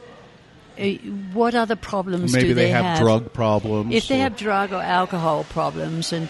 Uh, 0.77 0.95
What 1.33 1.55
other 1.55 1.75
problems 1.77 2.33
Maybe 2.33 2.49
do 2.49 2.53
they, 2.53 2.65
they, 2.65 2.71
have, 2.71 2.99
drug 2.99 3.31
problems. 3.31 3.93
If 3.93 4.07
they 4.07 4.19
have 4.19 4.35
drug 4.35 4.73
or 4.73 4.81
alcohol 4.81 5.45
problems, 5.45 6.11
and 6.11 6.29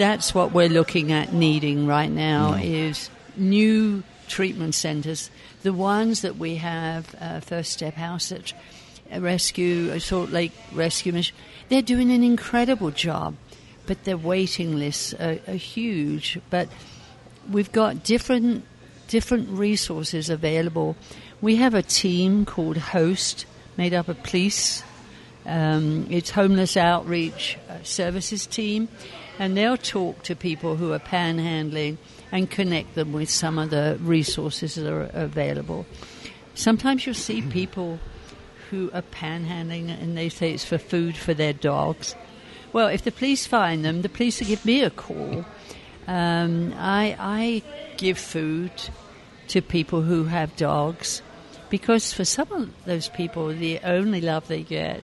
that's 0.00 0.34
what 0.34 0.52
we're 0.52 0.70
looking 0.70 1.12
at 1.12 1.34
needing 1.34 1.86
right 1.86 2.10
now 2.10 2.54
is 2.54 3.10
new 3.36 4.02
treatment 4.28 4.74
centres. 4.74 5.30
The 5.62 5.74
ones 5.74 6.22
that 6.22 6.38
we 6.38 6.54
have, 6.54 7.14
uh, 7.20 7.40
First 7.40 7.70
Step 7.70 7.92
House 7.96 8.32
at 8.32 8.54
Rescue, 9.14 9.92
uh, 9.92 9.98
Salt 9.98 10.30
Lake 10.30 10.52
Rescue 10.72 11.12
Mission, 11.12 11.36
they're 11.68 11.82
doing 11.82 12.12
an 12.12 12.24
incredible 12.24 12.90
job, 12.90 13.36
but 13.84 14.04
their 14.04 14.16
waiting 14.16 14.78
lists 14.78 15.12
are, 15.12 15.38
are 15.46 15.52
huge. 15.52 16.40
But 16.48 16.70
we've 17.50 17.70
got 17.70 18.02
different 18.02 18.64
different 19.06 19.50
resources 19.50 20.30
available. 20.30 20.96
We 21.42 21.56
have 21.56 21.74
a 21.74 21.82
team 21.82 22.46
called 22.46 22.78
Host, 22.78 23.44
made 23.76 23.92
up 23.92 24.08
of 24.08 24.22
police. 24.22 24.82
Um, 25.44 26.06
it's 26.08 26.30
homeless 26.30 26.78
outreach 26.78 27.58
uh, 27.68 27.82
services 27.82 28.46
team, 28.46 28.88
and 29.40 29.56
they'll 29.56 29.78
talk 29.78 30.22
to 30.22 30.36
people 30.36 30.76
who 30.76 30.92
are 30.92 30.98
panhandling 30.98 31.96
and 32.30 32.50
connect 32.50 32.94
them 32.94 33.10
with 33.10 33.30
some 33.30 33.58
of 33.58 33.70
the 33.70 33.96
resources 34.02 34.74
that 34.74 34.86
are 34.86 35.10
available. 35.14 35.86
Sometimes 36.54 37.06
you'll 37.06 37.14
see 37.14 37.40
people 37.40 37.98
who 38.68 38.90
are 38.92 39.00
panhandling 39.00 39.88
and 39.88 40.14
they 40.14 40.28
say 40.28 40.52
it's 40.52 40.66
for 40.66 40.76
food 40.76 41.16
for 41.16 41.32
their 41.32 41.54
dogs. 41.54 42.14
Well, 42.74 42.88
if 42.88 43.02
the 43.02 43.10
police 43.10 43.46
find 43.46 43.82
them, 43.82 44.02
the 44.02 44.10
police 44.10 44.40
will 44.40 44.46
give 44.46 44.66
me 44.66 44.82
a 44.82 44.90
call. 44.90 45.46
Um, 46.06 46.74
I, 46.76 47.16
I 47.18 47.62
give 47.96 48.18
food 48.18 48.72
to 49.48 49.62
people 49.62 50.02
who 50.02 50.24
have 50.24 50.54
dogs 50.56 51.22
because 51.70 52.12
for 52.12 52.26
some 52.26 52.52
of 52.52 52.84
those 52.84 53.08
people, 53.08 53.48
the 53.48 53.80
only 53.84 54.20
love 54.20 54.48
they 54.48 54.62
get 54.62 55.00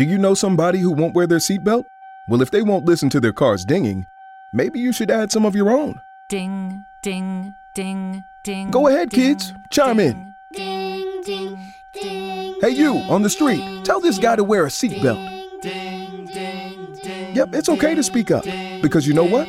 Do 0.00 0.06
you 0.06 0.16
know 0.16 0.32
somebody 0.32 0.78
who 0.78 0.92
won't 0.92 1.14
wear 1.14 1.26
their 1.26 1.40
seatbelt? 1.40 1.84
Well, 2.30 2.40
if 2.40 2.50
they 2.50 2.62
won't 2.62 2.86
listen 2.86 3.10
to 3.10 3.20
their 3.20 3.34
cars 3.34 3.66
dinging, 3.66 4.06
maybe 4.54 4.80
you 4.80 4.94
should 4.94 5.10
add 5.10 5.30
some 5.30 5.44
of 5.44 5.54
your 5.54 5.68
own. 5.70 6.00
Ding, 6.30 6.82
ding, 7.02 7.52
ding, 7.74 8.22
ding. 8.42 8.70
Go 8.70 8.88
ahead, 8.88 9.10
ding, 9.10 9.20
kids. 9.36 9.52
Chime 9.70 10.00
in. 10.00 10.32
Ding, 10.54 11.20
ding, 11.20 11.58
ding. 11.92 12.54
Hey, 12.62 12.70
you 12.70 12.96
on 13.10 13.20
the 13.20 13.28
street, 13.28 13.58
ding, 13.58 13.82
tell 13.82 14.00
this 14.00 14.16
guy 14.16 14.36
to 14.36 14.42
wear 14.42 14.64
a 14.64 14.70
seatbelt. 14.70 15.60
Ding, 15.60 16.24
ding, 16.32 16.98
ding. 17.02 17.36
Yep, 17.36 17.54
it's 17.54 17.68
okay 17.68 17.94
to 17.94 18.02
speak 18.02 18.30
up 18.30 18.44
because 18.80 19.06
you 19.06 19.12
know 19.12 19.24
what? 19.24 19.46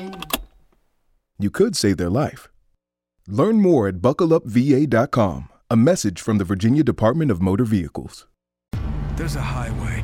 You 1.39 1.49
could 1.49 1.77
save 1.77 1.95
their 1.95 2.09
life. 2.09 2.49
Learn 3.25 3.61
more 3.61 3.87
at 3.87 4.01
buckleupva.com. 4.01 5.47
A 5.69 5.77
message 5.77 6.19
from 6.19 6.39
the 6.39 6.43
Virginia 6.43 6.83
Department 6.83 7.31
of 7.31 7.41
Motor 7.41 7.63
Vehicles. 7.63 8.27
There's 9.15 9.37
a 9.37 9.41
highway 9.41 10.03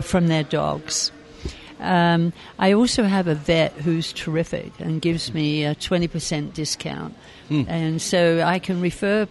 From 0.00 0.28
their 0.28 0.42
dogs. 0.44 1.10
Um, 1.80 2.32
I 2.58 2.72
also 2.72 3.02
have 3.04 3.26
a 3.26 3.34
vet 3.34 3.72
who's 3.72 4.12
terrific 4.12 4.72
and 4.80 5.02
gives 5.02 5.34
me 5.34 5.64
a 5.64 5.74
20% 5.74 6.54
discount. 6.54 7.14
And 7.50 8.00
so 8.00 8.40
I 8.40 8.58
can 8.58 8.80
refer 8.80 9.28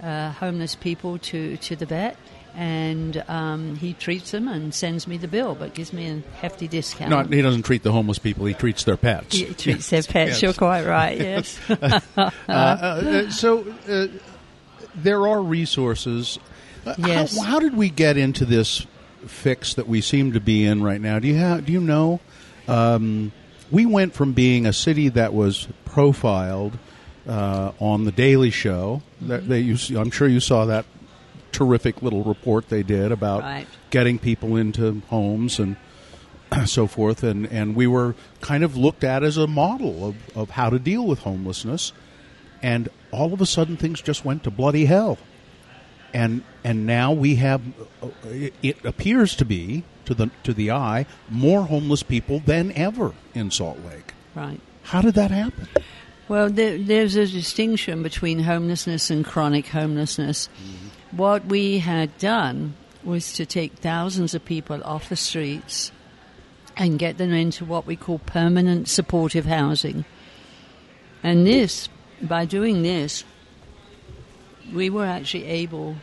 uh, 0.00 0.30
homeless 0.32 0.74
people 0.76 1.18
to, 1.18 1.56
to 1.58 1.74
the 1.76 1.86
vet, 1.86 2.16
and 2.54 3.22
um, 3.28 3.76
he 3.76 3.94
treats 3.94 4.30
them 4.30 4.46
and 4.48 4.72
sends 4.74 5.06
me 5.08 5.16
the 5.16 5.26
bill, 5.28 5.54
but 5.54 5.74
gives 5.74 5.92
me 5.92 6.06
a 6.08 6.22
hefty 6.40 6.68
discount. 6.68 7.10
Not, 7.10 7.32
he 7.32 7.42
doesn't 7.42 7.62
treat 7.64 7.82
the 7.82 7.90
homeless 7.92 8.18
people; 8.18 8.46
he 8.46 8.54
treats 8.54 8.84
their 8.84 8.96
pets. 8.96 9.36
He 9.36 9.46
treats 9.54 9.90
their 9.90 10.02
pets, 10.04 10.30
Yes. 10.40 10.42
you're 10.42 10.52
quite 10.52 10.84
right, 10.86 11.18
yes. 11.18 11.58
Uh, 12.16 12.30
uh, 12.48 13.30
so 13.30 13.64
uh, 13.88 14.06
there 14.94 15.26
are 15.26 15.42
resources. 15.42 16.38
Uh, 16.86 16.94
Yes. 16.98 17.36
How, 17.38 17.44
how 17.44 17.58
did 17.60 17.76
we 17.76 17.90
get 17.90 18.16
into 18.16 18.44
this 18.44 18.86
fix 19.26 19.74
that 19.74 19.88
we 19.88 20.00
seem 20.00 20.32
to 20.32 20.40
be 20.40 20.64
in 20.64 20.82
right 20.82 21.00
now? 21.00 21.18
Do 21.18 21.28
you 21.28 21.36
have, 21.36 21.66
do 21.66 21.72
you 21.72 21.80
know? 21.80 22.20
Um, 22.68 23.32
we 23.70 23.86
went 23.86 24.14
from 24.14 24.32
being 24.32 24.66
a 24.66 24.72
city 24.72 25.08
that 25.10 25.32
was 25.32 25.66
profiled 25.84 26.78
uh, 27.26 27.72
on 27.80 28.04
the 28.04 28.12
Daily 28.12 28.50
Show. 28.50 29.02
That 29.22 29.48
they, 29.48 29.60
you, 29.60 29.76
I'm 29.98 30.10
sure 30.10 30.28
you 30.28 30.40
saw 30.40 30.66
that 30.66 30.84
terrific 31.52 32.02
little 32.02 32.24
report 32.24 32.68
they 32.68 32.82
did 32.82 33.12
about 33.12 33.42
Right. 33.42 33.66
getting 33.90 34.18
people 34.18 34.56
into 34.56 35.02
homes 35.08 35.58
and 35.58 35.76
so 36.66 36.86
forth, 36.86 37.22
and, 37.22 37.46
and 37.46 37.74
we 37.74 37.86
were 37.86 38.14
kind 38.40 38.64
of 38.64 38.76
looked 38.76 39.04
at 39.04 39.22
as 39.22 39.36
a 39.36 39.46
model 39.46 40.06
of, 40.08 40.36
of 40.36 40.50
how 40.50 40.70
to 40.70 40.78
deal 40.78 41.06
with 41.06 41.20
homelessness. 41.20 41.92
And 42.62 42.88
all 43.10 43.32
of 43.32 43.40
a 43.40 43.46
sudden, 43.46 43.76
things 43.76 44.00
just 44.00 44.24
went 44.24 44.44
to 44.44 44.50
bloody 44.50 44.84
hell. 44.84 45.18
And 46.14 46.42
and 46.62 46.86
now 46.86 47.12
we 47.12 47.36
have, 47.36 47.62
uh, 48.02 48.08
it, 48.24 48.54
it 48.62 48.84
appears 48.84 49.34
to 49.36 49.44
be 49.44 49.84
to 50.04 50.14
the 50.14 50.30
to 50.44 50.52
the 50.52 50.70
eye 50.70 51.06
more 51.28 51.62
homeless 51.62 52.02
people 52.02 52.40
than 52.40 52.72
ever 52.72 53.14
in 53.34 53.50
Salt 53.50 53.78
Lake. 53.84 54.12
right. 54.34 54.60
How 54.84 55.00
did 55.00 55.14
that 55.14 55.30
happen? 55.30 55.68
Well, 56.28 56.50
there, 56.50 56.76
there's 56.76 57.14
a 57.14 57.26
distinction 57.26 58.02
between 58.02 58.40
homelessness 58.40 59.10
and 59.10 59.24
chronic 59.24 59.66
homelessness. 59.68 60.48
What 61.12 61.46
we 61.46 61.78
had 61.78 62.16
done 62.18 62.74
was 63.04 63.32
to 63.34 63.46
take 63.46 63.74
thousands 63.74 64.34
of 64.34 64.44
people 64.44 64.82
off 64.82 65.08
the 65.08 65.16
streets 65.16 65.92
and 66.76 66.98
get 66.98 67.18
them 67.18 67.32
into 67.32 67.64
what 67.64 67.86
we 67.86 67.96
call 67.96 68.18
permanent 68.18 68.88
supportive 68.88 69.44
housing. 69.44 70.04
And 71.22 71.46
this, 71.46 71.88
by 72.20 72.44
doing 72.44 72.82
this, 72.82 73.24
we 74.72 74.90
were 74.90 75.06
actually 75.06 75.46
able 75.46 75.96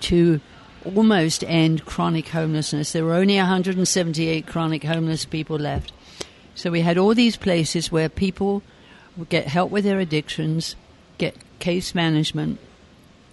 to 0.00 0.40
almost 0.84 1.44
end 1.44 1.84
chronic 1.84 2.28
homelessness. 2.28 2.92
There 2.92 3.04
were 3.04 3.14
only 3.14 3.36
178 3.36 4.46
chronic 4.46 4.84
homeless 4.84 5.24
people 5.24 5.58
left. 5.58 5.92
So 6.54 6.70
we 6.70 6.80
had 6.80 6.98
all 6.98 7.14
these 7.14 7.36
places 7.36 7.92
where 7.92 8.08
people 8.08 8.62
would 9.16 9.28
get 9.28 9.46
help 9.46 9.70
with 9.70 9.84
their 9.84 9.98
addictions, 9.98 10.76
get 11.18 11.36
case 11.58 11.94
management. 11.94 12.58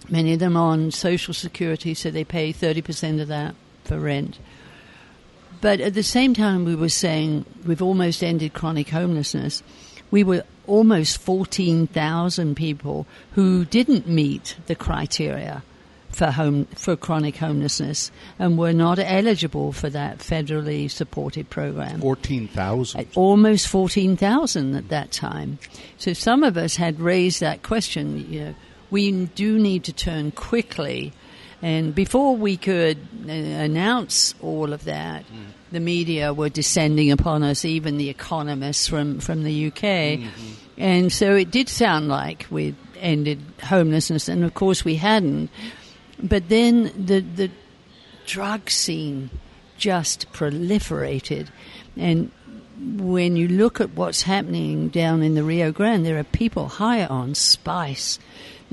Many 0.08 0.34
of 0.34 0.40
them 0.40 0.56
on 0.56 0.90
Social 0.90 1.32
Security, 1.32 1.94
so 1.94 2.10
they 2.10 2.24
pay 2.24 2.52
30% 2.52 3.20
of 3.20 3.28
that 3.28 3.54
for 3.84 3.98
rent. 3.98 4.38
But 5.60 5.80
at 5.80 5.94
the 5.94 6.02
same 6.02 6.34
time, 6.34 6.64
we 6.64 6.74
were 6.74 6.90
saying 6.90 7.46
we've 7.64 7.80
almost 7.80 8.22
ended 8.22 8.52
chronic 8.52 8.90
homelessness. 8.90 9.62
We 10.10 10.22
were 10.22 10.44
almost 10.66 11.18
14,000 11.18 12.54
people 12.54 13.06
who 13.32 13.64
didn't 13.64 14.06
meet 14.06 14.56
the 14.66 14.74
criteria 14.74 15.62
for 16.10 16.30
home 16.30 16.66
for 16.76 16.94
chronic 16.96 17.36
homelessness 17.36 18.12
and 18.38 18.56
were 18.56 18.72
not 18.72 19.00
eligible 19.00 19.72
for 19.72 19.90
that 19.90 20.18
federally 20.18 20.88
supported 20.88 21.50
program. 21.50 22.00
14,000. 22.00 23.08
Almost 23.16 23.66
14,000 23.66 24.76
at 24.76 24.88
that 24.90 25.10
time. 25.10 25.58
So 25.98 26.12
some 26.12 26.44
of 26.44 26.56
us 26.56 26.76
had 26.76 27.00
raised 27.00 27.40
that 27.40 27.62
question, 27.64 28.30
you 28.30 28.40
know, 28.40 28.54
we 28.90 29.26
do 29.26 29.58
need 29.58 29.84
to 29.84 29.92
turn 29.92 30.30
quickly 30.30 31.12
and 31.64 31.94
before 31.94 32.36
we 32.36 32.58
could 32.58 32.98
uh, 33.26 33.32
announce 33.32 34.34
all 34.42 34.74
of 34.74 34.84
that, 34.84 35.24
mm. 35.24 35.46
The 35.72 35.80
media 35.80 36.32
were 36.32 36.48
descending 36.48 37.10
upon 37.10 37.42
us, 37.42 37.64
even 37.64 37.96
the 37.96 38.08
economists 38.08 38.86
from, 38.86 39.20
from 39.20 39.42
the 39.42 39.66
UK. 39.68 39.82
Mm-hmm. 39.82 40.52
And 40.76 41.12
so 41.12 41.34
it 41.34 41.50
did 41.50 41.68
sound 41.68 42.08
like 42.08 42.46
we'd 42.50 42.76
ended 42.98 43.40
homelessness, 43.62 44.28
and 44.28 44.44
of 44.44 44.54
course 44.54 44.84
we 44.84 44.96
hadn't. 44.96 45.50
But 46.22 46.48
then 46.48 46.84
the, 46.96 47.20
the 47.20 47.50
drug 48.26 48.70
scene 48.70 49.30
just 49.76 50.32
proliferated. 50.32 51.48
And 51.96 52.30
when 52.96 53.36
you 53.36 53.48
look 53.48 53.80
at 53.80 53.94
what's 53.94 54.22
happening 54.22 54.88
down 54.88 55.22
in 55.22 55.34
the 55.34 55.44
Rio 55.44 55.72
Grande, 55.72 56.06
there 56.06 56.18
are 56.18 56.24
people 56.24 56.68
higher 56.68 57.06
on 57.08 57.34
spice 57.34 58.18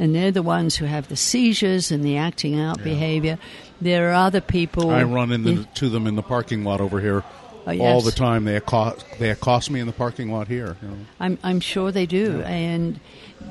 and 0.01 0.15
they're 0.15 0.31
the 0.31 0.41
ones 0.41 0.75
who 0.75 0.85
have 0.85 1.07
the 1.09 1.15
seizures 1.15 1.91
and 1.91 2.03
the 2.03 2.17
acting 2.17 2.59
out 2.59 2.79
yeah. 2.79 2.83
behavior. 2.83 3.37
There 3.79 4.09
are 4.09 4.13
other 4.13 4.41
people. 4.41 4.89
I 4.89 5.03
run 5.03 5.31
into 5.31 5.89
them 5.89 6.07
in 6.07 6.15
the 6.15 6.23
parking 6.23 6.63
lot 6.63 6.81
over 6.81 6.99
here 6.99 7.23
uh, 7.67 7.71
yes. 7.71 7.85
all 7.85 8.01
the 8.01 8.11
time. 8.11 8.45
They 8.45 8.55
accost, 8.55 9.05
they 9.19 9.29
accost 9.29 9.69
me 9.69 9.79
in 9.79 9.85
the 9.85 9.93
parking 9.93 10.31
lot 10.31 10.47
here. 10.47 10.75
You 10.81 10.87
know. 10.87 10.97
I'm, 11.19 11.37
I'm 11.43 11.59
sure 11.59 11.91
they 11.91 12.07
do. 12.07 12.39
Yeah. 12.39 12.47
And 12.47 12.99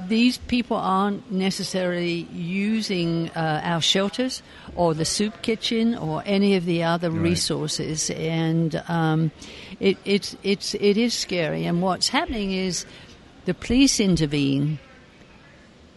these 0.09 0.39
people 0.39 0.77
aren't 0.77 1.31
necessarily 1.31 2.27
using 2.33 3.31
uh, 3.31 3.61
our 3.63 3.81
shelters 3.81 4.43
or 4.75 4.93
the 4.93 5.05
soup 5.05 5.43
kitchen 5.43 5.97
or 5.97 6.21
any 6.27 6.57
of 6.57 6.65
the 6.65 6.83
other 6.83 7.13
right. 7.13 7.23
resources. 7.23 8.11
And 8.11 8.83
um, 8.89 9.31
it, 9.79 9.99
it's, 10.05 10.37
it's, 10.43 10.75
it 10.75 10.97
is 10.97 11.15
scary. 11.15 11.65
And 11.65 11.81
what's 11.81 12.09
happening 12.09 12.51
is 12.51 12.87
the 13.45 13.55
police 13.55 14.01
intervene 14.01 14.81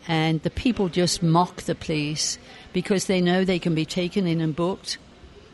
and 0.08 0.42
the 0.44 0.50
people 0.50 0.90
just 0.90 1.24
mock 1.24 1.64
the 1.64 1.76
police 1.76 2.38
because 2.74 3.06
they 3.06 3.22
know 3.22 3.46
they 3.46 3.60
can 3.60 3.76
be 3.76 3.86
taken 3.86 4.28
in 4.28 4.42
and 4.42 4.56
booked, 4.56 4.98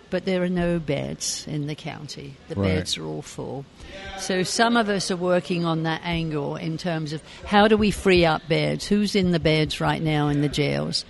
but 0.09 0.25
there 0.25 0.41
are 0.41 0.49
no 0.49 0.79
beds 0.79 1.45
in 1.47 1.67
the 1.67 1.75
county. 1.75 2.35
The 2.47 2.55
right. 2.55 2.75
beds 2.75 2.97
are 2.97 3.05
all 3.05 3.21
full. 3.21 3.65
So 4.17 4.43
some 4.43 4.77
of 4.77 4.89
us 4.89 5.11
are 5.11 5.17
working 5.17 5.65
on 5.65 5.83
that 5.83 6.01
angle 6.03 6.55
in 6.55 6.77
terms 6.77 7.13
of 7.13 7.21
how 7.45 7.67
do 7.67 7.77
we 7.77 7.91
free 7.91 8.25
up 8.25 8.47
beds? 8.47 8.87
Who's 8.87 9.15
in 9.15 9.31
the 9.31 9.39
beds 9.39 9.79
right 9.79 10.01
now 10.01 10.29
in 10.29 10.41
the 10.41 10.49
jails? 10.49 11.05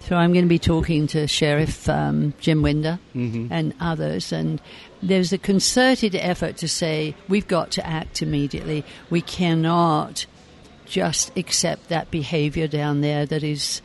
So 0.00 0.16
I'm 0.16 0.32
going 0.32 0.46
to 0.46 0.48
be 0.48 0.58
talking 0.58 1.06
to 1.08 1.26
Sheriff 1.26 1.88
um, 1.88 2.32
Jim 2.40 2.62
Winder 2.62 2.98
mm-hmm. 3.14 3.52
and 3.52 3.74
others, 3.80 4.32
and 4.32 4.60
there's 5.02 5.32
a 5.32 5.38
concerted 5.38 6.14
effort 6.14 6.56
to 6.58 6.68
say 6.68 7.14
we've 7.28 7.46
got 7.46 7.70
to 7.72 7.86
act 7.86 8.22
immediately. 8.22 8.84
We 9.10 9.20
cannot 9.20 10.24
just 10.90 11.36
accept 11.38 11.88
that 11.88 12.10
behavior 12.10 12.66
down 12.66 13.00
there 13.00 13.24
that 13.24 13.42
is 13.42 13.80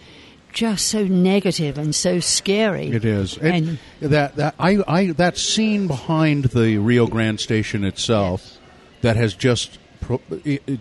just 0.52 0.88
so 0.88 1.04
negative 1.04 1.78
and 1.78 1.94
so 1.94 2.20
scary. 2.20 2.88
It 2.88 3.06
is. 3.06 3.38
It, 3.38 3.44
and 3.44 3.80
that 4.00 4.36
that 4.38 4.56
I, 4.58 4.82
I 4.88 5.06
that 5.12 5.38
scene 5.38 5.88
behind 5.88 6.46
the 6.46 6.78
Rio 6.80 7.08
Grande 7.08 7.40
station 7.40 7.84
itself 7.84 8.42
yes. 8.44 8.58
that 9.02 9.16
has 9.18 9.36
just 9.36 9.78
pro, 10.02 10.20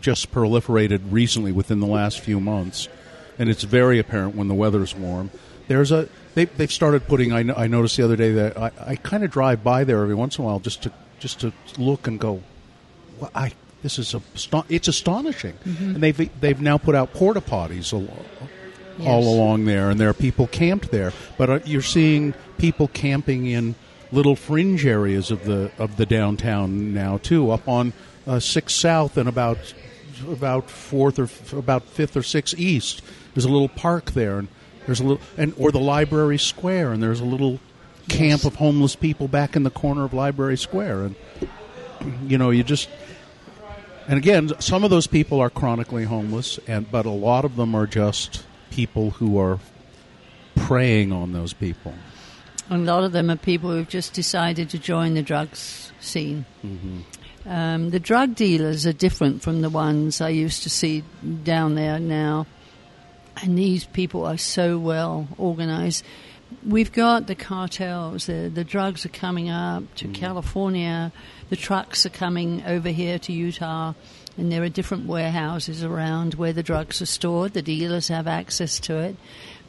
just 0.01 0.33
proliferated 0.33 1.01
recently 1.11 1.53
within 1.53 1.81
the 1.81 1.87
last 1.87 2.20
few 2.20 2.41
months, 2.41 2.89
and 3.39 3.51
it's 3.51 3.64
very 3.64 3.99
apparent 3.99 4.35
when 4.35 4.49
the 4.49 4.55
weather's 4.55 4.95
warm. 4.95 5.31
There's 5.66 5.93
a 5.93 6.09
they, 6.35 6.47
they've 6.47 6.72
started 6.72 7.07
putting. 7.07 7.33
I, 7.33 7.64
I 7.64 7.66
noticed 7.66 7.97
the 7.97 8.05
other 8.05 8.16
day 8.16 8.33
that 8.33 8.57
I, 8.57 8.70
I 8.81 8.97
kind 8.97 9.25
of 9.25 9.31
drive 9.31 9.62
by 9.62 9.85
there 9.85 10.01
every 10.03 10.14
once 10.14 10.39
in 10.39 10.45
a 10.45 10.47
while 10.47 10.61
just 10.61 10.85
to 10.85 10.93
just 11.18 11.41
to 11.41 11.53
look 11.79 12.07
and 12.07 12.18
go. 12.18 12.43
Well, 13.20 13.31
I 13.35 13.53
this 13.85 13.99
is 13.99 14.14
a, 14.14 14.22
it's 14.70 14.89
astonishing, 14.89 15.53
mm-hmm. 15.62 15.95
and 15.95 16.03
they've 16.03 16.41
they've 16.41 16.61
now 16.61 16.78
put 16.78 16.95
out 16.95 17.12
porta 17.12 17.43
potties 17.43 17.93
all, 17.93 18.09
yes. 18.97 19.07
all 19.07 19.28
along 19.28 19.66
there, 19.66 19.91
and 19.91 20.01
there 20.01 20.09
are 20.09 20.14
people 20.14 20.47
camped 20.47 20.91
there. 20.91 21.12
But 21.37 21.51
uh, 21.51 21.59
you're 21.66 21.82
seeing 21.82 22.32
people 22.57 22.89
camping 22.89 23.45
in 23.45 23.74
little 24.11 24.37
fringe 24.37 24.87
areas 24.87 25.30
of 25.30 25.45
the 25.45 25.70
of 25.76 25.99
the 25.99 26.07
downtown 26.07 26.95
now 26.95 27.18
too, 27.18 27.51
up 27.51 27.68
on 27.68 27.93
uh, 28.26 28.41
Sixth 28.41 28.74
South 28.74 29.18
and 29.18 29.28
about 29.28 29.59
about 30.26 30.70
fourth 30.70 31.18
or 31.18 31.24
f- 31.24 31.53
about 31.53 31.82
fifth 31.82 32.16
or 32.16 32.22
sixth 32.22 32.59
east. 32.59 33.03
There's 33.35 33.45
a 33.45 33.51
little 33.51 33.68
park 33.68 34.12
there, 34.12 34.39
and 34.39 34.49
there's 34.87 35.01
a 35.01 35.05
little 35.05 35.22
and 35.37 35.53
or 35.59 35.70
the 35.70 35.78
Library 35.78 36.39
Square, 36.39 36.95
and 36.95 37.03
there's 37.03 37.20
a 37.20 37.26
little 37.26 37.61
yes. 38.07 38.16
camp 38.16 38.45
of 38.45 38.55
homeless 38.55 38.97
people 38.97 39.28
back 39.28 39.57
in 39.57 39.62
the 39.62 39.70
corner 39.70 40.05
of 40.05 40.14
Library 40.14 40.57
Square, 40.57 41.03
and 41.03 41.16
you 42.30 42.39
know 42.39 42.49
you 42.49 42.62
just 42.62 42.89
and 44.09 44.18
again, 44.18 44.52
some 44.61 44.84
of 44.84 44.90
those 44.90 45.07
people 45.07 45.40
are 45.40 45.50
chronically 45.50 46.05
homeless, 46.05 46.59
and 46.66 46.90
but 46.90 47.07
a 47.07 47.11
lot 47.11 47.44
of 47.44 47.57
them 47.57 47.74
are 47.74 47.86
just 47.86 48.44
people 48.70 49.11
who 49.11 49.38
are 49.38 49.59
preying 50.55 51.12
on 51.12 51.32
those 51.32 51.52
people. 51.52 51.94
A 52.70 52.78
lot 52.78 53.05
of 53.05 53.12
them 53.12 53.30
are 53.30 53.36
people 53.36 53.70
who've 53.70 53.88
just 53.88 54.14
decided 54.14 54.70
to 54.70 54.78
join 54.78 55.14
the 55.14 55.22
drugs 55.22 55.92
scene. 56.00 56.46
Mm-hmm. 56.64 57.00
Um, 57.46 57.90
the 57.90 58.00
drug 58.00 58.34
dealers 58.34 58.86
are 58.86 58.92
different 58.92 59.42
from 59.42 59.61
the 59.61 59.68
ones 59.68 60.20
I 60.20 60.30
used 60.30 60.62
to 60.62 60.70
see 60.70 61.05
down 61.42 61.74
there 61.74 61.98
now, 61.98 62.46
and 63.42 63.59
these 63.59 63.84
people 63.84 64.24
are 64.24 64.38
so 64.38 64.78
well 64.78 65.28
organized. 65.36 66.05
We've 66.66 66.92
got 66.92 67.26
the 67.26 67.34
cartels. 67.34 68.26
The, 68.26 68.50
the 68.52 68.64
drugs 68.64 69.05
are 69.05 69.11
coming 69.11 69.50
up 69.50 69.94
to 69.96 70.09
mm. 70.09 70.14
California. 70.14 71.12
The 71.50 71.57
trucks 71.57 72.07
are 72.07 72.11
coming 72.11 72.62
over 72.64 72.88
here 72.88 73.18
to 73.20 73.32
Utah, 73.32 73.94
and 74.36 74.50
there 74.50 74.62
are 74.62 74.68
different 74.68 75.07
warehouses 75.07 75.84
around 75.84 76.34
where 76.34 76.52
the 76.52 76.62
drugs 76.62 77.02
are 77.02 77.07
stored. 77.07 77.52
The 77.52 77.62
dealers 77.62 78.09
have 78.09 78.26
access 78.26 78.78
to 78.80 78.98
it, 78.98 79.16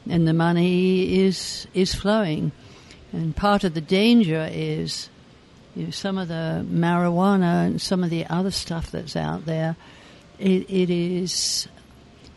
and 0.09 0.27
the 0.27 0.33
money 0.33 1.25
is 1.25 1.67
is 1.73 1.93
flowing. 1.93 2.51
And 3.11 3.35
part 3.35 3.63
of 3.63 3.73
the 3.73 3.81
danger 3.81 4.49
is, 4.51 5.09
you 5.75 5.85
know, 5.85 5.91
some 5.91 6.17
of 6.17 6.27
the 6.27 6.65
marijuana 6.69 7.65
and 7.65 7.81
some 7.81 8.03
of 8.03 8.09
the 8.09 8.25
other 8.27 8.51
stuff 8.51 8.91
that's 8.91 9.15
out 9.15 9.45
there. 9.45 9.75
it, 10.39 10.69
it 10.69 10.89
is, 10.89 11.67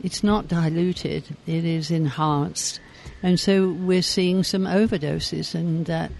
it's 0.02 0.22
not 0.22 0.46
diluted. 0.46 1.24
It 1.46 1.64
is 1.64 1.90
enhanced 1.90 2.80
and 3.22 3.38
so 3.38 3.70
we're 3.70 4.02
seeing 4.02 4.44
some 4.44 4.64
overdoses, 4.64 5.54
and 5.54 5.86
that 5.86 6.12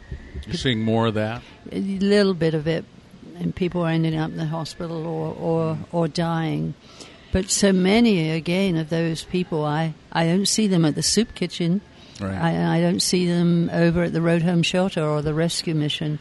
you're 0.47 0.57
seeing 0.57 0.83
more 0.83 1.07
of 1.07 1.15
that. 1.15 1.43
A 1.73 1.81
little 1.81 2.35
bit 2.35 2.55
of 2.55 2.67
it, 2.67 2.85
and 3.39 3.55
people 3.55 3.83
are 3.83 3.91
ending 3.91 4.17
up 4.17 4.31
in 4.31 4.37
the 4.37 4.47
hospital 4.47 5.07
or 5.07 5.35
or, 5.35 5.79
or 5.93 6.09
dying. 6.09 6.75
But 7.31 7.51
so 7.51 7.73
many 7.73 8.31
again 8.31 8.77
of 8.77 8.89
those 8.89 9.25
people, 9.25 9.65
I, 9.65 9.95
I 10.11 10.27
don't 10.27 10.49
see 10.49 10.67
them 10.67 10.85
at 10.85 10.95
the 10.95 11.03
soup 11.03 11.35
kitchen. 11.35 11.83
Right. 12.21 12.35
I, 12.35 12.79
I 12.79 12.81
don't 12.81 13.01
see 13.01 13.27
them 13.27 13.71
over 13.73 14.05
at 14.05 14.13
the 14.13 14.23
road 14.23 14.43
home 14.43 14.63
shelter 14.63 15.05
or 15.05 15.23
the 15.23 15.35
rescue 15.35 15.75
mission. 15.75 16.19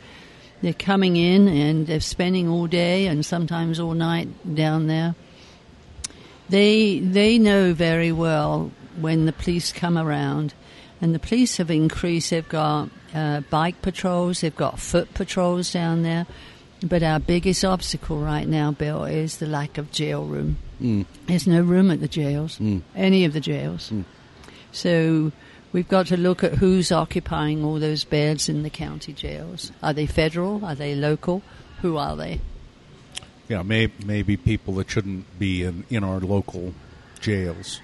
They're 0.61 0.73
coming 0.73 1.15
in 1.15 1.47
and 1.47 1.87
they're 1.87 2.01
spending 2.01 2.47
all 2.47 2.67
day 2.67 3.07
and 3.07 3.25
sometimes 3.25 3.79
all 3.79 3.93
night 3.93 4.55
down 4.55 4.87
there. 4.87 5.15
They 6.49 6.99
they 6.99 7.37
know 7.37 7.73
very 7.73 8.11
well 8.11 8.71
when 8.99 9.25
the 9.25 9.33
police 9.33 9.71
come 9.71 9.97
around 9.97 10.53
and 11.01 11.13
the 11.13 11.19
police 11.19 11.57
have 11.57 11.71
increased. 11.71 12.31
They've 12.31 12.47
got 12.47 12.89
uh, 13.13 13.41
bike 13.41 13.81
patrols, 13.81 14.41
they've 14.41 14.55
got 14.55 14.79
foot 14.79 15.13
patrols 15.13 15.71
down 15.71 16.03
there. 16.03 16.25
But 16.83 17.01
our 17.01 17.19
biggest 17.19 17.65
obstacle 17.65 18.19
right 18.19 18.47
now, 18.47 18.71
Bill, 18.71 19.03
is 19.05 19.37
the 19.37 19.47
lack 19.47 19.77
of 19.77 19.91
jail 19.91 20.25
room. 20.25 20.57
Mm. 20.81 21.05
There's 21.25 21.47
no 21.47 21.61
room 21.61 21.89
at 21.89 22.01
the 22.01 22.07
jails, 22.07 22.59
mm. 22.59 22.81
any 22.95 23.25
of 23.25 23.33
the 23.33 23.39
jails. 23.39 23.89
Mm. 23.89 24.05
So 24.71 25.31
we've 25.73 25.87
got 25.87 26.07
to 26.07 26.17
look 26.17 26.43
at 26.43 26.55
who's 26.55 26.91
occupying 26.91 27.63
all 27.63 27.79
those 27.79 28.03
beds 28.03 28.47
in 28.47 28.61
the 28.61 28.69
county 28.69 29.11
jails. 29.11 29.71
Are 29.81 29.93
they 29.93 30.05
federal? 30.05 30.63
Are 30.63 30.75
they 30.75 30.93
local? 30.93 31.41
Who 31.81 31.97
are 31.97 32.15
they? 32.15 32.41
Yeah, 33.49 33.63
may, 33.63 33.91
maybe 34.05 34.37
people 34.37 34.75
that 34.75 34.89
shouldn't 34.89 35.39
be 35.39 35.63
in, 35.63 35.85
in 35.89 36.03
our 36.03 36.19
local 36.19 36.73
jails. 37.19 37.81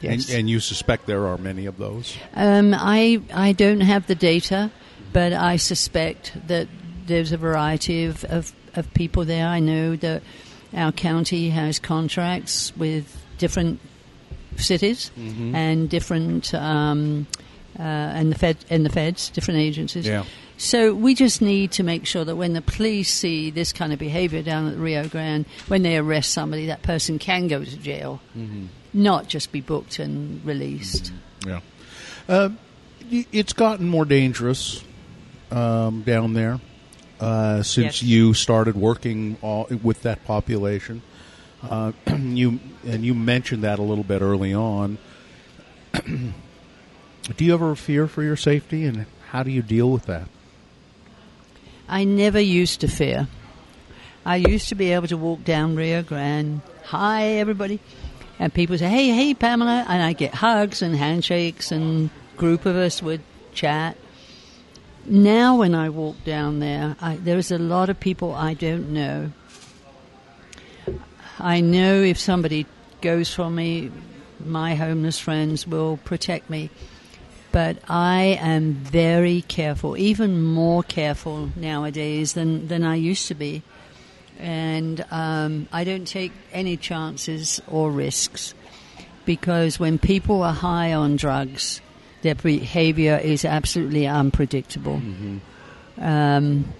Yes. 0.00 0.28
And, 0.28 0.40
and, 0.40 0.50
you 0.50 0.60
suspect 0.60 1.06
there 1.06 1.26
are 1.26 1.36
many 1.36 1.66
of 1.66 1.76
those? 1.76 2.16
Um, 2.34 2.74
I, 2.74 3.20
I 3.34 3.52
don't 3.52 3.80
have 3.80 4.06
the 4.06 4.14
data, 4.14 4.70
but 5.12 5.32
I 5.32 5.56
suspect 5.56 6.32
that 6.46 6.68
there's 7.06 7.32
a 7.32 7.36
variety 7.36 8.04
of, 8.04 8.24
of, 8.24 8.52
of 8.74 8.92
people 8.94 9.24
there. 9.24 9.46
I 9.46 9.60
know 9.60 9.96
that 9.96 10.22
our 10.74 10.92
county 10.92 11.50
has 11.50 11.78
contracts 11.78 12.74
with 12.76 13.16
different 13.38 13.80
cities 14.56 15.10
mm-hmm. 15.18 15.54
and 15.54 15.88
different 15.88 16.54
um, 16.54 17.26
uh, 17.78 17.82
and 17.82 18.32
the 18.32 18.38
Fed 18.38 18.58
and 18.68 18.84
the 18.84 18.90
feds, 18.90 19.30
different 19.30 19.60
agencies. 19.60 20.06
Yeah. 20.06 20.24
So 20.56 20.92
we 20.94 21.14
just 21.14 21.40
need 21.40 21.72
to 21.72 21.82
make 21.82 22.04
sure 22.04 22.24
that 22.24 22.36
when 22.36 22.52
the 22.52 22.60
police 22.60 23.10
see 23.10 23.50
this 23.50 23.72
kind 23.72 23.92
of 23.94 23.98
behavior 23.98 24.42
down 24.42 24.66
at 24.66 24.74
the 24.74 24.80
Rio 24.80 25.08
Grande, 25.08 25.46
when 25.68 25.82
they 25.82 25.96
arrest 25.96 26.32
somebody, 26.32 26.66
that 26.66 26.82
person 26.82 27.18
can 27.18 27.48
go 27.48 27.64
to 27.64 27.76
jail, 27.78 28.20
Mm-hmm. 28.36 28.66
Not 28.92 29.28
just 29.28 29.52
be 29.52 29.60
booked 29.60 29.98
and 29.98 30.44
released. 30.44 31.12
Yeah. 31.46 31.60
Uh, 32.28 32.50
it's 33.10 33.52
gotten 33.52 33.88
more 33.88 34.04
dangerous 34.04 34.84
um, 35.50 36.02
down 36.02 36.32
there 36.34 36.60
uh, 37.20 37.62
since 37.62 38.02
Yes. 38.02 38.02
you 38.02 38.34
started 38.34 38.76
working 38.76 39.36
all, 39.42 39.66
with 39.82 40.02
that 40.02 40.24
population. 40.24 41.02
Uh, 41.62 41.92
you 42.16 42.60
and 42.86 43.04
you 43.04 43.14
mentioned 43.14 43.64
that 43.64 43.78
a 43.78 43.82
little 43.82 44.04
bit 44.04 44.22
early 44.22 44.54
on. 44.54 44.98
do 45.92 47.44
you 47.44 47.52
ever 47.52 47.74
fear 47.74 48.06
for 48.06 48.22
your 48.22 48.36
safety, 48.36 48.84
and 48.84 49.06
how 49.30 49.42
do 49.42 49.50
you 49.50 49.62
deal 49.62 49.90
with 49.90 50.06
that? 50.06 50.28
I 51.88 52.04
never 52.04 52.40
used 52.40 52.80
to 52.82 52.88
fear. 52.88 53.28
I 54.24 54.36
used 54.36 54.68
to 54.68 54.74
be 54.74 54.92
able 54.92 55.08
to 55.08 55.16
walk 55.16 55.44
down 55.44 55.74
Rio 55.74 56.02
Grande, 56.02 56.60
hi 56.84 57.24
everybody, 57.24 57.80
and 58.40 58.52
people 58.52 58.76
say, 58.78 58.88
"Hey, 58.88 59.10
hey, 59.10 59.34
Pamela," 59.34 59.84
and 59.86 60.02
I 60.02 60.14
get 60.14 60.34
hugs 60.34 60.80
and 60.80 60.96
handshakes, 60.96 61.70
and 61.70 62.08
group 62.38 62.64
of 62.64 62.74
us 62.74 63.02
would 63.02 63.20
chat. 63.52 63.98
Now, 65.04 65.56
when 65.56 65.74
I 65.74 65.90
walk 65.90 66.24
down 66.24 66.58
there, 66.58 66.96
I, 67.00 67.16
there's 67.16 67.52
a 67.52 67.58
lot 67.58 67.90
of 67.90 68.00
people 68.00 68.34
I 68.34 68.54
don't 68.54 68.90
know. 68.90 69.30
I 71.38 71.60
know 71.60 72.02
if 72.02 72.18
somebody 72.18 72.66
goes 73.02 73.32
for 73.32 73.50
me, 73.50 73.90
my 74.44 74.74
homeless 74.74 75.18
friends 75.18 75.66
will 75.66 75.98
protect 75.98 76.48
me. 76.48 76.70
But 77.52 77.78
I 77.88 78.38
am 78.40 78.74
very 78.74 79.42
careful, 79.42 79.96
even 79.96 80.42
more 80.42 80.82
careful 80.82 81.50
nowadays 81.56 82.34
than, 82.34 82.68
than 82.68 82.84
I 82.84 82.94
used 82.94 83.26
to 83.28 83.34
be. 83.34 83.62
And 84.40 85.04
um, 85.10 85.68
I 85.72 85.84
don't 85.84 86.06
take 86.06 86.32
any 86.52 86.76
chances 86.76 87.60
or 87.68 87.90
risks 87.90 88.54
because 89.24 89.78
when 89.78 89.98
people 89.98 90.42
are 90.42 90.52
high 90.52 90.94
on 90.94 91.16
drugs, 91.16 91.80
their 92.22 92.34
behavior 92.34 93.20
is 93.22 93.44
absolutely 93.44 94.06
unpredictable. 94.06 95.00
Um, 95.98 96.72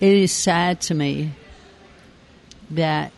it 0.00 0.12
is 0.12 0.32
sad 0.32 0.80
to 0.82 0.94
me 0.94 1.32
that 2.70 3.12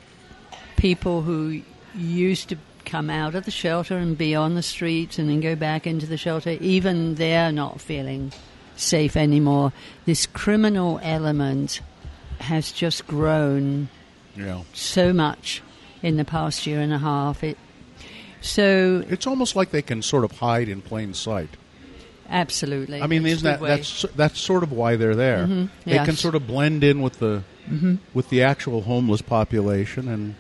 people 0.77 1.23
who 1.23 1.63
used 1.95 2.51
to 2.51 2.59
come 2.85 3.11
out 3.11 3.35
of 3.35 3.45
the 3.45 3.51
shelter 3.51 3.97
and 3.97 4.17
be 4.17 4.35
on 4.35 4.55
the 4.55 4.63
streets 4.63 5.19
and 5.19 5.29
then 5.29 5.41
go 5.41 5.57
back 5.57 5.87
into 5.87 6.07
the 6.07 6.17
shelter, 6.17 6.51
even 6.61 7.17
they're 7.17 7.53
not 7.53 7.81
feeling 7.81 8.33
safe 8.77 9.17
anymore. 9.17 9.73
This 10.05 10.27
criminal 10.27 11.01
element 11.03 11.81
has 12.41 12.73
just 12.73 13.07
grown 13.07 13.89
Yeah. 14.37 14.63
so 14.73 15.13
much 15.13 15.63
in 16.03 16.17
the 16.17 16.25
past 16.25 16.67
year 16.67 16.81
and 16.81 16.93
a 16.93 16.99
half. 16.99 17.43
It 17.45 17.57
so 18.41 19.05
It's 19.09 19.27
almost 19.27 19.57
like 19.57 19.71
they 19.71 19.83
can 19.83 20.03
sort 20.03 20.25
of 20.25 20.33
hide 20.39 20.69
in 20.69 20.81
plain 20.83 21.15
sight. 21.15 21.51
absolutely. 22.29 23.01
I 23.03 23.07
mean, 23.07 23.23
That's 23.23 23.35
isn't 23.37 23.45
that 23.51 23.61
way. 23.61 23.69
that's 23.71 24.05
that's 24.15 24.39
sort 24.41 24.63
of 24.63 24.73
why 24.73 24.97
they're 24.97 25.15
there? 25.17 25.47
Mhm, 25.47 25.69
They 25.85 25.99
can 25.99 26.17
sort 26.17 26.35
of 26.35 26.47
blend 26.47 26.85
in 26.85 27.01
with 27.03 27.19
the 27.19 27.43
Mhm. 27.71 27.99
with 28.15 28.29
the 28.31 28.43
actual 28.43 28.83
homeless 28.83 29.23
population, 29.23 30.09
and 30.09 30.35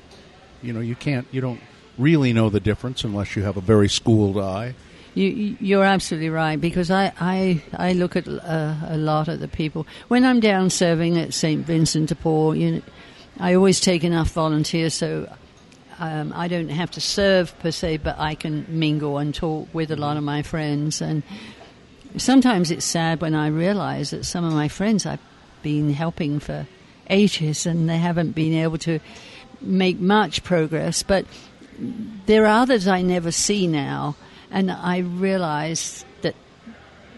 you 0.62 0.72
know, 0.72 0.80
you 0.80 0.94
can't, 0.94 1.26
you 1.30 1.40
don't 1.40 1.60
really 1.98 2.32
know 2.32 2.50
the 2.50 2.60
difference 2.60 3.04
unless 3.04 3.36
you 3.36 3.42
have 3.42 3.56
a 3.56 3.60
very 3.60 3.88
schooled 3.88 4.36
eye. 4.38 4.74
You, 5.16 5.28
you- 5.30 5.56
you're 5.60 5.84
absolutely 5.84 6.28
right 6.28 6.60
because 6.60 6.90
I, 6.90 7.10
I, 7.18 7.62
I 7.74 7.92
look 7.94 8.16
at 8.16 8.28
uh, 8.28 8.74
a 8.86 8.98
lot 8.98 9.28
of 9.28 9.40
the 9.40 9.48
people 9.48 9.86
when 10.08 10.24
I'm 10.24 10.40
down 10.40 10.68
serving 10.70 11.16
at 11.18 11.32
St 11.32 11.64
Vincent 11.66 12.10
de 12.10 12.14
Paul. 12.14 12.54
You 12.54 12.70
know, 12.72 12.82
I 13.40 13.54
always 13.54 13.80
take 13.80 14.04
enough 14.04 14.28
volunteers 14.32 14.92
so 14.94 15.26
um, 15.98 16.32
I 16.36 16.48
don't 16.48 16.68
have 16.68 16.90
to 16.92 17.00
serve 17.00 17.58
per 17.60 17.70
se, 17.70 17.96
but 17.98 18.18
I 18.18 18.34
can 18.34 18.66
mingle 18.68 19.16
and 19.16 19.34
talk 19.34 19.68
with 19.72 19.90
a 19.90 19.96
lot 19.96 20.18
of 20.18 20.22
my 20.22 20.42
friends. 20.42 21.00
And 21.00 21.22
sometimes 22.18 22.70
it's 22.70 22.84
sad 22.84 23.22
when 23.22 23.34
I 23.34 23.46
realize 23.48 24.10
that 24.10 24.24
some 24.26 24.44
of 24.44 24.52
my 24.52 24.68
friends 24.68 25.06
I've 25.06 25.20
been 25.62 25.94
helping 25.94 26.40
for 26.40 26.66
ages 27.08 27.64
and 27.66 27.88
they 27.88 27.96
haven't 27.98 28.32
been 28.32 28.52
able 28.52 28.78
to 28.78 29.00
make 29.62 29.98
much 29.98 30.44
progress. 30.44 31.02
But 31.02 31.24
there 32.26 32.44
are 32.44 32.60
others 32.62 32.86
I 32.86 33.00
never 33.00 33.30
see 33.32 33.66
now, 33.66 34.16
and 34.56 34.70
I 34.70 34.98
realize 35.00 36.06
that 36.22 36.34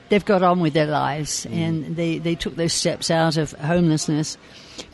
they've 0.09 0.24
got 0.24 0.43
on 0.43 0.59
with 0.59 0.72
their 0.72 0.86
lives 0.89 1.47
and 1.47 1.95
they, 1.95 2.18
they 2.18 2.34
took 2.34 2.57
those 2.57 2.72
steps 2.72 3.12
out 3.12 3.36
of 3.36 3.53
homelessness. 3.53 4.36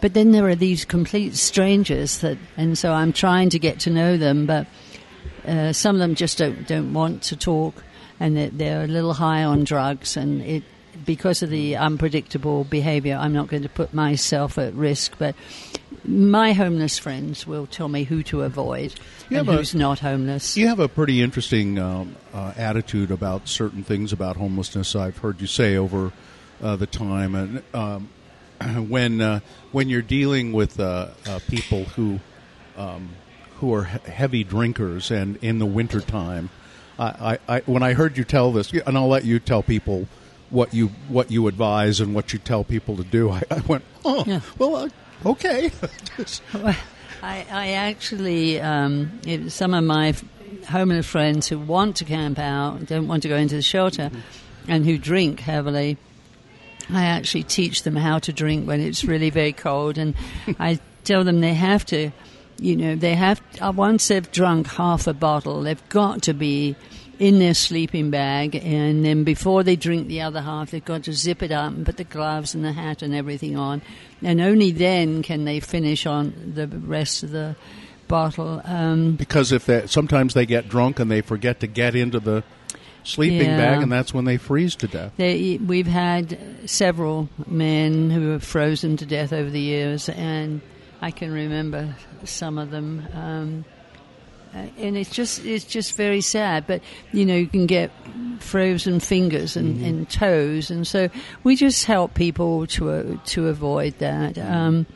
But 0.03 0.13
then 0.13 0.33
there 0.33 0.47
are 0.49 0.55
these 0.55 0.85
complete 0.85 1.37
strangers 1.37 2.19
that, 2.19 2.37
and 2.59 2.77
so 2.77 2.93
I'm 2.93 3.15
trying 3.15 3.49
to 3.51 3.59
get 3.59 3.81
to 3.81 3.91
know 3.91 4.19
them, 4.19 4.45
but 4.45 4.67
uh, 5.47 5.73
some 5.73 5.97
of 5.97 6.01
them 6.01 6.15
just 6.15 6.37
don't 6.37 6.67
don't 6.69 6.93
want 6.93 7.23
to 7.25 7.37
talk, 7.37 7.83
and 8.21 8.37
they're, 8.37 8.51
they're 8.51 8.85
a 8.85 8.89
little 8.89 9.15
high 9.15 9.45
on 9.45 9.65
drugs, 9.65 10.17
and 10.17 10.43
it 10.43 10.65
because 11.05 11.43
of 11.43 11.49
the 11.51 11.77
unpredictable 11.77 12.65
behaviour. 12.65 13.17
I'm 13.17 13.33
not 13.33 13.49
going 13.49 13.63
to 13.63 13.69
put 13.69 13.93
myself 13.95 14.59
at 14.59 14.75
risk, 14.75 15.17
but 15.19 15.35
my 16.05 16.53
homeless 16.53 16.99
friends 16.99 17.47
will 17.47 17.67
tell 17.67 17.89
me 17.89 18.05
who 18.05 18.23
to 18.25 18.43
avoid 18.43 18.95
You 19.29 19.39
and 19.39 19.47
have 19.47 19.49
a- 19.55 19.59
who's 19.59 19.75
not 19.75 19.99
homeless. 20.01 20.57
You 20.57 20.69
have 20.69 20.81
a 20.81 20.89
pretty 20.89 21.21
interesting 21.23 21.79
um, 21.79 22.17
uh, 22.33 22.53
attitude 22.57 23.11
about 23.11 23.49
certain 23.49 23.83
things 23.85 24.13
about 24.13 24.37
homelessness. 24.37 24.95
I've 24.97 25.19
heard 25.19 25.41
you 25.41 25.47
say 25.47 25.77
over 25.77 26.13
uh, 26.63 26.77
the 26.77 26.87
time, 26.87 27.35
and 27.35 27.63
um, 27.75 28.09
when 28.89 29.21
uh, 29.21 29.41
when 29.73 29.89
you're 29.89 30.03
dealing 30.03 30.53
with 30.53 30.79
uh, 30.81 31.09
uh, 31.27 31.41
people 31.49 31.85
who 31.85 32.21
um, 32.77 33.11
who 33.61 33.73
are 33.75 33.85
he- 33.85 34.11
heavy 34.11 34.45
drinkers, 34.45 35.11
and 35.11 35.37
in 35.39 35.59
the 35.59 35.67
wintertime, 35.67 36.51
I, 36.99 37.39
I, 37.49 37.57
I 37.57 37.61
when 37.67 37.83
I 37.83 37.93
heard 37.95 38.17
you 38.17 38.25
tell 38.25 38.53
this, 38.53 38.73
and 38.73 38.97
I'll 38.97 39.09
let 39.09 39.25
you 39.25 39.39
tell 39.39 39.63
people 39.63 40.07
what 40.51 40.73
you 40.75 40.89
what 41.09 41.31
you 41.31 41.49
advise 41.49 42.01
and 42.01 42.15
what 42.15 42.33
you 42.33 42.39
tell 42.39 42.63
people 42.65 42.97
to 42.97 43.05
do. 43.05 43.31
I, 43.33 43.43
I 43.51 43.61
went, 43.61 43.85
oh, 44.05 44.25
Yeah. 44.27 44.41
well, 44.59 44.77
uh, 44.77 44.89
okay. 45.25 45.70
I, 47.22 47.47
I 47.51 47.70
actually, 47.72 48.61
um, 48.61 49.20
some 49.49 49.72
of 49.75 49.85
my 49.85 50.14
homeless 50.68 51.07
friends 51.07 51.49
who 51.49 51.59
want 51.59 51.97
to 51.97 52.05
camp 52.05 52.39
out, 52.39 52.87
don't 52.87 53.09
want 53.09 53.22
to 53.22 53.29
go 53.29 53.37
into 53.37 53.55
the 53.55 53.62
shelter, 53.62 54.11
and 54.68 54.85
who 54.85 54.99
drink 54.99 55.41
heavily, 55.41 55.97
I 56.91 57.05
actually 57.05 57.45
teach 57.45 57.83
them 57.83 57.97
how 57.97 58.18
to 58.20 58.33
drink 58.33 58.66
when 58.66 58.81
it's 58.81 59.05
really 59.05 59.31
very 59.31 59.53
cold, 59.53 59.97
and 59.97 60.14
I 60.59 60.81
tell 61.05 61.25
them 61.25 61.41
they 61.41 61.55
have 61.55 61.87
to, 61.87 62.11
you 62.59 62.77
know, 62.77 62.95
they 62.95 63.14
have. 63.14 63.41
uh, 63.61 63.72
Once 63.75 64.09
they've 64.09 64.31
drunk 64.31 64.66
half 64.66 65.07
a 65.07 65.14
bottle, 65.14 65.62
they've 65.62 65.89
got 65.89 66.22
to 66.22 66.35
be 66.35 66.77
in 67.19 67.39
their 67.39 67.55
sleeping 67.55 68.11
bag, 68.11 68.55
and 68.57 69.05
then 69.05 69.25
before 69.25 69.62
they 69.62 69.77
drink 69.77 70.09
the 70.09 70.21
other 70.23 70.41
half, 70.41 70.71
they've 70.71 70.85
got 70.85 71.05
to 71.05 71.12
zip 71.12 71.43
it 71.43 71.53
up 71.53 71.73
and 71.73 71.87
put 71.87 71.97
the 71.97 72.05
gloves 72.05 72.55
and 72.55 72.65
the 72.65 72.73
hat 72.73 73.03
and 73.03 73.15
everything 73.15 73.57
on, 73.57 73.83
and 74.23 74.41
only 74.41 74.71
then 74.71 75.23
can 75.23 75.45
they 75.45 75.61
finish 75.61 76.07
on 76.07 76.53
the 76.55 76.67
rest 76.67 77.23
of 77.23 77.31
the 77.31 77.57
bottle. 78.09 78.61
Um, 78.65 79.17
because 79.17 79.53
if 79.53 79.67
they, 79.67 79.87
sometimes 79.87 80.35
they 80.35 80.47
get 80.47 80.69
drunk 80.69 80.99
and 80.99 81.11
they 81.11 81.21
forget 81.21 81.61
to 81.61 81.67
get 81.67 81.95
into 81.95 82.21
the 82.21 82.43
sleeping 83.03 83.49
Yeah. 83.51 83.57
bag, 83.57 83.83
and 83.83 83.93
that's 83.93 84.12
when 84.15 84.25
they 84.25 84.37
freeze 84.37 84.75
to 84.77 84.87
death. 84.87 85.12
They, 85.17 85.59
we've 85.59 85.87
had 85.87 86.39
several 86.67 87.29
men 87.47 88.11
who 88.11 88.31
have 88.31 88.43
frozen 88.43 88.97
to 88.99 89.07
death 89.07 89.33
over 89.33 89.51
the 89.51 89.61
years, 89.61 90.09
and 90.09 90.61
I 91.03 91.11
can 91.11 91.33
remember 91.33 91.97
some 92.25 92.59
of 92.59 92.71
them. 92.71 93.07
Um, 93.12 93.65
and 94.55 94.97
it's 94.97 95.11
just 95.11 95.45
it's 95.45 95.65
just 95.65 95.97
very 95.97 96.21
sad. 96.21 96.67
But 96.67 96.83
you 97.13 97.25
know, 97.25 97.37
you 97.37 97.47
can 97.47 97.67
get 97.67 97.91
frozen 98.39 99.01
fingers 99.01 99.57
and, 99.57 99.85
and 99.85 100.09
toes, 100.09 100.71
and 100.71 100.87
so 100.87 101.09
we 101.43 101.57
just 101.57 101.85
help 101.85 102.15
people 102.15 102.67
to 102.69 102.91
uh, 102.91 103.17
to 103.27 103.49
avoid 103.49 103.99
that. 103.99 104.39
Um, 104.39 104.87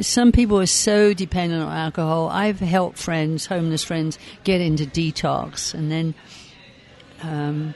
some 0.00 0.32
people 0.32 0.58
are 0.60 0.66
so 0.66 1.14
dependent 1.14 1.62
on 1.62 1.72
alcohol. 1.72 2.28
I've 2.28 2.60
helped 2.60 2.98
friends, 2.98 3.46
homeless 3.46 3.84
friends, 3.84 4.18
get 4.44 4.60
into 4.60 4.84
detox, 4.84 5.74
and 5.74 5.90
then 5.90 6.14
um, 7.22 7.74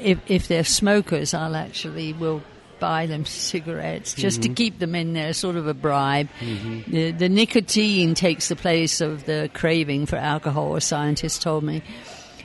if 0.00 0.18
if 0.26 0.48
they're 0.48 0.64
smokers, 0.64 1.34
I'll 1.34 1.56
actually 1.56 2.12
will 2.12 2.42
buy 2.82 3.06
them 3.06 3.24
cigarettes 3.48 4.12
just 4.14 4.42
to 4.42 4.48
Mhm. 4.48 4.56
keep 4.56 4.78
them 4.80 4.94
in 4.94 5.12
there, 5.14 5.32
sort 5.32 5.56
of 5.56 5.66
a 5.68 5.74
bribe. 5.74 6.28
Mhm. 6.40 6.84
The, 6.86 7.10
the 7.12 7.28
nicotine 7.28 8.14
takes 8.14 8.48
the 8.48 8.56
place 8.56 9.00
of 9.00 9.24
the 9.24 9.48
craving 9.54 10.06
for 10.06 10.16
alcohol, 10.16 10.74
a 10.76 10.80
scientist 10.80 11.40
told 11.42 11.62
me. 11.64 11.82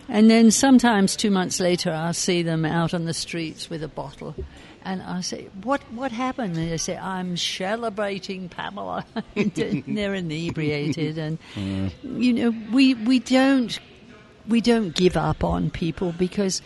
And 0.09 0.29
then 0.31 0.51
sometimes 0.51 1.15
two 1.17 1.31
months 1.31 1.59
later, 1.59 1.91
I'll 1.91 2.13
see 2.13 2.41
them 2.43 2.63
out 2.65 2.93
on 2.93 3.05
the 3.05 3.13
streets 3.13 3.69
with 3.69 3.83
a 3.83 3.89
bottle. 3.89 4.35
And 4.85 5.01
I 5.01 5.19
say, 5.19 5.49
what, 5.63 5.81
what 5.91 6.13
happened? 6.13 6.55
And 6.55 6.71
they 6.71 6.77
say, 6.77 6.95
I'm 6.95 7.35
celebrating 7.35 8.47
Pamela. 8.47 9.03
They're 9.35 10.13
inebriated. 10.13 11.17
And, 11.17 11.37
you 12.03 12.31
know, 12.33 12.53
we, 12.71 12.93
we 12.93 13.19
don't, 13.19 13.77
we 14.47 14.61
don't 14.61 14.95
give 14.95 15.17
up 15.17 15.43
on 15.43 15.69
people 15.71 16.13
because 16.17 16.61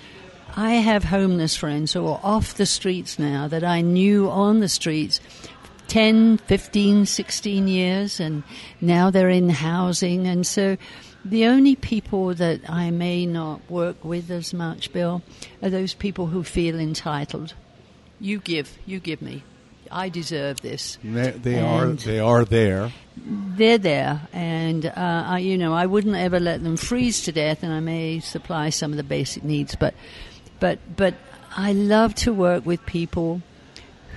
I 0.56 0.72
have 0.76 1.06
homeless 1.06 1.56
friends 1.56 1.94
who 1.94 2.08
are 2.08 2.20
off 2.24 2.56
the 2.56 2.66
streets 2.66 3.18
now 3.18 3.48
that 3.48 3.64
I 3.64 3.82
knew 3.82 4.30
on 4.30 4.60
the 4.60 4.70
streets 4.70 5.20
10, 5.88 6.38
15, 6.38 7.06
16 7.06 7.68
years, 7.68 8.20
and 8.20 8.44
now 8.80 9.12
they're 9.12 9.30
in 9.30 9.50
housing. 9.50 10.28
And 10.28 10.48
so 10.48 10.78
the 11.26 11.46
only 11.48 11.76
people 11.76 12.34
that 12.36 12.62
I 12.70 12.92
may 12.92 13.26
not 13.26 13.70
work 13.70 14.04
with 14.04 14.32
as 14.32 14.54
much, 14.54 14.94
Bill, 14.94 15.22
are 15.62 15.70
those 15.70 15.94
people 15.94 16.28
who 16.28 16.44
feel 16.44 16.80
entitled. 16.80 17.54
You 18.20 18.40
give, 18.40 18.78
you 18.86 19.00
give 19.00 19.22
me. 19.22 19.44
I 19.92 20.10
deserve 20.10 20.62
this. 20.62 20.98
They, 21.04 21.32
they 21.32 21.60
are 21.60 21.88
they 21.88 22.20
are 22.20 22.46
there. 22.46 22.92
they're 23.18 23.78
there, 23.78 24.22
and 24.32 24.86
uh, 24.86 24.94
I, 24.96 25.40
you 25.40 25.58
know, 25.58 25.74
I 25.74 25.86
wouldn't 25.86 26.16
ever 26.16 26.40
let 26.40 26.64
them 26.64 26.78
freeze 26.78 27.24
to 27.24 27.32
death, 27.34 27.64
and 27.64 27.74
I 27.74 27.82
may 27.82 28.20
supply 28.22 28.70
some 28.70 28.92
of 28.92 28.98
the 28.98 29.04
basic 29.04 29.44
needs, 29.44 29.76
but, 29.76 29.94
but, 30.62 30.80
but 30.96 31.16
I 31.58 31.74
love 31.74 32.16
to 32.24 32.32
work 32.32 32.66
with 32.66 32.86
people 32.86 33.42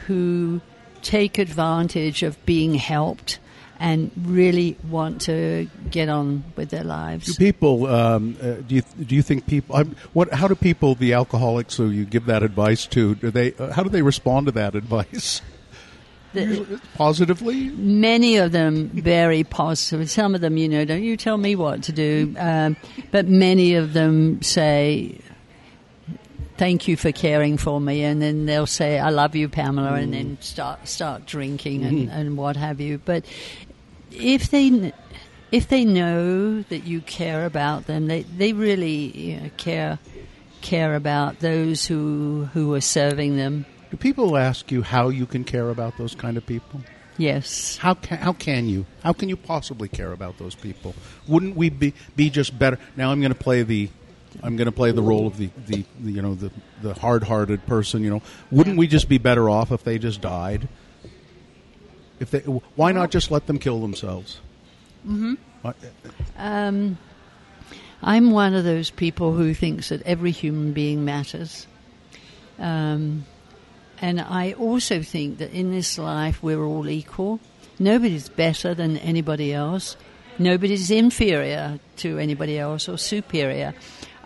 who 0.07 0.61
take 1.03 1.39
advantage 1.39 2.23
of 2.23 2.43
being 2.47 2.75
helped 2.77 3.41
and 3.81 4.11
really 4.23 4.77
want 4.89 5.21
to 5.23 5.69
get 5.91 6.09
on 6.09 6.45
with 6.57 6.71
their 6.71 6.83
Do 6.85 6.89
lives. 6.89 7.37
people? 7.37 7.87
Um, 7.87 8.37
uh, 8.41 8.53
do 8.67 8.77
you 8.77 8.83
do 9.05 9.17
you 9.17 9.21
think 9.23 9.47
people? 9.49 9.75
Um, 9.75 9.97
what? 10.13 10.33
How 10.33 10.47
do 10.47 10.55
people, 10.55 10.95
the 10.95 11.13
alcoholics 11.15 11.77
who 11.77 11.91
you 11.91 12.05
give 12.05 12.27
that 12.27 12.45
advice 12.45 12.87
to, 12.89 13.17
do 13.17 13.31
they? 13.33 13.53
Uh, 13.55 13.73
how 13.73 13.83
do 13.83 13.89
they 13.91 14.01
respond 14.03 14.47
to 14.47 14.53
that 14.53 14.77
advice? 14.77 15.43
The- 16.35 16.81
Positively. 16.95 17.69
many 17.71 18.37
of 18.39 18.53
them 18.53 18.89
very 18.91 19.45
positive. 19.45 20.09
Some 20.11 20.35
of 20.35 20.41
them, 20.41 20.57
you 20.57 20.69
know, 20.69 20.85
don't 20.85 21.03
you 21.03 21.17
tell 21.17 21.37
me 21.37 21.55
what 21.57 21.83
to 21.85 21.93
do. 21.93 22.35
Um, 22.39 22.77
but 23.11 23.27
many 23.29 23.75
of 23.75 23.93
them 23.93 24.41
say, 24.43 25.19
"Thank 26.57 26.89
you 26.89 26.97
for 26.97 27.13
caring 27.13 27.57
for 27.57 27.81
me," 27.81 28.03
and 28.05 28.21
then 28.21 28.47
they'll 28.47 28.67
say, 28.67 28.99
"I 28.99 29.11
love 29.11 29.35
you, 29.35 29.49
Pamela," 29.49 29.95
and 29.95 30.13
then 30.13 30.37
mm. 30.37 30.43
start 30.43 30.87
start 30.89 31.27
drinking 31.27 31.85
and, 31.85 31.99
mm-hmm. 31.99 32.11
and 32.11 32.37
what 32.37 32.57
have 32.57 32.81
you. 32.81 32.99
But 33.05 33.25
if 34.11 34.51
they 34.51 34.93
if 35.51 35.69
they 35.69 35.85
know 35.85 36.63
that 36.63 36.85
you 36.85 37.01
care 37.01 37.47
about 37.47 37.87
them, 37.87 38.07
they 38.07 38.23
they 38.23 38.53
really 38.53 38.97
you 39.17 39.41
know, 39.41 39.51
care 39.57 39.99
care 40.61 40.95
about 40.95 41.41
those 41.41 41.87
who 41.87 42.49
who 42.53 42.75
are 42.75 42.81
serving 42.81 43.37
them. 43.37 43.67
Do 43.91 43.97
people 43.97 44.37
ask 44.37 44.73
you 44.73 44.83
how 44.83 45.09
you 45.09 45.27
can 45.27 45.45
care 45.45 45.71
about 45.71 45.97
those 45.99 46.15
kind 46.15 46.37
of 46.37 46.45
people? 46.45 46.81
Yes. 47.17 47.77
How 47.77 47.95
can 47.95 48.19
how 48.19 48.33
can 48.33 48.69
you? 48.69 48.87
How 49.03 49.13
can 49.13 49.29
you 49.29 49.37
possibly 49.37 49.89
care 49.89 50.13
about 50.13 50.39
those 50.39 50.55
people? 50.55 50.95
Wouldn't 51.29 51.57
we 51.57 51.71
be 51.71 51.95
be 52.17 52.31
just 52.31 52.59
better? 52.59 52.79
Now 52.97 53.13
I'm 53.13 53.21
going 53.21 53.33
to 53.33 53.39
play 53.39 53.63
the 53.63 53.91
I'm 54.43 54.57
going 54.57 54.67
to 54.67 54.73
play 54.73 54.91
the 54.91 55.03
role 55.03 55.27
of 55.27 55.37
the, 55.37 55.51
the, 55.67 55.85
the 56.01 56.13
you 56.13 56.23
know 56.23 56.35
the 56.35 56.51
the 56.83 56.95
hard-hearted 56.95 57.67
person. 57.67 58.03
You 58.03 58.11
know, 58.11 58.23
wouldn't 58.51 58.77
we 58.77 58.87
just 58.87 59.09
be 59.09 59.19
better 59.19 59.49
off 59.49 59.73
if 59.73 59.85
they 59.85 59.99
just 59.99 60.21
died? 60.21 60.69
If 62.21 62.31
they, 62.31 62.41
why 62.41 62.93
not 62.93 63.11
just 63.11 63.31
let 63.31 63.47
them 63.47 63.59
kill 63.59 63.81
themselves? 63.81 64.41
Mm-hmm. 65.07 65.35
Um, 66.37 66.99
I'm 68.03 68.31
one 68.31 68.55
of 68.55 68.65
those 68.65 68.91
people 68.91 69.33
who 69.33 69.55
thinks 69.55 69.89
that 69.89 70.03
every 70.03 70.31
human 70.31 70.73
being 70.73 71.05
matters. 71.05 71.67
Um, 72.59 73.25
and 74.01 74.21
I 74.21 74.53
also 74.53 75.03
think 75.03 75.39
that 75.39 75.53
in 75.53 75.71
this 75.71 75.99
life 75.99 76.43
we're 76.43 76.63
all 76.63 76.89
equal. 76.89 77.41
Nobody's 77.79 78.29
better 78.29 78.75
than 78.75 78.99
anybody 78.99 79.53
else. 79.53 79.97
Nobody's 80.39 80.91
inferior 80.91 81.79
to 81.97 82.19
anybody 82.19 82.59
else 82.59 82.89
or 82.89 82.99
superior. 82.99 83.75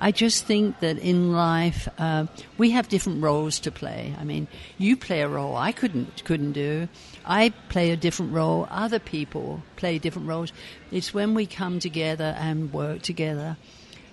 I 0.00 0.12
just 0.12 0.44
think 0.44 0.78
that 0.80 0.98
in 0.98 1.32
life 1.32 1.88
uh, 1.98 2.26
we 2.56 2.70
have 2.70 2.88
different 2.88 3.22
roles 3.22 3.58
to 3.60 3.72
play. 3.72 4.14
I 4.18 4.24
mean, 4.24 4.46
you 4.78 4.96
play 4.96 5.22
a 5.22 5.28
role 5.28 5.56
I 5.56 5.72
couldn't 5.72 6.24
couldn't 6.24 6.52
do. 6.52 6.88
I 7.24 7.50
play 7.68 7.90
a 7.90 7.96
different 7.96 8.32
role. 8.32 8.68
Other 8.70 9.00
people 9.00 9.62
play 9.76 9.98
different 9.98 10.28
roles. 10.28 10.52
It's 10.92 11.12
when 11.12 11.34
we 11.34 11.46
come 11.46 11.80
together 11.80 12.36
and 12.38 12.72
work 12.72 13.02
together. 13.02 13.56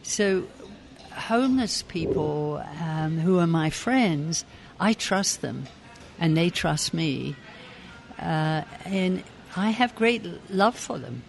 So, 0.02 0.48
homeless 1.12 1.84
people 1.84 2.64
um, 2.82 3.20
who 3.20 3.40
are 3.40 3.48
my 3.48 3.70
friends, 3.70 4.44
I 4.80 4.94
trust 4.94 5.42
them, 5.42 5.68
and 6.20 6.36
they 6.36 6.50
trust 6.50 6.94
me, 6.94 7.36
uh, 8.20 8.64
and 8.86 9.24
I 9.56 9.70
have 9.70 9.96
great 9.96 10.24
love 10.50 10.76
for 10.76 10.98
them 10.98 11.24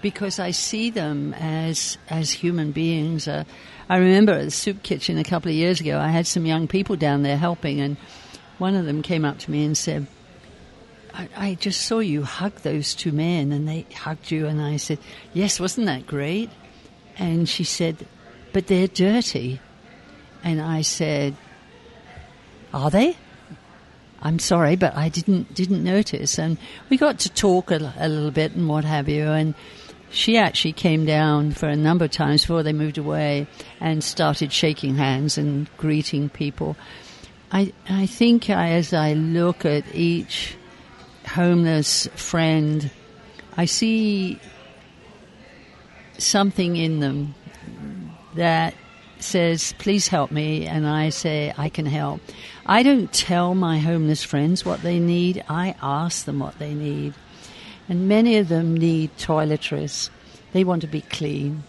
because 0.00 0.38
I 0.38 0.50
see 0.50 0.90
them 0.90 1.34
as 1.34 1.98
as 2.08 2.32
human 2.32 2.72
beings. 2.72 3.28
Uh, 3.28 3.44
I 3.92 3.98
remember 3.98 4.32
at 4.32 4.44
the 4.44 4.50
soup 4.50 4.82
kitchen 4.82 5.18
a 5.18 5.22
couple 5.22 5.50
of 5.50 5.54
years 5.54 5.78
ago, 5.78 5.98
I 5.98 6.08
had 6.08 6.26
some 6.26 6.46
young 6.46 6.66
people 6.66 6.96
down 6.96 7.24
there 7.24 7.36
helping, 7.36 7.78
and 7.78 7.98
one 8.56 8.74
of 8.74 8.86
them 8.86 9.02
came 9.02 9.22
up 9.22 9.38
to 9.40 9.50
me 9.50 9.66
and 9.66 9.76
said, 9.76 10.06
I, 11.12 11.28
I 11.36 11.54
just 11.56 11.82
saw 11.82 11.98
you 11.98 12.22
hug 12.22 12.54
those 12.62 12.94
two 12.94 13.12
men, 13.12 13.52
and 13.52 13.68
they 13.68 13.84
hugged 13.94 14.30
you, 14.30 14.46
and 14.46 14.62
I 14.62 14.78
said, 14.78 14.98
Yes, 15.34 15.60
wasn't 15.60 15.88
that 15.88 16.06
great? 16.06 16.48
And 17.18 17.46
she 17.46 17.64
said, 17.64 18.06
But 18.54 18.66
they're 18.66 18.88
dirty. 18.88 19.60
And 20.42 20.62
I 20.62 20.80
said, 20.80 21.36
Are 22.72 22.90
they? 22.90 23.18
I'm 24.22 24.38
sorry, 24.38 24.74
but 24.76 24.96
I 24.96 25.10
didn't 25.10 25.52
didn't 25.52 25.84
notice. 25.84 26.38
And 26.38 26.56
we 26.88 26.96
got 26.96 27.18
to 27.18 27.28
talk 27.28 27.70
a, 27.70 27.92
a 27.98 28.08
little 28.08 28.30
bit 28.30 28.52
and 28.52 28.70
what 28.70 28.86
have 28.86 29.10
you. 29.10 29.24
And 29.24 29.54
she 30.12 30.36
actually 30.36 30.72
came 30.74 31.06
down 31.06 31.52
for 31.52 31.68
a 31.68 31.76
number 31.76 32.04
of 32.04 32.10
times 32.10 32.42
before 32.42 32.62
they 32.62 32.72
moved 32.72 32.98
away 32.98 33.46
and 33.80 34.04
started 34.04 34.52
shaking 34.52 34.96
hands 34.96 35.38
and 35.38 35.68
greeting 35.78 36.28
people. 36.28 36.76
I 37.50 37.72
I 37.88 38.06
think 38.06 38.50
I, 38.50 38.70
as 38.72 38.92
I 38.92 39.14
look 39.14 39.64
at 39.64 39.84
each 39.94 40.54
homeless 41.26 42.06
friend, 42.14 42.90
I 43.56 43.64
see 43.64 44.38
something 46.18 46.76
in 46.76 47.00
them 47.00 47.34
that 48.34 48.74
says, 49.18 49.74
please 49.78 50.08
help 50.08 50.30
me, 50.30 50.66
and 50.66 50.86
I 50.86 51.10
say, 51.10 51.52
I 51.56 51.68
can 51.68 51.86
help. 51.86 52.20
I 52.66 52.82
don't 52.82 53.12
tell 53.12 53.54
my 53.54 53.78
homeless 53.78 54.24
friends 54.24 54.64
what 54.64 54.82
they 54.82 54.98
need, 54.98 55.44
I 55.48 55.74
ask 55.80 56.24
them 56.24 56.38
what 56.40 56.58
they 56.58 56.74
need. 56.74 57.14
And 57.88 58.08
many 58.08 58.38
of 58.38 58.48
them 58.48 58.76
need 58.76 59.16
toiletries, 59.16 60.10
they 60.52 60.64
want 60.64 60.82
to 60.82 60.88
be 60.88 61.00
clean. 61.00 61.64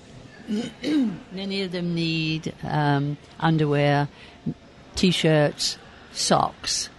many 1.32 1.62
of 1.62 1.72
them 1.72 1.96
need 1.96 2.54
um, 2.64 3.18
underwear, 3.40 4.08
t 4.96 5.12
shirts, 5.12 5.78
socks, 6.12 6.90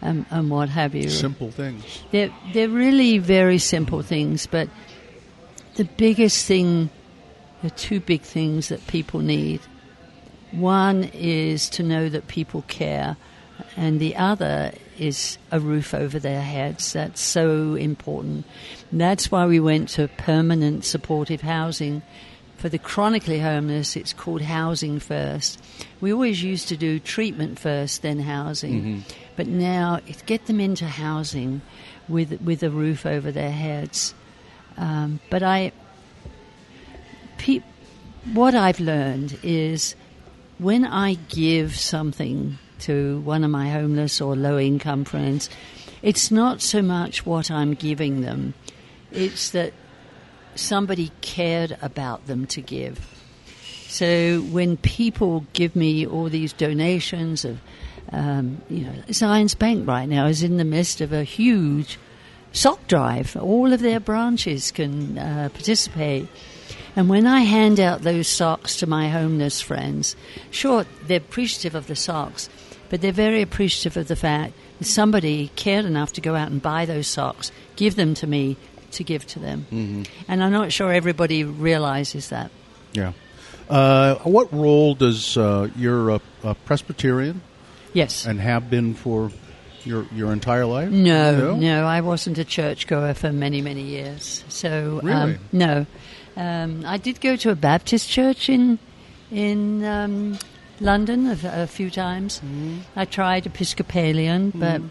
and, 0.00 0.26
and 0.30 0.50
what 0.50 0.68
have 0.68 0.94
you. 0.94 1.08
Simple 1.08 1.50
things. 1.50 1.84
They're, 2.10 2.32
they're 2.52 2.68
really 2.68 3.18
very 3.18 3.58
simple 3.58 4.02
things, 4.02 4.46
but 4.46 4.68
the 5.76 5.84
biggest 5.84 6.46
thing, 6.46 6.90
the 7.62 7.70
two 7.70 8.00
big 8.00 8.22
things 8.22 8.68
that 8.68 8.86
people 8.86 9.20
need. 9.20 9.60
One 10.52 11.04
is 11.12 11.68
to 11.70 11.82
know 11.82 12.08
that 12.08 12.28
people 12.28 12.62
care, 12.68 13.16
and 13.76 14.00
the 14.00 14.16
other 14.16 14.72
is 14.98 15.38
a 15.50 15.58
roof 15.60 15.94
over 15.94 16.18
their 16.18 16.40
heads. 16.40 16.92
That's 16.92 17.20
so 17.20 17.74
important. 17.74 18.44
And 18.90 19.00
that's 19.00 19.30
why 19.30 19.46
we 19.46 19.60
went 19.60 19.88
to 19.90 20.08
permanent 20.08 20.84
supportive 20.84 21.40
housing. 21.40 22.02
For 22.56 22.68
the 22.68 22.78
chronically 22.78 23.40
homeless, 23.40 23.96
it's 23.96 24.12
called 24.12 24.40
housing 24.42 25.00
first. 25.00 25.60
We 26.00 26.12
always 26.12 26.42
used 26.42 26.68
to 26.68 26.76
do 26.76 26.98
treatment 26.98 27.58
first, 27.58 28.02
then 28.02 28.20
housing. 28.20 29.04
But 29.36 29.48
now, 29.48 30.00
get 30.26 30.46
them 30.46 30.60
into 30.60 30.86
housing 30.86 31.60
with, 32.08 32.40
with 32.40 32.62
a 32.62 32.70
roof 32.70 33.04
over 33.04 33.32
their 33.32 33.50
heads. 33.50 34.14
Um, 34.76 35.20
but 35.28 35.42
I, 35.42 35.72
pe- 37.38 37.62
what 38.32 38.54
I've 38.54 38.80
learned 38.80 39.38
is 39.42 39.94
when 40.58 40.84
I 40.84 41.14
give 41.14 41.76
something 41.76 42.58
to 42.84 43.20
one 43.20 43.44
of 43.44 43.50
my 43.50 43.70
homeless 43.70 44.20
or 44.20 44.36
low 44.36 44.58
income 44.58 45.04
friends, 45.04 45.50
it's 46.02 46.30
not 46.30 46.60
so 46.60 46.82
much 46.82 47.24
what 47.24 47.50
I'm 47.50 47.74
giving 47.74 48.20
them, 48.20 48.54
it's 49.10 49.50
that 49.50 49.72
somebody 50.54 51.10
cared 51.20 51.76
about 51.82 52.26
them 52.26 52.46
to 52.46 52.60
give. 52.60 53.14
So 53.88 54.40
when 54.40 54.76
people 54.76 55.46
give 55.52 55.76
me 55.76 56.06
all 56.06 56.28
these 56.28 56.52
donations 56.52 57.44
of, 57.44 57.60
um, 58.12 58.60
you 58.68 58.84
know, 58.84 58.92
Zions 59.08 59.56
Bank 59.56 59.86
right 59.86 60.08
now 60.08 60.26
is 60.26 60.42
in 60.42 60.56
the 60.56 60.64
midst 60.64 61.00
of 61.00 61.12
a 61.12 61.22
huge 61.24 61.98
sock 62.52 62.86
drive. 62.86 63.36
All 63.36 63.72
of 63.72 63.80
their 63.80 64.00
branches 64.00 64.70
can 64.72 65.18
uh, 65.18 65.48
participate. 65.52 66.28
And 66.96 67.08
when 67.08 67.26
I 67.26 67.40
hand 67.40 67.80
out 67.80 68.02
those 68.02 68.28
socks 68.28 68.76
to 68.78 68.86
my 68.86 69.08
homeless 69.08 69.60
friends, 69.60 70.16
sure, 70.50 70.86
they're 71.06 71.18
appreciative 71.18 71.74
of 71.74 71.86
the 71.86 71.96
socks, 71.96 72.48
but 72.94 73.00
they're 73.00 73.10
very 73.10 73.42
appreciative 73.42 73.96
of 73.96 74.06
the 74.06 74.14
fact 74.14 74.52
that 74.78 74.84
somebody 74.84 75.50
cared 75.56 75.84
enough 75.84 76.12
to 76.12 76.20
go 76.20 76.36
out 76.36 76.48
and 76.52 76.62
buy 76.62 76.84
those 76.86 77.08
socks, 77.08 77.50
give 77.74 77.96
them 77.96 78.14
to 78.14 78.24
me 78.24 78.56
to 78.92 79.02
give 79.02 79.26
to 79.26 79.40
them. 79.40 79.66
Mhm. 79.72 80.06
And 80.28 80.44
I'm 80.44 80.52
not 80.52 80.70
sure 80.70 80.92
everybody 80.92 81.42
realizes 81.42 82.28
that. 82.28 82.52
Yeah. 82.92 83.10
Uh, 83.68 84.14
what 84.22 84.52
role 84.52 84.94
does 84.94 85.36
uh, 85.36 85.70
you're 85.76 86.10
a, 86.10 86.20
a 86.44 86.54
Presbyterian 86.54 87.40
Yes. 87.94 88.26
and 88.26 88.38
have 88.40 88.70
been 88.70 88.94
for 88.94 89.32
your 89.84 90.06
your 90.14 90.32
entire 90.32 90.64
life? 90.64 90.90
No, 90.90 91.56
no, 91.56 91.84
I 91.86 92.00
wasn't 92.00 92.38
a 92.38 92.44
churchgoer 92.44 93.14
for 93.14 93.32
many, 93.32 93.60
many 93.60 93.82
years. 93.82 94.44
So 94.48 95.00
Really? 95.02 95.34
um, 95.34 95.38
no, 95.50 95.86
um, 96.36 96.84
I 96.86 96.98
did 96.98 97.20
go 97.20 97.34
to 97.34 97.50
a 97.50 97.56
Baptist 97.56 98.08
church 98.08 98.48
in 98.48 98.78
in 99.32 99.84
um, 99.84 100.38
London 100.80 101.26
a, 101.26 101.38
a 101.62 101.66
few 101.66 101.90
times. 101.90 102.38
Mm-hmm. 102.38 102.78
I 102.96 103.04
tried 103.04 103.46
Episcopalian, 103.46 104.50
but 104.50 104.82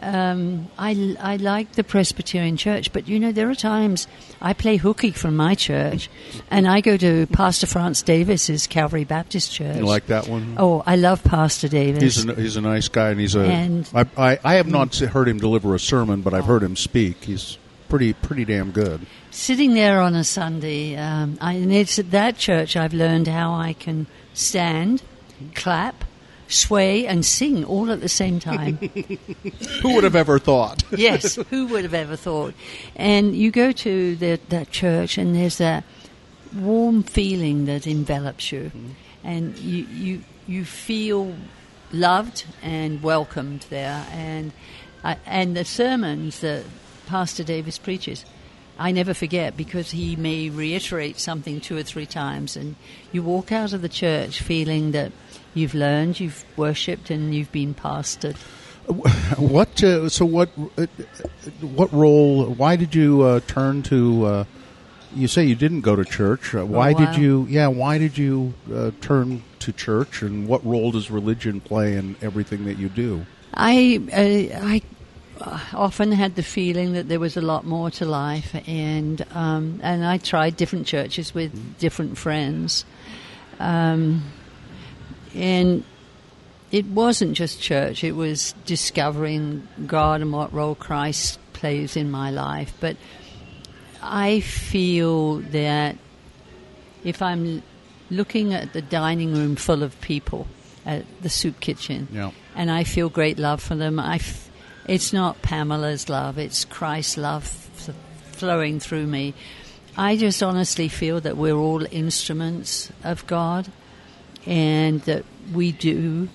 um, 0.00 0.68
I 0.78 1.16
I 1.20 1.36
like 1.36 1.72
the 1.72 1.84
Presbyterian 1.84 2.56
church. 2.56 2.92
But 2.92 3.08
you 3.08 3.18
know, 3.18 3.32
there 3.32 3.48
are 3.48 3.54
times 3.54 4.06
I 4.40 4.52
play 4.52 4.76
hooky 4.76 5.12
from 5.12 5.36
my 5.36 5.54
church, 5.54 6.10
and 6.50 6.66
I 6.68 6.80
go 6.80 6.96
to 6.96 7.26
Pastor 7.28 7.66
France 7.66 8.02
Davis's 8.02 8.66
Calvary 8.66 9.04
Baptist 9.04 9.52
Church. 9.52 9.76
You 9.76 9.86
like 9.86 10.06
that 10.06 10.28
one? 10.28 10.56
Oh, 10.58 10.82
I 10.86 10.96
love 10.96 11.24
Pastor 11.24 11.68
Davis. 11.68 12.02
He's 12.02 12.24
a, 12.24 12.34
he's 12.34 12.56
a 12.56 12.60
nice 12.60 12.88
guy, 12.88 13.10
and 13.10 13.20
he's 13.20 13.34
a. 13.34 13.44
And- 13.44 13.88
I, 13.94 14.06
I, 14.16 14.38
I 14.44 14.54
have 14.54 14.66
not 14.66 14.94
heard 14.96 15.28
him 15.28 15.38
deliver 15.38 15.74
a 15.74 15.80
sermon, 15.80 16.20
but 16.20 16.34
I've 16.34 16.46
heard 16.46 16.62
him 16.62 16.76
speak. 16.76 17.24
He's 17.24 17.58
pretty 17.88 18.12
pretty 18.12 18.44
damn 18.44 18.72
good. 18.72 19.06
sitting 19.30 19.74
there 19.74 20.00
on 20.00 20.14
a 20.14 20.24
Sunday, 20.24 20.96
um, 20.96 21.38
I, 21.40 21.54
and 21.54 21.72
it's 21.72 21.98
at 21.98 22.10
that 22.10 22.36
church 22.36 22.76
I've 22.76 22.94
learned 22.94 23.28
how 23.28 23.54
I 23.54 23.72
can 23.72 24.06
stand, 24.32 25.02
clap, 25.54 26.04
sway, 26.48 27.06
and 27.06 27.24
sing 27.24 27.64
all 27.64 27.90
at 27.90 28.00
the 28.00 28.08
same 28.08 28.38
time. 28.40 28.76
Who 29.82 29.94
would 29.94 30.04
have 30.04 30.16
ever 30.16 30.38
thought? 30.38 30.82
yes, 30.96 31.36
who 31.50 31.66
would 31.68 31.84
have 31.84 31.94
ever 31.94 32.16
thought? 32.16 32.54
And 32.96 33.34
you 33.34 33.50
go 33.50 33.72
to 33.72 34.16
the, 34.16 34.40
that 34.48 34.70
church, 34.70 35.18
and 35.18 35.34
there's 35.34 35.58
that 35.58 35.84
warm 36.54 37.02
feeling 37.02 37.66
that 37.66 37.86
envelops 37.86 38.52
you, 38.52 38.64
mm-hmm. 38.64 38.90
and 39.24 39.58
you 39.58 39.84
you 39.86 40.24
you 40.46 40.64
feel 40.64 41.34
loved 41.92 42.44
and 42.62 43.02
welcomed 43.02 43.66
there, 43.70 44.06
and 44.12 44.52
I, 45.02 45.16
and 45.26 45.56
the 45.56 45.64
sermons 45.64 46.40
that 46.40 46.64
Pastor 47.06 47.44
Davis 47.44 47.78
preaches. 47.78 48.24
I 48.76 48.90
never 48.90 49.14
forget 49.14 49.56
because 49.56 49.92
he 49.92 50.16
may 50.16 50.50
reiterate 50.50 51.20
something 51.20 51.60
two 51.60 51.76
or 51.76 51.84
three 51.84 52.06
times, 52.06 52.56
and 52.56 52.74
you 53.12 53.22
walk 53.22 53.52
out 53.52 53.72
of 53.72 53.82
the 53.82 53.88
church 53.88 54.40
feeling 54.40 54.90
that 54.90 55.12
you've 55.54 55.74
learned, 55.74 56.20
you've 56.20 56.44
worshipped, 56.56 57.10
and 57.10 57.34
you've 57.34 57.52
been 57.52 57.74
pastored. 57.74 58.36
What? 59.38 59.82
Uh, 59.82 60.10
so 60.10 60.26
what? 60.26 60.50
Uh, 60.76 60.86
what 61.62 61.90
role? 61.90 62.44
Why 62.44 62.76
did 62.76 62.94
you 62.94 63.22
uh, 63.22 63.40
turn 63.46 63.82
to? 63.84 64.26
Uh, 64.26 64.44
you 65.16 65.26
say 65.26 65.44
you 65.44 65.54
didn't 65.54 65.80
go 65.80 65.96
to 65.96 66.04
church. 66.04 66.54
Uh, 66.54 66.66
why 66.66 66.92
did 66.92 67.16
you? 67.16 67.46
Yeah, 67.48 67.68
why 67.68 67.96
did 67.96 68.18
you 68.18 68.52
uh, 68.72 68.90
turn 69.00 69.42
to 69.60 69.72
church? 69.72 70.20
And 70.20 70.46
what 70.46 70.64
role 70.66 70.90
does 70.90 71.10
religion 71.10 71.60
play 71.60 71.96
in 71.96 72.16
everything 72.20 72.66
that 72.66 72.78
you 72.78 72.90
do? 72.90 73.24
I 73.54 74.00
uh, 74.12 74.66
I 74.66 74.82
uh, 75.40 75.60
often 75.72 76.12
had 76.12 76.34
the 76.34 76.42
feeling 76.42 76.92
that 76.92 77.08
there 77.08 77.20
was 77.20 77.36
a 77.36 77.40
lot 77.42 77.64
more 77.64 77.90
to 77.92 78.04
life, 78.04 78.54
and 78.66 79.24
um, 79.32 79.80
and 79.82 80.04
I 80.04 80.18
tried 80.18 80.56
different 80.56 80.86
churches 80.86 81.34
with 81.34 81.78
different 81.78 82.18
friends, 82.18 82.84
um, 83.58 84.24
and 85.34 85.84
it 86.70 86.86
wasn't 86.86 87.34
just 87.36 87.60
church; 87.60 88.02
it 88.04 88.12
was 88.12 88.54
discovering 88.66 89.66
God 89.86 90.20
and 90.20 90.32
what 90.32 90.52
role 90.52 90.74
Christ 90.74 91.38
plays 91.52 91.96
in 91.96 92.10
my 92.10 92.30
life. 92.30 92.74
But 92.80 92.96
I 94.02 94.40
feel 94.40 95.36
that 95.52 95.96
if 97.04 97.22
I'm 97.22 97.62
looking 98.10 98.52
at 98.54 98.72
the 98.72 98.82
dining 98.82 99.34
room 99.34 99.56
full 99.56 99.82
of 99.82 99.98
people 100.00 100.46
at 100.84 101.04
the 101.22 101.28
soup 101.30 101.60
kitchen, 101.60 102.08
Yeah. 102.12 102.30
and 102.54 102.70
I 102.70 102.84
feel 102.84 103.08
great 103.08 103.38
love 103.38 103.62
for 103.62 103.74
them. 103.74 103.98
I 103.98 104.16
f- 104.16 104.50
it's 104.86 105.12
not 105.12 105.40
Pamela's 105.42 106.08
love; 106.08 106.38
it's 106.38 106.64
Christ's 106.64 107.16
love 107.16 107.44
f- 107.78 107.94
flowing 108.32 108.80
through 108.80 109.06
me. 109.06 109.32
I 109.96 110.16
just 110.16 110.42
honestly 110.42 110.88
feel 110.88 111.20
that 111.20 111.36
we're 111.36 111.54
all 111.56 111.86
instruments 111.90 112.90
of 113.04 113.26
God, 113.28 113.70
and 114.46 115.00
that 115.02 115.24
we 115.52 115.72
do 115.72 116.28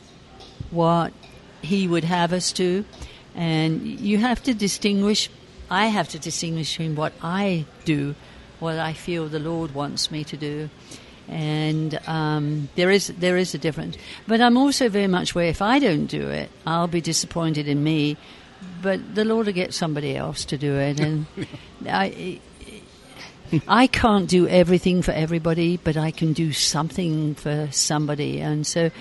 what 0.71 1.13
He 1.61 1.87
would 1.87 2.03
have 2.03 2.33
us 2.33 2.51
do. 2.51 2.85
And 3.35 3.81
you 3.81 4.17
have 4.17 4.43
to 4.43 4.53
distinguish. 4.53 5.29
I 5.69 5.87
have 5.87 6.09
to 6.09 6.19
distinguish 6.19 6.71
between 6.73 6.95
what 6.95 7.13
I 7.21 7.65
do, 7.85 8.15
what 8.59 8.79
I 8.79 8.93
feel 8.93 9.27
the 9.27 9.39
Lord 9.39 9.73
wants 9.73 10.09
me 10.09 10.23
to 10.25 10.37
do, 10.37 10.69
and 11.27 11.99
um, 12.07 12.69
there 12.75 12.89
is 12.89 13.07
there 13.07 13.37
is 13.37 13.53
a 13.53 13.59
difference. 13.59 13.97
But 14.27 14.41
I'm 14.41 14.57
also 14.57 14.89
very 14.89 15.07
much 15.07 15.35
where 15.35 15.45
if 15.45 15.61
I 15.61 15.79
don't 15.79 16.07
do 16.07 16.27
it, 16.29 16.49
I'll 16.65 16.87
be 16.87 17.01
disappointed 17.01 17.67
in 17.67 17.83
me. 17.83 18.17
But 18.81 19.15
the 19.15 19.23
Lord 19.23 19.45
will 19.45 19.53
get 19.53 19.73
somebody 19.73 20.17
else 20.17 20.43
to 20.45 20.57
do 20.57 20.75
it, 20.75 20.99
and 20.99 21.25
I. 21.87 22.41
I 23.67 23.87
can't 23.87 24.27
do 24.29 24.47
everything 24.47 25.01
for 25.01 25.11
everybody, 25.11 25.77
but 25.77 25.97
I 25.97 26.11
can 26.11 26.33
do 26.33 26.53
something 26.53 27.35
for 27.35 27.69
somebody. 27.71 28.39
And 28.39 28.65
so 28.65 28.91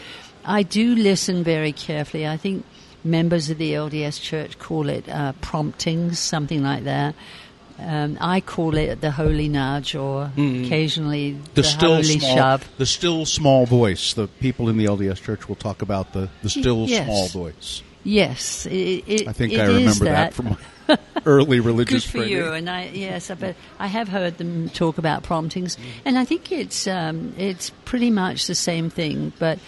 I 0.45 0.63
do 0.63 0.95
listen 0.95 1.45
very 1.45 1.73
carefully. 1.73 2.27
I 2.27 2.37
think 2.37 2.65
members 3.05 3.51
of 3.51 3.59
the 3.59 3.73
LDS 3.73 4.21
Church 4.23 4.59
call 4.59 4.89
it 4.89 5.09
uh, 5.09 5.33
promptings, 5.41 6.19
something 6.19 6.63
like 6.63 6.85
that. 6.85 7.15
Um, 7.81 8.19
I 8.21 8.41
call 8.41 8.77
it 8.77 9.01
the 9.01 9.13
holy 9.13 9.49
nudge, 9.49 9.95
or 9.95 10.33
occasionally 10.37 11.33
Mm-hmm. 11.35 11.45
The, 11.55 11.63
the, 11.63 11.63
still 11.63 11.95
holy 11.95 12.19
small, 12.19 12.37
shove. 12.37 12.69
the 12.77 12.87
still 12.87 13.25
small 13.25 13.67
voice. 13.67 14.15
The 14.15 14.27
people 14.27 14.69
in 14.69 14.77
the 14.79 14.87
LDS 14.87 15.23
Church 15.23 15.49
will 15.49 15.55
talk 15.55 15.81
about 15.81 16.13
the, 16.13 16.29
the 16.43 16.51
still 16.51 16.87
Yes. 16.89 17.05
small 17.07 17.29
voice. 17.29 17.83
Yes, 18.03 18.67
it, 18.67 19.05
it, 19.07 19.29
I 19.29 19.33
think 19.33 19.53
I 19.55 19.67
remember 19.67 20.07
that, 20.07 20.33
that 20.33 20.35
from 20.35 20.47
my 20.47 20.57
early 21.27 21.61
religious 21.61 22.05
Good 22.05 22.11
for 22.11 22.19
training. 22.19 22.33
you, 22.37 22.53
and 22.53 22.69
I 22.71 22.87
yes, 22.93 23.31
I 23.31 23.35
bet 23.35 23.57
I 23.79 23.87
have 23.87 24.09
heard 24.09 24.39
them 24.39 24.69
talk 24.71 24.99
about 24.99 25.23
promptings, 25.23 25.77
and 26.05 26.19
I 26.19 26.25
think 26.25 26.51
it's 26.53 26.87
um, 26.87 27.35
it's 27.37 27.71
pretty 27.85 28.11
much 28.11 28.47
the 28.47 28.55
same 28.55 28.91
thing. 28.91 29.33
But 29.39 29.59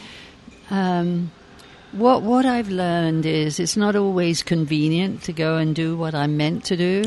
um, 0.71 1.31
what 1.93 2.23
what 2.23 2.47
I've 2.47 2.69
learned 2.71 3.27
is 3.27 3.59
it's 3.61 3.77
not 3.77 3.97
always 3.97 4.43
convenient 4.43 5.23
to 5.25 5.33
go 5.33 5.57
and 5.57 5.75
do 5.75 5.97
what 5.97 6.15
I'm 6.15 6.37
meant 6.37 6.65
to 6.67 6.77
do, 6.77 7.03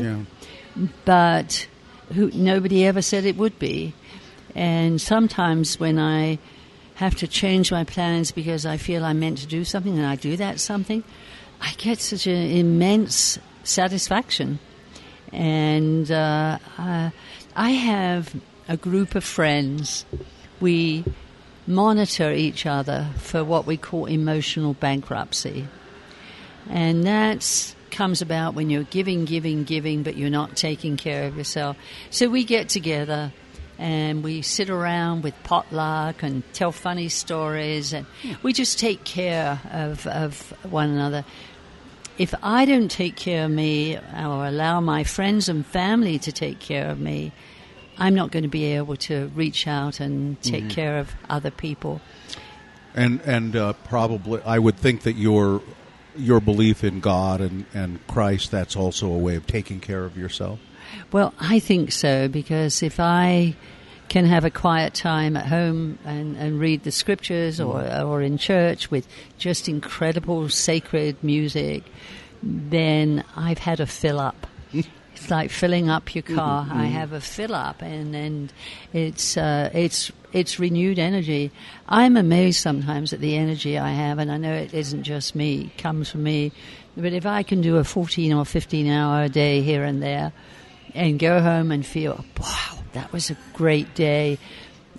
Yeah. 0.76 0.86
but 1.04 1.66
who, 2.12 2.30
nobody 2.32 2.84
ever 2.86 3.02
said 3.02 3.24
it 3.24 3.36
would 3.36 3.58
be. 3.58 3.94
And 4.54 5.00
sometimes 5.00 5.80
when 5.80 5.98
I 5.98 6.38
have 6.96 7.16
to 7.16 7.26
change 7.26 7.72
my 7.72 7.82
plans 7.82 8.30
because 8.30 8.64
I 8.64 8.76
feel 8.76 9.04
I'm 9.04 9.18
meant 9.18 9.38
to 9.38 9.46
do 9.46 9.64
something 9.64 9.96
and 9.98 10.06
I 10.06 10.14
do 10.14 10.36
that 10.36 10.60
something, 10.60 11.02
I 11.60 11.72
get 11.76 11.98
such 11.98 12.28
an 12.28 12.36
immense 12.50 13.38
satisfaction. 13.64 14.58
And 15.32 16.10
uh, 16.10 16.58
uh, 16.78 17.10
I 17.56 17.70
have 17.70 18.34
a 18.68 18.76
group 18.76 19.14
of 19.14 19.24
friends. 19.24 20.04
We 20.60 21.04
monitor 21.66 22.30
each 22.30 22.66
other 22.66 23.08
for 23.16 23.42
what 23.42 23.66
we 23.66 23.76
call 23.76 24.06
emotional 24.06 24.74
bankruptcy. 24.74 25.66
And 26.68 27.04
that 27.04 27.74
comes 27.90 28.22
about 28.22 28.54
when 28.54 28.70
you're 28.70 28.84
giving, 28.84 29.24
giving, 29.24 29.64
giving, 29.64 30.02
but 30.02 30.16
you're 30.16 30.30
not 30.30 30.56
taking 30.56 30.96
care 30.96 31.26
of 31.26 31.36
yourself. 31.36 31.76
So 32.10 32.28
we 32.28 32.44
get 32.44 32.68
together 32.68 33.32
and 33.78 34.22
we 34.22 34.42
sit 34.42 34.70
around 34.70 35.22
with 35.22 35.34
potluck 35.42 36.22
and 36.22 36.42
tell 36.52 36.72
funny 36.72 37.08
stories 37.08 37.92
and 37.92 38.06
we 38.42 38.52
just 38.52 38.78
take 38.78 39.04
care 39.04 39.60
of, 39.70 40.06
of 40.06 40.52
one 40.70 40.90
another. 40.90 41.24
If 42.16 42.34
I 42.42 42.64
don't 42.64 42.90
take 42.90 43.16
care 43.16 43.46
of 43.46 43.50
me 43.50 43.96
or 43.96 44.46
allow 44.46 44.80
my 44.80 45.04
friends 45.04 45.48
and 45.48 45.66
family 45.66 46.18
to 46.20 46.30
take 46.30 46.60
care 46.60 46.88
of 46.88 47.00
me, 47.00 47.32
I'm 47.98 48.14
not 48.14 48.30
going 48.30 48.44
to 48.44 48.48
be 48.48 48.64
able 48.76 48.96
to 48.96 49.30
reach 49.34 49.66
out 49.66 50.00
and 50.00 50.40
take 50.42 50.68
care 50.70 50.98
of 50.98 51.12
other 51.28 51.50
people. 51.50 52.00
And 52.94 53.20
and 53.22 53.56
uh, 53.56 53.72
probably, 53.84 54.40
I 54.42 54.58
would 54.58 54.76
think 54.76 55.02
that 55.02 55.14
your 55.14 55.62
your 56.16 56.40
belief 56.40 56.84
in 56.84 57.00
God 57.00 57.40
and, 57.40 57.66
and 57.74 58.04
Christ 58.06 58.50
that's 58.50 58.76
also 58.76 59.10
a 59.10 59.18
way 59.18 59.34
of 59.34 59.46
taking 59.46 59.80
care 59.80 60.04
of 60.04 60.16
yourself. 60.16 60.60
Well, 61.10 61.34
I 61.40 61.58
think 61.58 61.90
so 61.90 62.28
because 62.28 62.82
if 62.82 63.00
I 63.00 63.56
can 64.08 64.26
have 64.26 64.44
a 64.44 64.50
quiet 64.50 64.94
time 64.94 65.36
at 65.36 65.46
home 65.46 65.98
and, 66.04 66.36
and 66.36 66.60
read 66.60 66.84
the 66.84 66.92
scriptures 66.92 67.60
or, 67.60 67.80
mm. 67.80 68.06
or 68.06 68.22
in 68.22 68.38
church 68.38 68.90
with 68.90 69.06
just 69.38 69.68
incredible 69.68 70.48
sacred 70.48 71.22
music, 71.22 71.84
then 72.42 73.24
I've 73.36 73.58
had 73.58 73.80
a 73.80 73.86
fill 73.86 74.20
up. 74.20 74.46
It's 75.16 75.30
like 75.30 75.52
filling 75.52 75.88
up 75.88 76.12
your 76.16 76.24
mm-hmm. 76.24 76.34
car. 76.34 76.66
I 76.68 76.74
mm-hmm. 76.74 76.84
have 76.86 77.12
a 77.12 77.20
fill 77.20 77.54
up, 77.54 77.82
and 77.82 78.16
and 78.16 78.52
it's 78.92 79.36
uh, 79.36 79.70
it's 79.72 80.10
it's 80.32 80.58
renewed 80.58 80.98
energy. 80.98 81.52
I'm 81.88 82.16
amazed 82.16 82.60
sometimes 82.60 83.12
at 83.12 83.20
the 83.20 83.36
energy 83.36 83.78
I 83.78 83.92
have, 83.92 84.18
and 84.18 84.30
I 84.30 84.38
know 84.38 84.52
it 84.52 84.74
isn't 84.74 85.04
just 85.04 85.36
me; 85.36 85.66
it 85.66 85.78
comes 85.78 86.10
from 86.10 86.24
me. 86.24 86.50
But 86.96 87.12
if 87.12 87.26
I 87.26 87.44
can 87.44 87.60
do 87.60 87.76
a 87.76 87.84
14 87.84 88.32
or 88.32 88.44
15 88.44 88.88
hour 88.88 89.28
day 89.28 89.62
here 89.62 89.84
and 89.84 90.02
there, 90.02 90.32
and 90.94 91.18
go 91.18 91.40
home 91.40 91.72
and 91.72 91.84
feel, 91.84 92.24
wow, 92.40 92.78
that 92.94 93.12
was 93.12 93.30
a 93.30 93.36
great 93.52 93.94
day. 93.94 94.38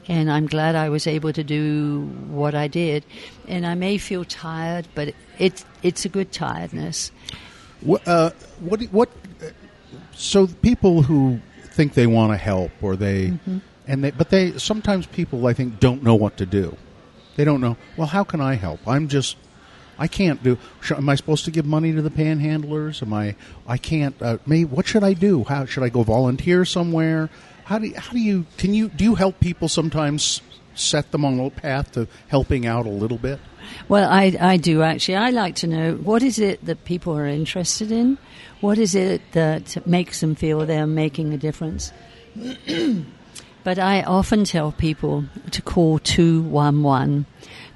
and 0.07 0.29
I'm 0.31 0.45
glad 0.45 0.75
I 0.75 0.89
was 0.89 1.07
able 1.07 1.33
to 1.33 1.43
do 1.43 2.01
what 2.29 2.53
I 2.53 2.67
did. 2.67 3.03
And 3.47 3.65
I 3.65 3.73
may 3.75 3.97
feel 3.97 4.23
tired, 4.23 4.87
but 4.95 5.15
it's 5.39 5.65
it's 5.81 6.05
a 6.05 6.09
good 6.09 6.31
tiredness. 6.31 7.11
What? 7.81 8.07
Uh, 8.07 8.29
what? 8.59 8.81
What? 8.91 9.09
uh, 9.41 9.49
So 10.13 10.47
people 10.47 11.01
who 11.01 11.39
think 11.75 11.93
they 11.93 12.07
want 12.07 12.31
to 12.33 12.37
help, 12.37 12.71
or 12.81 12.95
they, 12.95 13.27
Mm-hmm. 13.31 13.57
and 13.87 14.03
they, 14.03 14.11
but 14.11 14.29
they 14.29 14.57
sometimes 14.59 15.05
people 15.07 15.47
I 15.47 15.53
think 15.53 15.79
don't 15.79 16.03
know 16.03 16.15
what 16.15 16.37
to 16.37 16.45
do. 16.45 16.77
They 17.35 17.43
don't 17.43 17.59
know. 17.59 17.75
Well, 17.97 18.07
how 18.07 18.23
can 18.23 18.39
I 18.41 18.55
help? 18.55 18.79
I'm 18.87 19.07
just. 19.07 19.37
I 19.97 20.07
can't 20.07 20.43
do. 20.43 20.57
Am 20.91 21.07
I 21.09 21.15
supposed 21.15 21.45
to 21.45 21.51
give 21.51 21.65
money 21.65 21.93
to 21.93 22.01
the 22.01 22.09
panhandlers? 22.11 23.01
Am 23.01 23.13
I? 23.13 23.35
I 23.67 23.77
can't. 23.77 24.15
Uh, 24.21 24.37
maybe. 24.45 24.65
What 24.65 24.85
should 24.87 25.03
I 25.03 25.13
do? 25.13 25.43
How 25.45 25.65
should 25.65 25.83
I 25.83 25.89
go 25.89 26.03
volunteer 26.03 26.65
somewhere? 26.65 27.29
How 27.65 27.79
do? 27.79 27.87
You, 27.87 27.95
how 27.95 28.11
do 28.11 28.19
you? 28.19 28.45
Can 28.57 28.73
you? 28.73 28.89
Do 28.89 29.03
you 29.03 29.15
help 29.15 29.39
people 29.39 29.67
sometimes? 29.67 30.41
Set 30.77 31.13
them 31.13 31.23
on 31.23 31.39
a 31.39 31.49
path 31.49 31.93
to 31.93 32.05
helping 32.27 32.65
out 32.65 32.85
a 32.85 32.89
little 32.89 33.17
bit. 33.17 33.39
Well, 33.87 34.09
I, 34.11 34.35
I 34.41 34.57
do 34.57 34.81
actually. 34.81 35.15
I 35.15 35.29
like 35.29 35.55
to 35.55 35.67
know 35.67 35.93
what 35.93 36.21
is 36.21 36.37
it 36.37 36.65
that 36.65 36.83
people 36.83 37.17
are 37.17 37.25
interested 37.25 37.93
in? 37.93 38.17
What 38.59 38.77
is 38.77 38.93
it 38.93 39.21
that 39.31 39.87
makes 39.87 40.19
them 40.19 40.35
feel 40.35 40.65
they're 40.65 40.85
making 40.85 41.33
a 41.33 41.37
difference? 41.37 41.93
but 43.63 43.79
I 43.79 44.03
often 44.03 44.43
tell 44.43 44.73
people 44.73 45.23
to 45.51 45.61
call 45.61 45.99
211. 45.99 47.25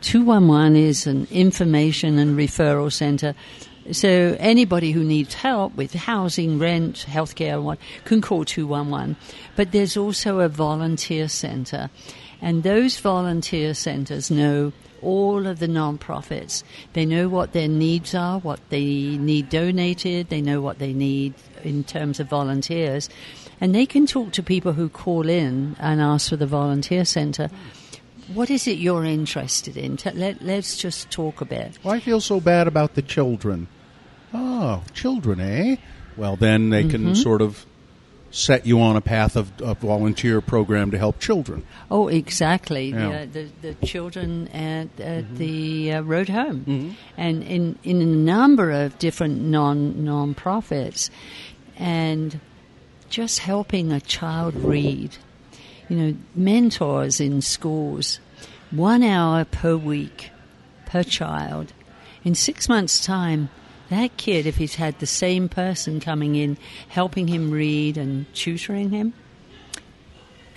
211 0.02 0.76
is 0.76 1.08
an 1.08 1.26
information 1.32 2.20
and 2.20 2.38
referral 2.38 2.92
center. 2.92 3.34
So 3.92 4.38
anybody 4.40 4.92
who 4.92 5.04
needs 5.04 5.34
help 5.34 5.76
with 5.76 5.94
housing, 5.94 6.60
rent, 6.60 7.06
healthcare, 7.08 7.62
what 7.62 7.80
can 8.06 8.22
call 8.22 8.46
211. 8.46 9.16
But 9.56 9.72
there's 9.72 9.98
also 9.98 10.40
a 10.40 10.50
volunteer 10.50 11.28
center. 11.28 11.90
And 12.42 12.64
those 12.64 13.00
volunteer 13.00 13.74
centers 13.74 14.30
know 14.30 14.72
all 15.02 15.48
of 15.48 15.60
the 15.60 15.68
non-profits. 15.68 16.64
They 16.94 17.06
know 17.06 17.30
what 17.30 17.54
their 17.54 17.68
needs 17.68 18.14
are, 18.14 18.40
what 18.40 18.60
they 18.70 18.84
need 19.18 19.50
donated, 19.50 20.30
they 20.30 20.42
know 20.42 20.62
what 20.62 20.80
they 20.80 20.94
need 20.94 21.34
in 21.64 21.84
terms 21.84 22.20
of 22.20 22.28
volunteers. 22.28 23.10
And 23.62 23.76
they 23.76 23.86
can 23.86 24.06
talk 24.06 24.32
to 24.34 24.44
people 24.44 24.74
who 24.74 24.90
call 24.90 25.28
in 25.28 25.76
and 25.80 26.02
ask 26.02 26.30
for 26.30 26.38
the 26.38 26.48
volunteer 26.48 27.06
center. 27.06 27.50
What 28.34 28.50
is 28.50 28.68
it 28.68 28.78
you're 28.78 29.06
interested 29.06 29.76
in? 29.76 29.98
Let, 30.14 30.42
let's 30.42 30.78
just 30.78 31.10
talk 31.10 31.42
a 31.42 31.46
bit. 31.46 31.80
Well, 31.84 31.96
I 31.96 32.00
feel 32.00 32.22
so 32.22 32.40
bad 32.40 32.68
about 32.68 32.94
the 32.96 33.02
children. 33.02 33.68
Oh, 34.34 34.84
children, 34.94 35.40
eh? 35.40 35.76
Well, 36.18 36.36
then 36.36 36.70
they 36.70 36.84
can 36.84 37.08
Mhm. 37.14 37.18
sort 37.18 37.42
of 37.42 37.66
set 38.32 38.66
you 38.68 38.80
on 38.80 38.96
a 38.96 39.02
path 39.02 39.36
of 39.36 39.52
a 39.60 39.74
volunteer 39.74 40.40
program 40.40 40.92
to 40.92 40.98
help 41.00 41.20
children. 41.20 41.64
Oh, 41.90 42.08
exactly. 42.10 42.90
Yeah. 42.90 43.26
The, 43.26 43.48
the, 43.62 43.74
the 43.74 43.86
children 43.88 44.48
at, 44.50 44.88
at 45.00 45.36
the 45.38 45.94
uh, 45.94 46.02
road 46.02 46.30
home, 46.30 46.96
and 47.18 47.42
in 47.44 47.80
in 47.84 48.02
a 48.02 48.06
number 48.06 48.70
of 48.70 49.00
different 49.00 49.42
non 49.42 50.04
non 50.06 50.36
profits, 50.36 51.10
and 51.78 52.40
just 53.10 53.40
helping 53.40 53.92
a 53.92 54.00
child 54.00 54.54
read. 54.56 55.16
You 55.88 55.98
know, 55.98 56.14
mentors 56.36 57.20
in 57.20 57.42
schools, 57.42 58.20
one 58.70 59.02
hour 59.02 59.44
per 59.44 59.76
week 59.76 60.30
per 60.86 61.02
child. 61.02 61.74
In 62.24 62.36
six 62.36 62.70
months' 62.70 63.04
time, 63.04 63.50
that 63.90 64.18
kid, 64.18 64.46
if 64.46 64.58
he's 64.58 64.76
had 64.76 65.00
the 65.00 65.06
same 65.08 65.50
person 65.50 66.00
coming 66.00 66.36
in, 66.36 66.58
helping 66.90 67.28
him 67.28 67.52
read 67.52 67.98
and 67.98 68.32
tutoring 68.34 68.90
him, 68.92 69.14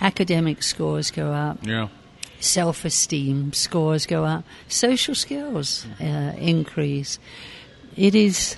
academic 0.01 0.62
scores 0.62 1.11
go 1.11 1.33
up 1.33 1.59
Yeah. 1.62 1.89
self 2.41 2.85
esteem 2.85 3.53
scores 3.53 4.07
go 4.07 4.24
up, 4.24 4.45
social 4.68 5.14
skills 5.14 5.87
uh, 6.01 6.33
increase. 6.39 7.18
It 7.97 8.14
is, 8.14 8.57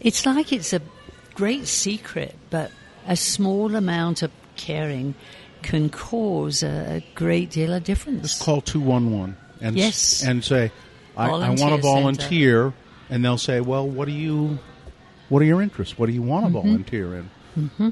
it's 0.00 0.26
like 0.26 0.52
it's 0.52 0.72
a 0.72 0.80
great 1.34 1.66
secret, 1.66 2.34
but 2.50 2.70
a 3.06 3.16
small 3.16 3.74
amount 3.76 4.22
of 4.22 4.30
caring 4.56 5.14
can 5.62 5.88
cause 5.88 6.62
a, 6.62 7.02
great 7.14 7.50
deal 7.50 7.72
of 7.72 7.84
difference. 7.84 8.22
Just 8.22 8.42
call 8.42 8.60
211 8.60 9.36
and, 9.60 9.76
s- 9.78 9.82
Yes. 9.84 10.24
and 10.24 10.44
say, 10.44 10.70
I, 11.16 11.28
I 11.30 11.48
want 11.50 11.58
to 11.74 11.78
volunteer. 11.78 12.74
And 13.12 13.22
they'll 13.22 13.36
say, 13.36 13.60
well, 13.60 13.86
what 13.86 14.06
do 14.06 14.12
you, 14.12 14.58
what 15.28 15.42
are 15.42 15.44
your 15.44 15.60
interests? 15.60 15.98
What 15.98 16.06
do 16.06 16.12
you 16.14 16.22
want 16.22 16.46
to 16.46 16.48
Mhm. 16.50 16.62
volunteer 16.62 17.14
in? 17.18 17.30
hmm 17.68 17.88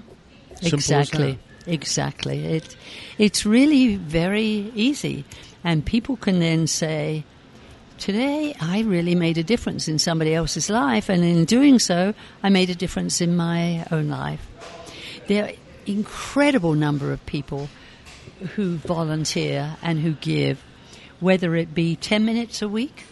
Exactly. 0.63 1.39
Exactly. 1.67 2.39
It, 2.57 2.75
it's 3.19 3.45
really 3.45 3.97
very 3.97 4.73
easy. 4.75 5.25
And 5.63 5.85
people 5.85 6.17
can 6.17 6.41
then 6.41 6.67
say, 6.67 7.23
Today 7.99 8.55
I 8.63 8.81
really 8.81 9.15
made 9.15 9.37
a 9.37 9.43
difference 9.43 9.87
in 9.87 9.99
somebody 9.99 10.35
else's 10.35 10.71
life, 10.71 11.11
and 11.11 11.23
in 11.23 11.45
doing 11.45 11.79
so, 11.79 12.15
I 12.43 12.49
made 12.49 12.71
a 12.71 12.75
difference 12.75 13.21
in 13.21 13.37
my 13.37 13.85
own 13.91 14.09
life. 14.09 14.41
There 15.29 15.45
are 15.45 15.53
incredible 15.87 16.73
number 16.73 17.13
of 17.13 17.25
people 17.27 17.69
who 18.57 18.77
volunteer 18.77 19.77
and 19.83 20.01
who 20.01 20.13
give, 20.15 20.63
whether 21.21 21.55
it 21.55 21.75
be 21.75 21.95
10 21.95 22.25
minutes 22.25 22.63
a 22.63 22.69
week, 22.71 23.05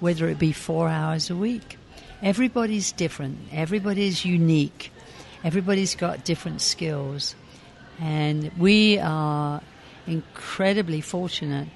whether 0.00 0.28
it 0.28 0.38
be 0.38 0.52
four 0.52 0.88
hours 0.88 1.30
a 1.30 1.36
week. 1.36 1.78
Everybody's 2.22 2.92
different, 2.92 3.38
everybody's 3.52 4.24
unique, 4.24 4.90
everybody's 5.42 5.94
got 5.94 6.24
different 6.24 6.60
skills. 6.60 7.34
And 8.00 8.50
we 8.58 8.98
are 8.98 9.60
incredibly 10.06 11.00
fortunate 11.00 11.68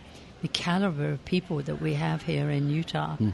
the 0.42 0.48
caliber 0.48 1.10
of 1.12 1.24
people 1.24 1.58
that 1.62 1.80
we 1.80 1.94
have 1.94 2.22
here 2.22 2.48
in 2.50 2.70
Utah. 2.70 3.16
Hmm. 3.16 3.30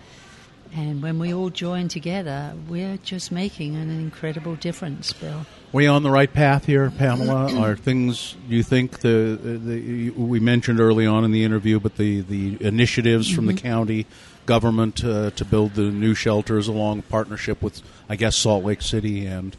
And 0.76 1.02
when 1.02 1.18
we 1.20 1.32
all 1.32 1.50
join 1.50 1.86
together, 1.86 2.52
we're 2.68 2.96
just 2.96 3.30
making 3.30 3.76
an 3.76 3.90
incredible 3.90 4.56
difference, 4.56 5.12
Bill. 5.12 5.46
We 5.72 5.86
on 5.86 6.02
the 6.02 6.10
right 6.10 6.32
path 6.32 6.64
here, 6.64 6.90
Pamela? 6.90 7.54
Are 7.60 7.76
things 7.76 8.34
you 8.48 8.62
think 8.64 9.00
the, 9.00 9.38
the 9.40 10.10
we 10.10 10.40
mentioned 10.40 10.80
early 10.80 11.06
on 11.06 11.24
in 11.24 11.30
the 11.30 11.44
interview, 11.44 11.78
but 11.78 11.96
the, 11.96 12.22
the 12.22 12.56
initiatives 12.60 13.30
from 13.30 13.46
the 13.46 13.52
Mhm. 13.52 13.58
county 13.62 14.06
government 14.46 15.04
uh, 15.04 15.30
to 15.30 15.44
build 15.44 15.74
the 15.74 15.90
new 15.90 16.14
shelters 16.14 16.68
along 16.68 17.02
partnership 17.02 17.62
with, 17.62 17.82
I 18.08 18.16
guess, 18.16 18.36
Salt 18.36 18.64
Lake 18.64 18.82
City 18.82 19.26
and 19.26 19.56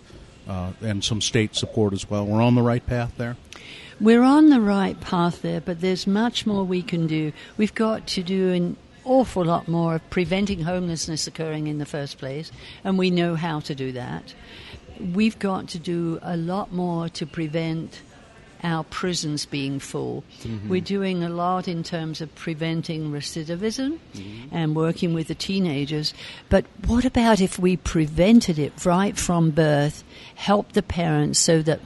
uh, 0.47 0.71
and 0.81 1.03
some 1.03 1.21
state 1.21 1.55
support 1.55 1.93
as 1.93 2.09
well. 2.09 2.25
We're 2.25 2.41
on 2.41 2.55
the 2.55 2.61
right 2.61 2.85
path 2.85 3.13
there. 3.17 3.35
We're 3.99 4.23
on 4.23 4.49
the 4.49 4.61
right 4.61 4.99
path 4.99 5.41
there, 5.41 5.61
but 5.61 5.81
there's 5.81 6.05
much 6.05 6.45
more 6.45 6.63
we 6.63 6.81
can 6.81 7.07
do. 7.07 7.31
We've 7.57 7.73
got 7.73 8.07
to 8.07 8.23
do 8.23 8.51
an 8.51 8.77
awful 9.05 9.45
lot 9.45 9.67
more 9.67 9.95
of 9.95 10.09
preventing 10.09 10.61
homelessness 10.61 11.27
occurring 11.27 11.67
in 11.67 11.77
the 11.77 11.85
first 11.85 12.17
place, 12.17 12.51
and 12.83 12.97
we 12.97 13.09
know 13.09 13.35
how 13.35 13.59
to 13.61 13.73
do 13.73 13.91
that. 13.93 14.33
We've 14.99 15.37
got 15.39 15.69
to 15.69 15.79
do 15.79 16.19
a 16.21 16.35
lot 16.37 16.71
more 16.71 17.09
to 17.09 17.25
prevent 17.25 18.01
our 18.65 18.83
prisons 18.83 19.45
being 19.45 19.79
full. 19.79 20.23
Mhm. 20.43 20.67
We're 20.67 20.81
doing 20.81 21.23
a 21.23 21.29
lot 21.29 21.67
in 21.67 21.83
terms 21.83 22.19
of 22.19 22.33
preventing 22.35 23.11
recidivism 23.11 23.99
and 24.51 24.75
working 24.75 25.13
with 25.13 25.27
the 25.27 25.35
teenagers. 25.35 26.13
But 26.49 26.65
what 26.87 27.05
about 27.05 27.39
if 27.39 27.59
we 27.59 27.77
prevented 27.77 28.57
it 28.57 28.73
right 28.85 29.15
from 29.15 29.51
birth, 29.51 30.03
help 30.33 30.73
the 30.73 30.81
parents 30.81 31.39
so 31.39 31.61
that 31.61 31.79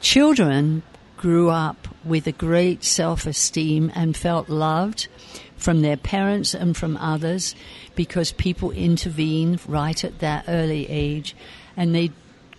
children 0.00 0.82
grew 1.16 1.50
up 1.50 1.88
with 2.04 2.26
a 2.26 2.32
great 2.32 2.84
self 2.84 3.26
esteem 3.26 3.90
and 3.94 4.16
felt 4.16 4.48
loved 4.48 5.08
from 5.56 5.82
their 5.82 5.96
parents 5.96 6.54
and 6.54 6.76
from 6.76 6.96
others 6.98 7.54
because 7.94 8.30
people 8.32 8.70
intervene 8.72 9.58
right 9.66 10.04
at 10.04 10.18
that 10.20 10.44
early 10.48 10.88
age 10.88 11.34
and 11.76 11.94
they 11.94 12.10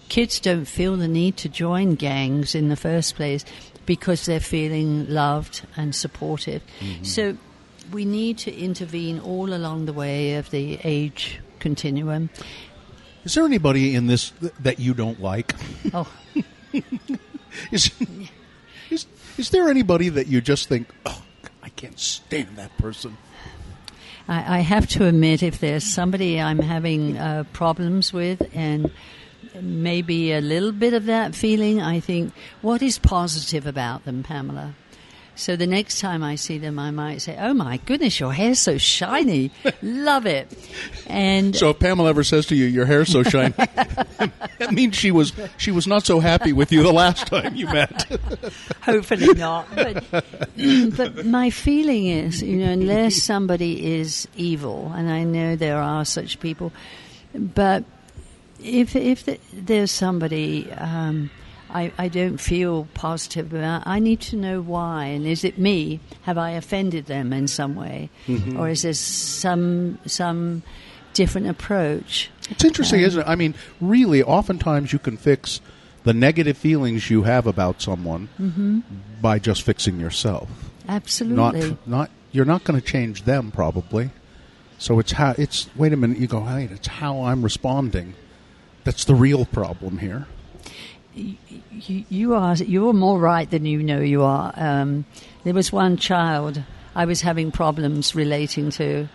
kids 0.09 0.39
don't 0.39 0.65
feel 0.65 0.97
the 0.97 1.07
need 1.07 1.37
to 1.37 1.49
join 1.49 1.95
gangs 1.95 2.55
in 2.55 2.69
the 2.69 2.75
first 2.75 3.15
place 3.15 3.45
because 3.85 4.25
they're 4.25 4.39
feeling 4.39 5.07
loved 5.09 5.65
and 5.75 5.95
supportive. 5.95 6.61
Mm-hmm. 6.79 7.03
So 7.03 7.37
we 7.91 8.05
need 8.05 8.37
to 8.39 8.53
intervene 8.53 9.19
all 9.19 9.53
along 9.53 9.85
the 9.85 9.93
way 9.93 10.35
of 10.35 10.49
the 10.51 10.79
age 10.83 11.39
continuum. 11.59 12.29
Is 13.23 13.33
there 13.33 13.45
anybody 13.45 13.95
in 13.95 14.07
this 14.07 14.31
th- 14.31 14.53
that 14.59 14.79
you 14.79 14.93
don't 14.93 15.21
like? 15.21 15.53
Oh. 15.93 16.11
is, 17.71 17.91
is 18.89 19.05
is 19.37 19.51
there 19.51 19.69
anybody 19.69 20.09
that 20.09 20.27
you 20.27 20.41
just 20.41 20.67
think, 20.67 20.87
oh, 21.05 21.23
I 21.61 21.69
can't 21.69 21.99
stand 21.99 22.57
that 22.57 22.75
person? 22.77 23.17
I, 24.27 24.57
I 24.57 24.59
have 24.59 24.87
to 24.89 25.05
admit, 25.05 25.43
if 25.43 25.59
there's 25.59 25.83
somebody 25.83 26.41
I'm 26.41 26.59
having 26.59 27.17
uh, 27.17 27.43
problems 27.53 28.11
with, 28.11 28.49
and 28.53 28.91
maybe 29.61 30.31
a 30.33 30.41
little 30.41 30.71
bit 30.71 30.93
of 30.93 31.05
that 31.05 31.35
feeling, 31.35 31.81
I 31.81 31.99
think, 31.99 32.33
what 32.61 32.81
is 32.81 32.97
positive 32.97 33.65
about 33.65 34.05
them, 34.05 34.23
Pamela? 34.23 34.73
So 35.37 35.55
the 35.55 35.67
next 35.67 35.99
time 35.99 36.23
I 36.23 36.33
see 36.33 36.57
them, 36.57 36.79
I 36.79 36.89
might 36.89 37.21
say, 37.21 37.37
"Oh 37.39 37.53
my 37.53 37.77
goodness, 37.85 38.19
your 38.19 38.33
hair's 38.33 38.57
so 38.57 38.79
shiny, 38.79 39.51
love 39.83 40.25
it." 40.25 40.51
And 41.05 41.55
So 41.55 41.69
if 41.69 41.79
Pamela 41.79 42.09
ever 42.09 42.23
says 42.23 42.47
to 42.47 42.55
you, 42.55 42.65
"Your 42.65 42.87
hair's 42.87 43.11
so 43.11 43.21
shiny," 43.21 43.53
that 43.57 44.71
means 44.71 44.95
she 44.95 45.11
was 45.11 45.33
she 45.57 45.69
was 45.69 45.85
not 45.85 46.07
so 46.07 46.19
happy 46.19 46.53
with 46.53 46.71
you 46.71 46.81
the 46.81 46.91
last 46.91 47.27
time 47.27 47.55
you 47.55 47.67
met. 47.67 48.03
hopefully 48.81 49.31
not. 49.35 49.67
But, 49.75 50.03
mm, 50.57 50.97
but 50.97 51.23
my 51.23 51.51
feeling 51.51 52.07
is, 52.07 52.41
you 52.41 52.57
know, 52.57 52.71
unless 52.71 53.21
somebody 53.21 53.99
is 53.99 54.27
evil, 54.35 54.91
and 54.95 55.07
I 55.07 55.23
know 55.23 55.55
there 55.55 55.77
are 55.77 56.03
such 56.03 56.39
people, 56.39 56.73
but 57.35 57.83
if 58.63 58.95
if 58.95 59.25
there's 59.53 59.91
somebody 59.91 60.71
um, 60.73 61.29
I, 61.69 61.91
I 61.97 62.07
don't 62.07 62.37
feel 62.37 62.87
positive 62.93 63.53
about, 63.53 63.83
I 63.85 63.99
need 63.99 64.21
to 64.21 64.35
know 64.37 64.61
why. 64.61 65.05
And 65.05 65.25
is 65.27 65.43
it 65.43 65.57
me? 65.57 65.99
Have 66.23 66.37
I 66.37 66.51
offended 66.51 67.07
them 67.07 67.33
in 67.33 67.47
some 67.47 67.75
way, 67.75 68.09
Mhm. 68.27 68.57
or 68.57 68.69
is 68.69 68.83
there 68.83 68.93
some 68.93 69.97
some 70.05 70.63
different 71.13 71.47
approach? 71.47 72.29
It's 72.49 72.63
interesting, 72.63 73.01
isn't 73.01 73.21
it? 73.21 73.27
I 73.27 73.35
mean, 73.35 73.53
really, 73.81 74.23
oftentimes 74.23 74.93
you 74.93 74.99
can 74.99 75.17
fix 75.17 75.59
the 76.03 76.13
negative 76.13 76.57
feelings 76.57 77.09
you 77.09 77.23
have 77.23 77.45
about 77.47 77.81
someone 77.81 78.29
Mhm. 78.39 78.81
by 79.21 79.39
just 79.39 79.63
fixing 79.63 79.99
yourself. 79.99 80.47
Absolutely. 80.87 81.69
Not, 81.71 81.87
not 81.87 82.09
you're 82.31 82.45
not 82.45 82.63
going 82.63 82.79
to 82.79 82.85
change 82.85 83.23
them 83.23 83.51
probably. 83.51 84.11
So 84.77 84.99
it's 84.99 85.11
how 85.13 85.33
it's. 85.37 85.67
Wait 85.75 85.91
a 85.91 85.97
minute. 85.97 86.19
You 86.19 86.27
go. 86.27 86.39
Wait. 86.39 86.71
It's 86.71 86.87
how 86.87 87.23
I'm 87.23 87.41
responding. 87.41 88.13
That's 88.87 89.03
the 89.03 89.15
real 89.15 89.43
problem 89.43 89.97
here. 89.97 90.27
you, 91.13 92.05
you 92.07 92.33
are 92.35 92.55
you 92.55 92.87
are 92.87 92.93
more 92.93 93.19
right 93.19 93.51
than 93.51 93.65
you 93.65 93.83
know 93.83 93.99
you 93.99 94.23
are. 94.23 94.53
Um, 94.55 95.03
there 95.43 95.53
was 95.53 95.73
one 95.73 95.97
child 95.97 96.63
I 96.95 97.03
was 97.03 97.19
having 97.19 97.51
problems 97.51 98.15
relating 98.15 98.69
to, 98.79 99.09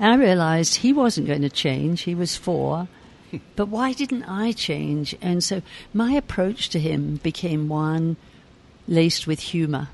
and 0.00 0.12
I 0.12 0.16
realized 0.16 0.76
he 0.76 0.94
wasn't 0.94 1.26
going 1.26 1.42
to 1.42 1.50
change. 1.50 2.04
He 2.04 2.14
was 2.14 2.36
four, 2.36 2.88
but 3.56 3.66
why 3.68 3.92
didn't 3.92 4.24
I 4.24 4.52
change? 4.52 5.14
And 5.20 5.44
so 5.44 5.60
my 5.92 6.12
approach 6.12 6.70
to 6.70 6.78
him 6.78 7.16
became 7.16 7.68
one 7.68 8.16
laced 8.86 9.26
with 9.26 9.40
humor. 9.40 9.88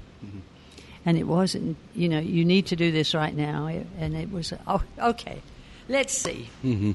And 1.04 1.18
it 1.18 1.26
wasn't, 1.26 1.76
you 1.92 2.08
know, 2.08 2.20
you 2.20 2.44
need 2.44 2.66
to 2.66 2.76
do 2.76 2.92
this 2.92 3.16
right 3.16 3.34
now. 3.34 3.66
And 3.98 4.14
it 4.14 4.30
was, 4.30 4.52
oh, 4.68 4.84
okay, 4.96 5.42
let's 5.88 6.16
see 6.16 6.48
Mm-hmm. 6.64 6.92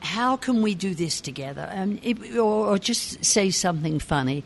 How 0.00 0.36
can 0.36 0.62
we 0.62 0.74
do 0.74 0.94
this 0.94 1.20
together? 1.20 1.68
Um, 1.72 1.98
it, 2.02 2.36
or, 2.36 2.68
or 2.68 2.78
just 2.78 3.24
say 3.24 3.50
something 3.50 3.98
funny, 3.98 4.44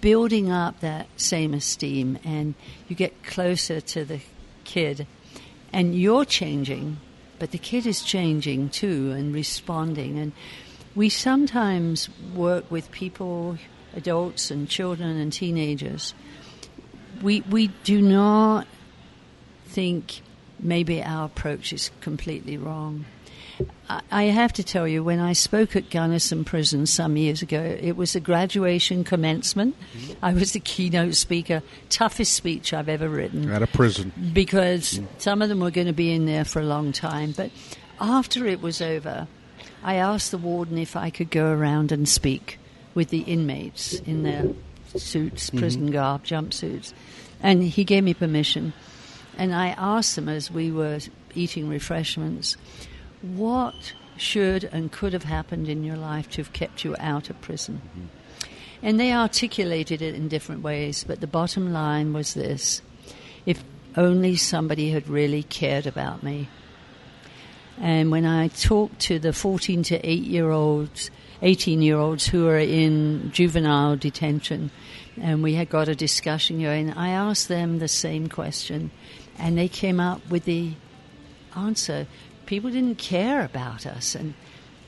building 0.00 0.50
up 0.50 0.80
that 0.80 1.08
same 1.16 1.54
esteem, 1.54 2.18
and 2.24 2.54
you 2.88 2.96
get 2.96 3.22
closer 3.24 3.80
to 3.80 4.04
the 4.04 4.20
kid, 4.64 5.06
and 5.72 5.94
you're 5.94 6.24
changing, 6.24 6.98
but 7.38 7.50
the 7.50 7.58
kid 7.58 7.86
is 7.86 8.02
changing 8.02 8.70
too 8.70 9.10
and 9.10 9.34
responding. 9.34 10.18
And 10.18 10.32
we 10.94 11.08
sometimes 11.08 12.08
work 12.34 12.70
with 12.70 12.90
people, 12.90 13.58
adults 13.96 14.50
and 14.50 14.68
children 14.68 15.18
and 15.18 15.32
teenagers. 15.32 16.14
We 17.22 17.40
we 17.42 17.68
do 17.84 18.00
not 18.00 18.66
think 19.66 20.20
maybe 20.60 21.02
our 21.02 21.26
approach 21.26 21.72
is 21.72 21.90
completely 22.00 22.56
wrong. 22.56 23.04
I- 23.88 24.00
I 24.10 24.22
have 24.24 24.52
to 24.54 24.62
tell 24.64 24.88
you, 24.88 25.04
when 25.04 25.20
I 25.20 25.32
spoke 25.32 25.76
at 25.76 25.90
Gunnison 25.90 26.44
Prison 26.44 26.86
some 26.86 27.16
years 27.16 27.42
ago, 27.42 27.60
it 27.80 27.96
was 27.96 28.14
a 28.16 28.20
graduation 28.20 29.04
commencement. 29.04 29.76
I 30.22 30.32
was 30.32 30.52
the 30.52 30.60
keynote 30.60 31.14
speaker, 31.14 31.62
toughest 31.90 32.32
speech 32.32 32.72
I've 32.72 32.88
ever 32.88 33.08
written 33.08 33.50
At 33.50 33.62
a 33.62 33.66
prison. 33.66 34.12
because 34.32 35.00
some 35.18 35.42
of 35.42 35.48
them 35.48 35.60
were 35.60 35.70
going 35.70 35.86
to 35.86 35.92
be 35.92 36.12
in 36.12 36.26
there 36.26 36.44
for 36.44 36.60
a 36.60 36.64
long 36.66 36.92
time. 36.92 37.32
But 37.36 37.50
after 38.00 38.46
it 38.46 38.60
was 38.62 38.80
over, 38.80 39.28
I 39.82 39.94
asked 39.96 40.30
the 40.30 40.38
warden 40.38 40.78
if 40.78 40.96
I 40.96 41.10
could 41.10 41.30
go 41.30 41.46
around 41.52 41.92
and 41.92 42.08
speak 42.08 42.58
with 42.94 43.10
the 43.10 43.20
inmates 43.20 43.94
in 44.06 44.22
their 44.22 44.46
suits, 44.96 45.50
Mhm. 45.50 45.58
prison 45.58 45.90
garb, 45.90 46.24
jumpsuits. 46.24 46.92
And 47.42 47.62
he 47.62 47.84
gave 47.84 48.02
me 48.04 48.14
permission. 48.14 48.72
And 49.36 49.54
I 49.54 49.68
asked 49.76 50.16
them 50.16 50.28
as 50.28 50.50
we 50.50 50.70
were 50.70 51.00
eating 51.34 51.68
refreshments, 51.68 52.56
what 53.24 53.94
should 54.16 54.64
and 54.64 54.92
could 54.92 55.12
have 55.12 55.24
happened 55.24 55.68
in 55.68 55.84
your 55.84 55.96
life 55.96 56.28
to 56.30 56.42
have 56.42 56.52
kept 56.52 56.84
you 56.84 56.94
out 56.98 57.30
of 57.30 57.40
prison? 57.40 57.80
Mm-hmm. 57.88 58.06
And 58.82 59.00
they 59.00 59.12
articulated 59.12 60.02
it 60.02 60.14
in 60.14 60.28
different 60.28 60.62
ways, 60.62 61.04
but 61.04 61.20
the 61.20 61.26
bottom 61.26 61.72
line 61.72 62.12
was 62.12 62.34
this 62.34 62.82
if 63.46 63.62
only 63.96 64.36
somebody 64.36 64.90
had 64.90 65.08
really 65.08 65.42
cared 65.42 65.86
about 65.86 66.22
me. 66.22 66.48
And 67.80 68.10
when 68.10 68.24
I 68.24 68.48
talked 68.48 69.00
to 69.00 69.18
the 69.18 69.32
14 69.32 69.82
to 69.84 70.08
8 70.08 70.22
year 70.22 70.50
olds, 70.50 71.10
18 71.42 71.82
year 71.82 71.96
olds 71.96 72.26
who 72.26 72.46
are 72.48 72.58
in 72.58 73.30
juvenile 73.32 73.96
detention, 73.96 74.70
and 75.20 75.42
we 75.42 75.54
had 75.54 75.68
got 75.68 75.88
a 75.88 75.94
discussion 75.94 76.62
going, 76.62 76.92
I 76.92 77.10
asked 77.10 77.48
them 77.48 77.78
the 77.78 77.88
same 77.88 78.28
question, 78.28 78.90
and 79.38 79.58
they 79.58 79.68
came 79.68 80.00
up 80.00 80.28
with 80.30 80.44
the 80.44 80.72
answer. 81.56 82.06
People 82.46 82.70
didn't 82.70 82.98
care 82.98 83.44
about 83.44 83.86
us, 83.86 84.14
and 84.14 84.34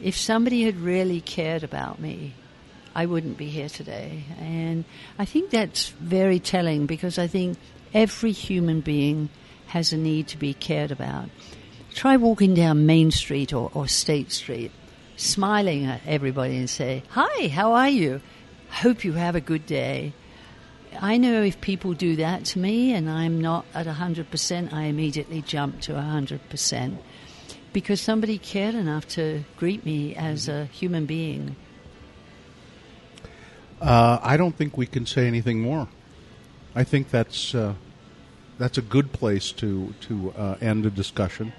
if 0.01 0.17
somebody 0.17 0.65
had 0.65 0.77
really 0.77 1.21
cared 1.21 1.63
about 1.65 1.99
me, 1.99 2.35
I 2.95 3.07
wouldn't 3.07 3.37
be 3.37 3.49
here 3.49 3.69
today. 3.69 4.25
And 4.41 4.85
I 5.19 5.25
think 5.27 5.51
that's 5.51 5.89
very 6.01 6.39
telling 6.39 6.87
because 6.87 7.19
I 7.19 7.27
think 7.27 7.59
every 7.93 8.33
human 8.33 8.81
being 8.81 9.29
has 9.67 9.93
a 9.93 9.97
need 9.97 10.29
to 10.29 10.39
be 10.39 10.55
cared 10.55 10.91
about. 10.91 11.29
Try 11.95 12.17
walking 12.17 12.55
down 12.55 12.87
Main 12.87 13.11
Street 13.11 13.53
or, 13.53 13.71
or 13.75 13.89
State 13.89 14.33
Street, 14.33 14.71
smiling 15.17 15.87
at 15.87 16.01
everybody 16.07 16.57
and 16.57 16.71
say, 16.71 17.03
Hi, 17.11 17.49
how 17.49 17.73
are 17.73 17.89
you? 17.89 18.21
Hope 18.71 19.05
you 19.05 19.13
have 19.15 19.35
a 19.35 19.41
good 19.41 19.67
day. 19.67 20.13
I 21.01 21.19
know 21.19 21.43
if 21.43 21.61
people 21.61 21.93
do 21.93 22.17
that 22.17 22.45
to 22.47 22.59
me 22.59 22.93
and 22.93 23.11
I'm 23.11 23.41
not 23.41 23.67
at 23.75 23.87
100%, 23.87 24.73
I 24.73 24.85
immediately 24.85 25.43
jump 25.43 25.81
to 25.83 25.93
100% 25.93 26.99
because 27.77 28.01
somebody 28.01 28.39
cared 28.39 28.75
enough 28.75 29.07
to 29.07 29.45
greet 29.59 29.85
me 29.85 30.15
as 30.17 30.49
a 30.49 30.65
human 30.65 31.05
being. 31.05 31.55
Uh, 33.83 34.19
I 34.23 34.39
don't 34.39 34.57
think 34.57 34.79
we 34.79 34.87
can 34.87 35.05
say 35.05 35.27
anything 35.27 35.61
more. 35.61 35.87
I 36.75 36.85
think 36.85 37.11
that's 37.11 37.55
uh, 37.55 37.75
that's 38.57 38.79
a 38.79 38.83
good 38.83 39.13
place 39.13 39.53
to 39.61 39.93
to 40.09 40.33
uh, 40.39 40.57
end 40.63 40.87
a 40.87 40.91
discussion. 40.91 41.53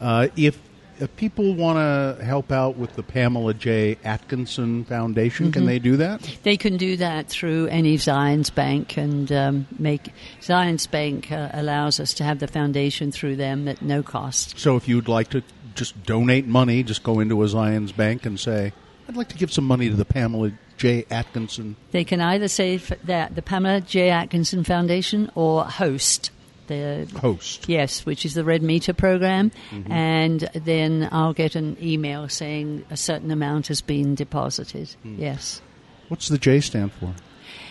Uh, 0.00 0.28
if, 0.36 0.58
if 1.00 1.14
people 1.16 1.54
want 1.54 1.76
to 1.76 2.24
help 2.24 2.50
out 2.50 2.76
with 2.78 2.94
the 2.94 3.02
Pamela 3.02 3.52
J. 3.52 3.98
Atkinson 4.04 4.84
Foundation, 4.84 5.52
can 5.52 5.64
Mhm. 5.64 5.66
they 5.66 5.78
do 5.78 5.96
that? 5.98 6.22
They 6.44 6.56
can 6.56 6.76
do 6.76 6.96
that 6.96 7.28
through 7.28 7.66
any 7.66 7.98
Zions 7.98 8.52
Bank 8.54 8.96
and 8.96 9.30
um, 9.30 9.66
make 9.78 10.12
Zions 10.40 10.90
Bank 10.90 11.30
uh, 11.30 11.50
allows 11.52 12.00
us 12.00 12.14
to 12.14 12.24
have 12.24 12.38
the 12.38 12.46
foundation 12.48 13.12
through 13.12 13.36
them 13.36 13.68
at 13.68 13.82
no 13.82 14.02
cost. 14.02 14.58
So 14.58 14.76
if 14.76 14.88
you'd 14.88 15.08
like 15.08 15.28
to 15.30 15.42
just 15.78 16.02
donate 16.04 16.46
money, 16.46 16.82
just 16.82 17.02
go 17.02 17.20
into 17.20 17.42
a 17.42 17.46
Zions 17.46 17.96
Bank 17.96 18.26
and 18.26 18.38
say, 18.38 18.72
"I'd 19.08 19.16
like 19.16 19.28
to 19.28 19.36
give 19.36 19.52
some 19.52 19.64
money 19.64 19.88
to 19.88 19.96
the 19.96 20.04
Pamela 20.04 20.52
J. 20.76 21.06
Atkinson." 21.10 21.76
They 21.92 22.04
can 22.04 22.20
either 22.20 22.48
say 22.48 22.76
that 23.04 23.34
the 23.34 23.42
Pamela 23.42 23.80
J. 23.80 24.10
Atkinson 24.10 24.64
Foundation 24.64 25.30
or 25.34 25.64
host. 25.64 26.30
The 26.66 27.08
Host. 27.22 27.66
Yes, 27.66 28.04
which 28.04 28.26
is 28.26 28.34
the 28.34 28.44
Red 28.44 28.62
Meter 28.62 28.92
program. 28.92 29.52
Mhm. 29.70 29.90
And 29.90 30.50
then 30.52 31.08
I'll 31.10 31.32
get 31.32 31.54
an 31.54 31.78
email 31.82 32.28
saying 32.28 32.84
a 32.90 32.96
certain 32.96 33.30
amount 33.30 33.68
has 33.68 33.80
been 33.80 34.14
deposited. 34.14 34.90
Hmm. 35.02 35.14
Yes. 35.18 35.62
What's 36.08 36.28
the 36.28 36.36
J 36.36 36.60
stand 36.60 36.92
for? 36.92 37.14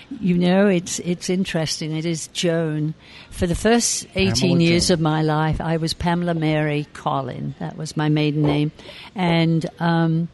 You 0.10 0.38
know, 0.38 0.68
it's 0.68 1.00
it's 1.00 1.30
interesting. 1.30 1.96
It 1.96 2.06
is 2.06 2.28
Joan. 2.28 2.94
For 3.30 3.46
the 3.46 3.56
first 3.56 4.08
eighteen 4.16 4.52
Pamela 4.58 4.70
years 4.70 4.88
Joan. 4.88 4.94
of 4.96 5.02
my 5.02 5.22
life, 5.22 5.60
I 5.60 5.78
was 5.78 5.94
Pamela 5.94 6.34
Mary 6.34 6.88
Collin. 6.94 7.56
That 7.60 7.76
was 7.78 7.98
my 7.98 8.08
maiden 8.08 8.42
name, 8.44 8.72
and 9.16 9.66
um, 9.80 10.30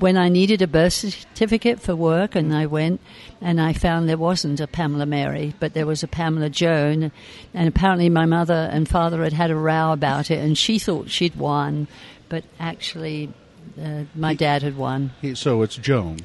when 0.00 0.16
I 0.16 0.28
needed 0.28 0.60
a 0.60 0.66
birth 0.66 0.92
certificate 0.94 1.80
for 1.80 1.94
work, 1.94 2.34
and 2.34 2.52
I 2.52 2.66
went, 2.66 3.00
and 3.40 3.60
I 3.60 3.74
found 3.74 4.08
there 4.08 4.16
wasn't 4.16 4.58
a 4.58 4.66
Pamela 4.66 5.06
Mary, 5.06 5.54
but 5.60 5.72
there 5.72 5.86
was 5.86 6.02
a 6.02 6.08
Pamela 6.08 6.50
Joan, 6.50 7.12
and 7.54 7.68
apparently 7.68 8.08
my 8.08 8.26
mother 8.26 8.68
and 8.72 8.88
father 8.88 9.22
had 9.22 9.32
had 9.32 9.52
a 9.52 9.56
row 9.56 9.92
about 9.92 10.32
it, 10.32 10.38
and 10.40 10.58
she 10.58 10.80
thought 10.80 11.10
she'd 11.10 11.36
won, 11.36 11.86
but 12.28 12.42
actually, 12.58 13.32
uh, 13.80 14.02
my 14.16 14.34
dad 14.34 14.62
had 14.62 14.76
won. 14.76 15.12
He- 15.22 15.36
So 15.36 15.62
it's 15.62 15.76
Joan. 15.76 16.18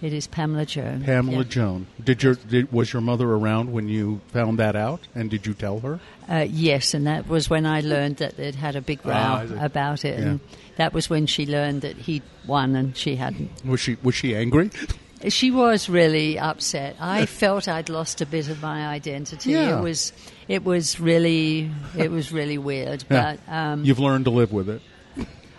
It 0.00 0.12
is 0.12 0.28
Pamela 0.28 0.64
Joan. 0.64 1.02
Pamela 1.02 1.38
Yeah. 1.38 1.42
Joan. 1.48 1.86
Did 2.02 2.22
your 2.22 2.34
did, 2.36 2.70
was 2.72 2.92
your 2.92 3.02
mother 3.02 3.28
around 3.28 3.72
when 3.72 3.88
you 3.88 4.20
found 4.28 4.58
that 4.60 4.76
out, 4.76 5.00
and 5.14 5.28
did 5.28 5.44
you 5.46 5.54
tell 5.54 5.80
her? 5.80 5.98
Uh, 6.28 6.46
yes, 6.48 6.94
and 6.94 7.06
that 7.06 7.28
was 7.28 7.50
when 7.50 7.66
I 7.66 7.80
learned 7.80 8.18
that 8.18 8.36
they'd 8.36 8.54
had 8.54 8.76
a 8.76 8.80
big 8.80 9.04
row 9.04 9.12
Ah, 9.14 9.44
about 9.58 10.04
it, 10.04 10.20
and 10.20 10.40
that 10.76 10.92
was 10.94 11.10
when 11.10 11.26
she 11.26 11.46
learned 11.46 11.82
that 11.82 11.96
he'd 11.96 12.22
won 12.46 12.76
and 12.76 12.96
she 12.96 13.16
hadn't. 13.16 13.50
Was 13.64 13.80
she 13.80 13.96
was 14.02 14.14
she 14.14 14.36
angry? 14.36 14.70
She 15.28 15.50
was 15.50 15.88
really 15.88 16.38
upset. 16.38 16.94
I 17.00 17.26
felt 17.26 17.66
I'd 17.66 17.88
lost 17.88 18.20
a 18.20 18.26
bit 18.26 18.48
of 18.48 18.62
my 18.62 18.86
identity. 18.86 19.50
Yeah. 19.50 19.78
It 19.78 19.82
was, 19.82 20.12
it 20.46 20.64
was 20.64 21.00
really, 21.00 21.72
it 21.96 22.12
was 22.12 22.30
really 22.30 22.56
weird. 22.56 23.02
Yeah. 23.10 23.36
But 23.46 23.52
um, 23.52 23.84
You've 23.84 23.98
learned 23.98 24.26
to 24.26 24.30
live 24.30 24.52
with 24.52 24.68
it. 24.68 24.80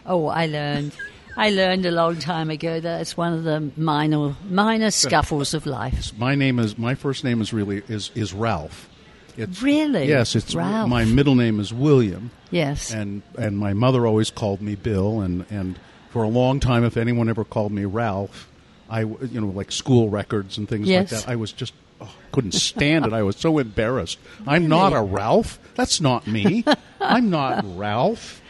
oh, 0.06 0.28
I 0.28 0.46
learned. 0.46 0.94
I 1.38 1.52
learned 1.52 1.86
a 1.86 1.92
long 1.92 2.18
time 2.20 2.50
ago 2.50 2.80
that 2.80 3.02
it's 3.02 3.16
one 3.16 3.34
of 3.34 3.44
the 3.44 3.72
minor, 3.78 4.36
minor 4.50 4.92
scuffles 4.92 5.54
of 5.54 5.66
life. 5.66 6.12
My 6.18 6.36
name 6.36 6.60
is 6.60 6.78
my 6.78 6.96
first 6.96 7.24
name 7.24 7.42
is 7.42 7.54
really 7.54 7.82
is 7.88 8.12
is 8.16 8.34
Ralph. 8.34 8.90
It's, 9.38 9.62
Really? 9.62 10.08
Yes, 10.10 10.36
it's 10.36 10.54
Ralph. 10.54 10.90
my 10.90 11.06
middle 11.06 11.36
name 11.36 11.60
is 11.62 11.74
William. 11.74 12.32
Yes. 12.52 12.92
and 12.92 13.22
and 13.38 13.58
my 13.58 13.74
mother 13.74 14.06
always 14.06 14.30
called 14.32 14.62
me 14.62 14.76
Bill, 14.76 15.22
and 15.22 15.46
and 15.50 15.80
for 16.10 16.24
a 16.24 16.28
long 16.28 16.60
time, 16.60 16.84
if 16.84 16.98
anyone 16.98 17.30
ever 17.30 17.46
called 17.46 17.72
me 17.72 17.86
Ralph, 17.86 18.50
I 18.90 19.02
you 19.02 19.40
know 19.40 19.48
like 19.48 19.72
school 19.72 20.10
records 20.10 20.58
and 20.58 20.68
things 20.68 20.88
Yes. 20.90 21.12
like 21.12 21.22
that, 21.22 21.32
I 21.32 21.36
was 21.38 21.54
just 21.54 21.74
oh, 22.02 22.12
couldn't 22.34 22.54
stand 22.54 23.06
it. 23.06 23.14
I 23.14 23.24
was 23.24 23.38
so 23.38 23.60
embarrassed. 23.60 24.18
I'm 24.48 24.68
not 24.68 24.92
a 24.94 25.02
Ralph. 25.02 25.58
That's 25.76 26.02
not 26.02 26.28
me. 26.28 26.66
I'm 27.00 27.30
not 27.30 27.64
Ralph. 27.78 28.42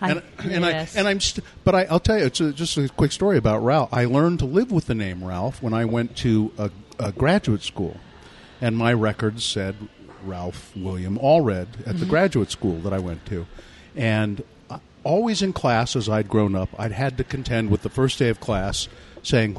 I- 0.00 0.10
And, 0.10 0.22
and 0.38 0.64
yes. 0.64 0.96
I 0.96 0.98
and 1.00 1.08
I'm 1.08 1.20
st- 1.20 1.44
but 1.64 1.74
I, 1.74 1.84
I'll 1.84 2.00
tell 2.00 2.18
you 2.18 2.26
it's 2.26 2.40
a, 2.40 2.52
just 2.52 2.76
a 2.76 2.88
quick 2.88 3.12
story 3.12 3.36
about 3.36 3.64
Ralph. 3.64 3.92
I 3.92 4.04
learned 4.04 4.38
to 4.40 4.44
live 4.44 4.70
with 4.70 4.86
the 4.86 4.94
name 4.94 5.24
Ralph 5.24 5.62
when 5.62 5.74
I 5.74 5.84
went 5.84 6.16
to 6.18 6.52
a, 6.58 6.70
a 6.98 7.12
graduate 7.12 7.62
school, 7.62 7.96
and 8.60 8.76
my 8.76 8.92
records 8.92 9.44
said 9.44 9.76
Ralph 10.24 10.72
William 10.76 11.18
Allred 11.18 11.80
at 11.80 11.84
the 11.84 11.92
mm-hmm. 11.92 12.10
graduate 12.10 12.50
school 12.50 12.78
that 12.80 12.92
I 12.92 12.98
went 12.98 13.26
to, 13.26 13.46
and 13.96 14.42
always 15.04 15.42
in 15.42 15.52
class 15.52 15.96
as 15.96 16.08
I'd 16.08 16.28
grown 16.28 16.54
up, 16.54 16.68
I'd 16.78 16.92
had 16.92 17.16
to 17.18 17.24
contend 17.24 17.70
with 17.70 17.82
the 17.82 17.88
first 17.88 18.18
day 18.18 18.28
of 18.28 18.40
class 18.40 18.88
saying, 19.22 19.56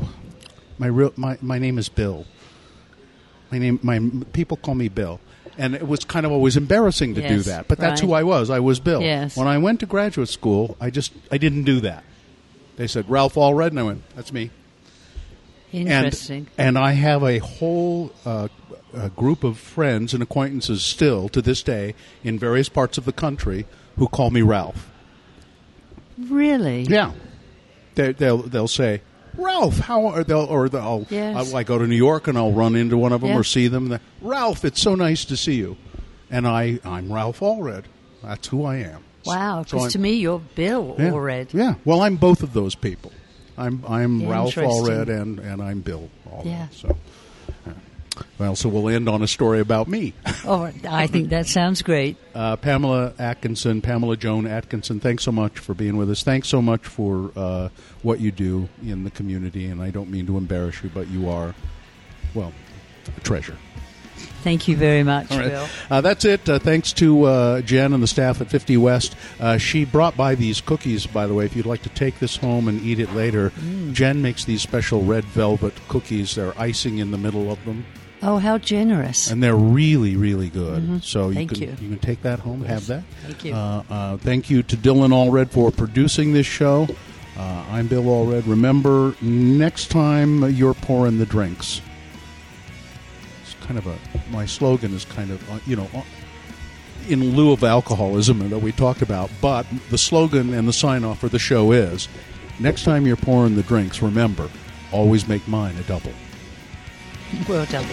"My 0.78 0.88
real 0.88 1.14
my 1.16 1.38
my 1.42 1.60
name 1.60 1.78
is 1.78 1.90
Bill." 1.90 2.26
My 3.52 3.58
name, 3.58 3.80
my 3.82 4.00
people 4.32 4.58
call 4.58 4.76
me 4.76 4.90
Bill, 4.90 5.20
and 5.60 5.76
it 5.76 5.88
was 5.88 6.04
kind 6.06 6.26
of 6.26 6.32
always 6.32 6.58
embarrassing 6.58 7.16
to 7.16 7.28
do 7.28 7.40
that. 7.42 7.68
But 7.68 7.78
that's 7.78 8.02
who. 8.02 8.14
I 8.14 8.24
was. 8.24 8.50
I 8.50 8.60
was 8.60 8.80
Bill. 8.80 9.02
Yes. 9.02 9.38
When 9.38 9.48
I 9.48 9.58
went 9.58 9.82
to 9.82 9.86
graduate 9.86 10.30
school, 10.30 10.78
I 10.80 10.90
just 10.90 11.12
I 11.32 11.38
didn't 11.38 11.64
do 11.64 11.82
that. 11.82 12.04
They 12.78 12.88
said 12.88 13.10
Ralph 13.10 13.36
Allred, 13.36 13.68
and 13.68 13.80
I 13.80 13.84
went, 13.84 14.04
"That's 14.16 14.32
me." 14.32 14.52
Interesting. 15.72 16.48
And, 16.58 16.70
and 16.70 16.78
I 16.78 16.94
have 16.94 17.24
a 17.24 17.38
whole 17.40 18.12
uh, 18.26 18.48
a 18.94 19.10
group 19.10 19.44
of 19.44 19.58
friends 19.58 20.14
and 20.14 20.24
acquaintances 20.24 20.84
still 20.84 21.30
to 21.30 21.42
this 21.42 21.62
day 21.62 21.94
in 22.24 22.40
various 22.40 22.70
parts 22.70 22.98
of 22.98 23.06
the 23.06 23.12
country 23.12 23.66
who 23.98 24.08
call 24.08 24.32
me 24.32 24.42
Ralph. 24.42 24.90
really? 26.18 26.84
Yeah, 26.84 27.12
they, 27.96 28.14
they'll 28.14 28.38
they'll 28.38 28.68
say. 28.68 29.02
Ralph, 29.44 29.78
how 29.80 30.08
are 30.08 30.24
they'll 30.24 30.46
or 30.46 30.70
they'll 30.70 30.82
oh, 30.82 31.06
Yes. 31.10 31.54
I, 31.54 31.60
I 31.60 31.64
go 31.64 31.78
to 31.78 31.88
New 31.88 31.96
York 31.96 32.28
and 32.28 32.38
I'll 32.38 32.52
run 32.52 32.76
into 32.76 32.98
one 32.98 33.12
of 33.14 33.22
them 33.22 33.32
Yeah. 33.32 33.38
or 33.38 33.44
see 33.44 33.68
them. 33.68 33.98
Ralph, 34.22 34.66
it's 34.66 34.82
so 34.82 34.96
nice 34.96 35.26
to 35.26 35.38
see 35.38 35.56
you, 35.56 35.78
and 36.30 36.48
I 36.48 36.80
I'm 36.86 37.12
Ralph 37.12 37.40
Allred. 37.40 37.86
That's 38.24 38.48
who 38.48 38.66
I 38.66 38.78
am. 38.78 39.04
Wow. 39.26 39.64
Because 39.64 39.82
I'm- 39.84 39.92
to 39.92 40.00
me, 40.00 40.14
you're 40.14 40.40
Bill 40.56 40.96
yeah. 40.98 41.10
Allred. 41.10 41.54
Yeah. 41.54 41.76
Well, 41.86 42.02
I'm 42.02 42.16
both 42.18 42.44
of 42.44 42.54
those 42.54 42.76
people. 42.76 43.12
I'm 43.58 43.84
I'm 43.88 44.28
Ralph. 44.28 44.56
Allred 44.56 45.10
and 45.10 45.40
and 45.40 45.62
I'm 45.62 45.82
Bill 45.82 46.10
Allred. 46.30 46.46
Yeah. 46.46 46.68
So. 46.72 46.96
Well, 48.40 48.56
so 48.56 48.70
we'll 48.70 48.88
end 48.90 49.10
on 49.10 49.22
a 49.22 49.28
story 49.28 49.60
about 49.60 49.88
me. 49.90 50.14
Oh, 50.46 50.72
I 50.90 51.08
think 51.08 51.30
that 51.30 51.46
sounds 51.48 51.82
great. 51.82 52.18
Uh, 52.40 52.56
Pamela 52.56 53.14
Atkinson, 53.20 53.82
Pamela 53.82 54.16
Joan 54.16 54.48
Atkinson, 54.48 55.02
thanks 55.02 55.24
so 55.24 55.32
much 55.32 55.60
for 55.60 55.74
being 55.74 55.98
with 55.98 56.10
us. 56.10 56.24
Thanks 56.24 56.48
so 56.48 56.62
much 56.62 56.86
for 56.88 57.32
uh, 57.36 57.68
what 58.02 58.22
you 58.22 58.32
do 58.32 58.70
in 58.82 59.04
the 59.04 59.12
community. 59.12 59.66
And 59.66 59.82
I 59.82 59.90
don't 59.90 60.10
mean 60.10 60.26
to 60.28 60.38
embarrass 60.38 60.82
you, 60.82 60.90
but 60.94 61.10
you 61.10 61.28
are, 61.28 61.54
well, 62.34 62.54
a 63.18 63.20
treasure. 63.22 63.58
Thank 64.42 64.70
you 64.70 64.78
very 64.78 65.04
much, 65.04 65.30
right. 65.32 65.50
Bill. 65.50 65.68
Uh, 65.92 66.00
that's 66.00 66.24
it. 66.24 66.48
Uh, 66.48 66.60
thanks 66.60 66.94
to 66.94 67.24
uh, 67.26 67.62
Jen 67.62 67.92
and 67.94 68.02
the 68.02 68.08
staff 68.08 68.40
at 68.40 68.50
50 68.50 68.78
West. 68.78 69.18
Uh, 69.42 69.58
she 69.58 69.84
brought 69.84 70.16
by 70.16 70.36
these 70.36 70.62
cookies, 70.62 71.06
by 71.06 71.28
the 71.28 71.34
way. 71.34 71.44
If 71.44 71.58
you'd 71.58 71.66
like 71.66 71.82
to 71.84 71.90
take 71.90 72.20
this 72.20 72.38
home 72.38 72.70
and 72.70 72.82
eat 72.82 73.00
it 73.02 73.14
later, 73.14 73.50
Mm. 73.60 73.92
Jen 73.92 74.22
makes 74.22 74.46
these 74.46 74.62
special 74.62 75.04
red 75.04 75.26
velvet 75.26 75.74
cookies. 75.90 76.36
They're 76.36 76.58
icing 76.58 77.00
in 77.00 77.12
the 77.12 77.18
middle 77.18 77.52
of 77.52 77.64
them, 77.66 77.86
Oh, 78.22 78.38
how 78.38 78.58
generous. 78.58 79.32
and 79.32 79.42
they're 79.42 79.56
really, 79.56 80.16
really 80.18 80.50
good. 80.50 80.84
Mhm. 80.84 81.04
So 81.04 81.30
you 81.30 81.36
Thank 81.36 81.54
can 81.54 81.62
you. 81.62 81.68
can 81.78 82.00
take 82.00 82.22
that 82.24 82.40
home, 82.40 82.66
have 82.66 82.88
that. 82.88 83.04
Thank 83.24 83.46
you. 83.46 83.54
Uh, 83.54 83.84
uh, 83.90 84.18
thank 84.18 84.50
you 84.50 84.62
to 84.64 84.76
Dylan 84.76 85.12
Allred 85.12 85.50
for 85.52 85.72
producing 85.72 86.34
this 86.34 86.46
show. 86.46 86.88
Uh, 87.38 87.64
I'm 87.72 87.88
Bill 87.88 88.04
Allred. 88.04 88.44
Remember, 88.46 89.16
next 89.22 89.90
time 89.90 90.44
you're 90.54 90.74
pouring 90.74 91.18
the 91.18 91.26
drinks, 91.26 91.80
it's 93.44 93.56
kind 93.66 93.78
of 93.80 93.88
a 93.88 93.96
my 94.32 94.46
slogan 94.46 94.94
is 94.94 95.06
kind 95.06 95.32
of 95.32 95.50
uh, 95.50 95.60
you 95.66 95.78
know 95.78 95.88
uh, 95.96 96.02
in 97.08 97.36
lieu 97.38 97.54
of 97.54 97.64
alcoholism 97.64 98.50
that 98.50 98.60
we 98.60 98.74
talked 98.74 99.02
about, 99.02 99.30
but 99.42 99.66
the 99.90 99.98
slogan 99.98 100.54
and 100.54 100.68
the 100.68 100.74
sign 100.74 101.06
off 101.06 101.20
for 101.20 101.30
the 101.30 101.40
show 101.40 101.72
is 101.72 102.10
next 102.60 102.84
time 102.84 103.08
you're 103.08 103.16
pouring 103.16 103.56
the 103.56 103.64
drinks, 103.64 104.02
remember, 104.02 104.50
always 104.92 105.26
make 105.28 105.48
mine 105.48 105.76
a 105.78 105.84
double. 105.84 106.12
Done. 107.30 107.86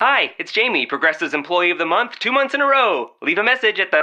Hi, 0.00 0.32
it's 0.38 0.50
Jamie, 0.52 0.84
Progressive's 0.84 1.32
Employee 1.32 1.70
of 1.70 1.78
the 1.78 1.86
Month, 1.86 2.18
two 2.18 2.32
months 2.32 2.54
in 2.54 2.60
a 2.60 2.66
row. 2.66 3.12
Leave 3.22 3.38
a 3.38 3.44
message 3.44 3.78
at 3.78 3.92
the. 3.92 4.02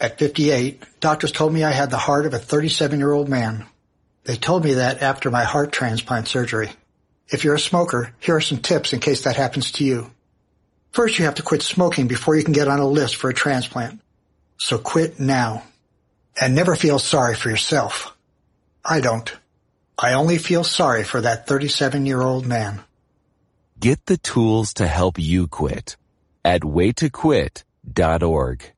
At 0.00 0.18
58, 0.18 0.82
doctors 1.00 1.30
told 1.30 1.52
me 1.52 1.62
I 1.62 1.72
had 1.72 1.90
the 1.90 1.98
heart 1.98 2.24
of 2.24 2.32
a 2.32 2.38
37 2.38 2.98
year 2.98 3.12
old 3.12 3.28
man. 3.28 3.66
They 4.24 4.36
told 4.36 4.64
me 4.64 4.72
that 4.74 5.02
after 5.02 5.30
my 5.30 5.44
heart 5.44 5.72
transplant 5.72 6.26
surgery. 6.26 6.70
If 7.28 7.44
you're 7.44 7.56
a 7.56 7.60
smoker, 7.60 8.14
here 8.18 8.36
are 8.36 8.40
some 8.40 8.58
tips 8.58 8.94
in 8.94 9.00
case 9.00 9.24
that 9.24 9.36
happens 9.36 9.72
to 9.72 9.84
you. 9.84 10.10
First, 10.92 11.18
you 11.18 11.26
have 11.26 11.34
to 11.36 11.42
quit 11.42 11.62
smoking 11.62 12.08
before 12.08 12.34
you 12.34 12.42
can 12.42 12.54
get 12.54 12.66
on 12.66 12.80
a 12.80 12.88
list 12.88 13.16
for 13.16 13.28
a 13.28 13.34
transplant. 13.34 14.00
So 14.56 14.78
quit 14.78 15.20
now. 15.20 15.64
And 16.40 16.54
never 16.54 16.76
feel 16.76 16.98
sorry 16.98 17.34
for 17.34 17.50
yourself. 17.50 18.16
I 18.84 19.00
don't. 19.00 19.30
I 19.98 20.12
only 20.14 20.38
feel 20.38 20.64
sorry 20.64 21.04
for 21.04 21.20
that 21.20 21.46
37 21.46 22.06
year 22.06 22.22
old 22.22 22.46
man. 22.46 22.80
Get 23.78 24.06
the 24.06 24.16
tools 24.16 24.72
to 24.74 24.86
help 24.86 25.18
you 25.18 25.46
quit 25.46 25.96
at 26.44 26.62
waytoquit.org. 26.62 28.72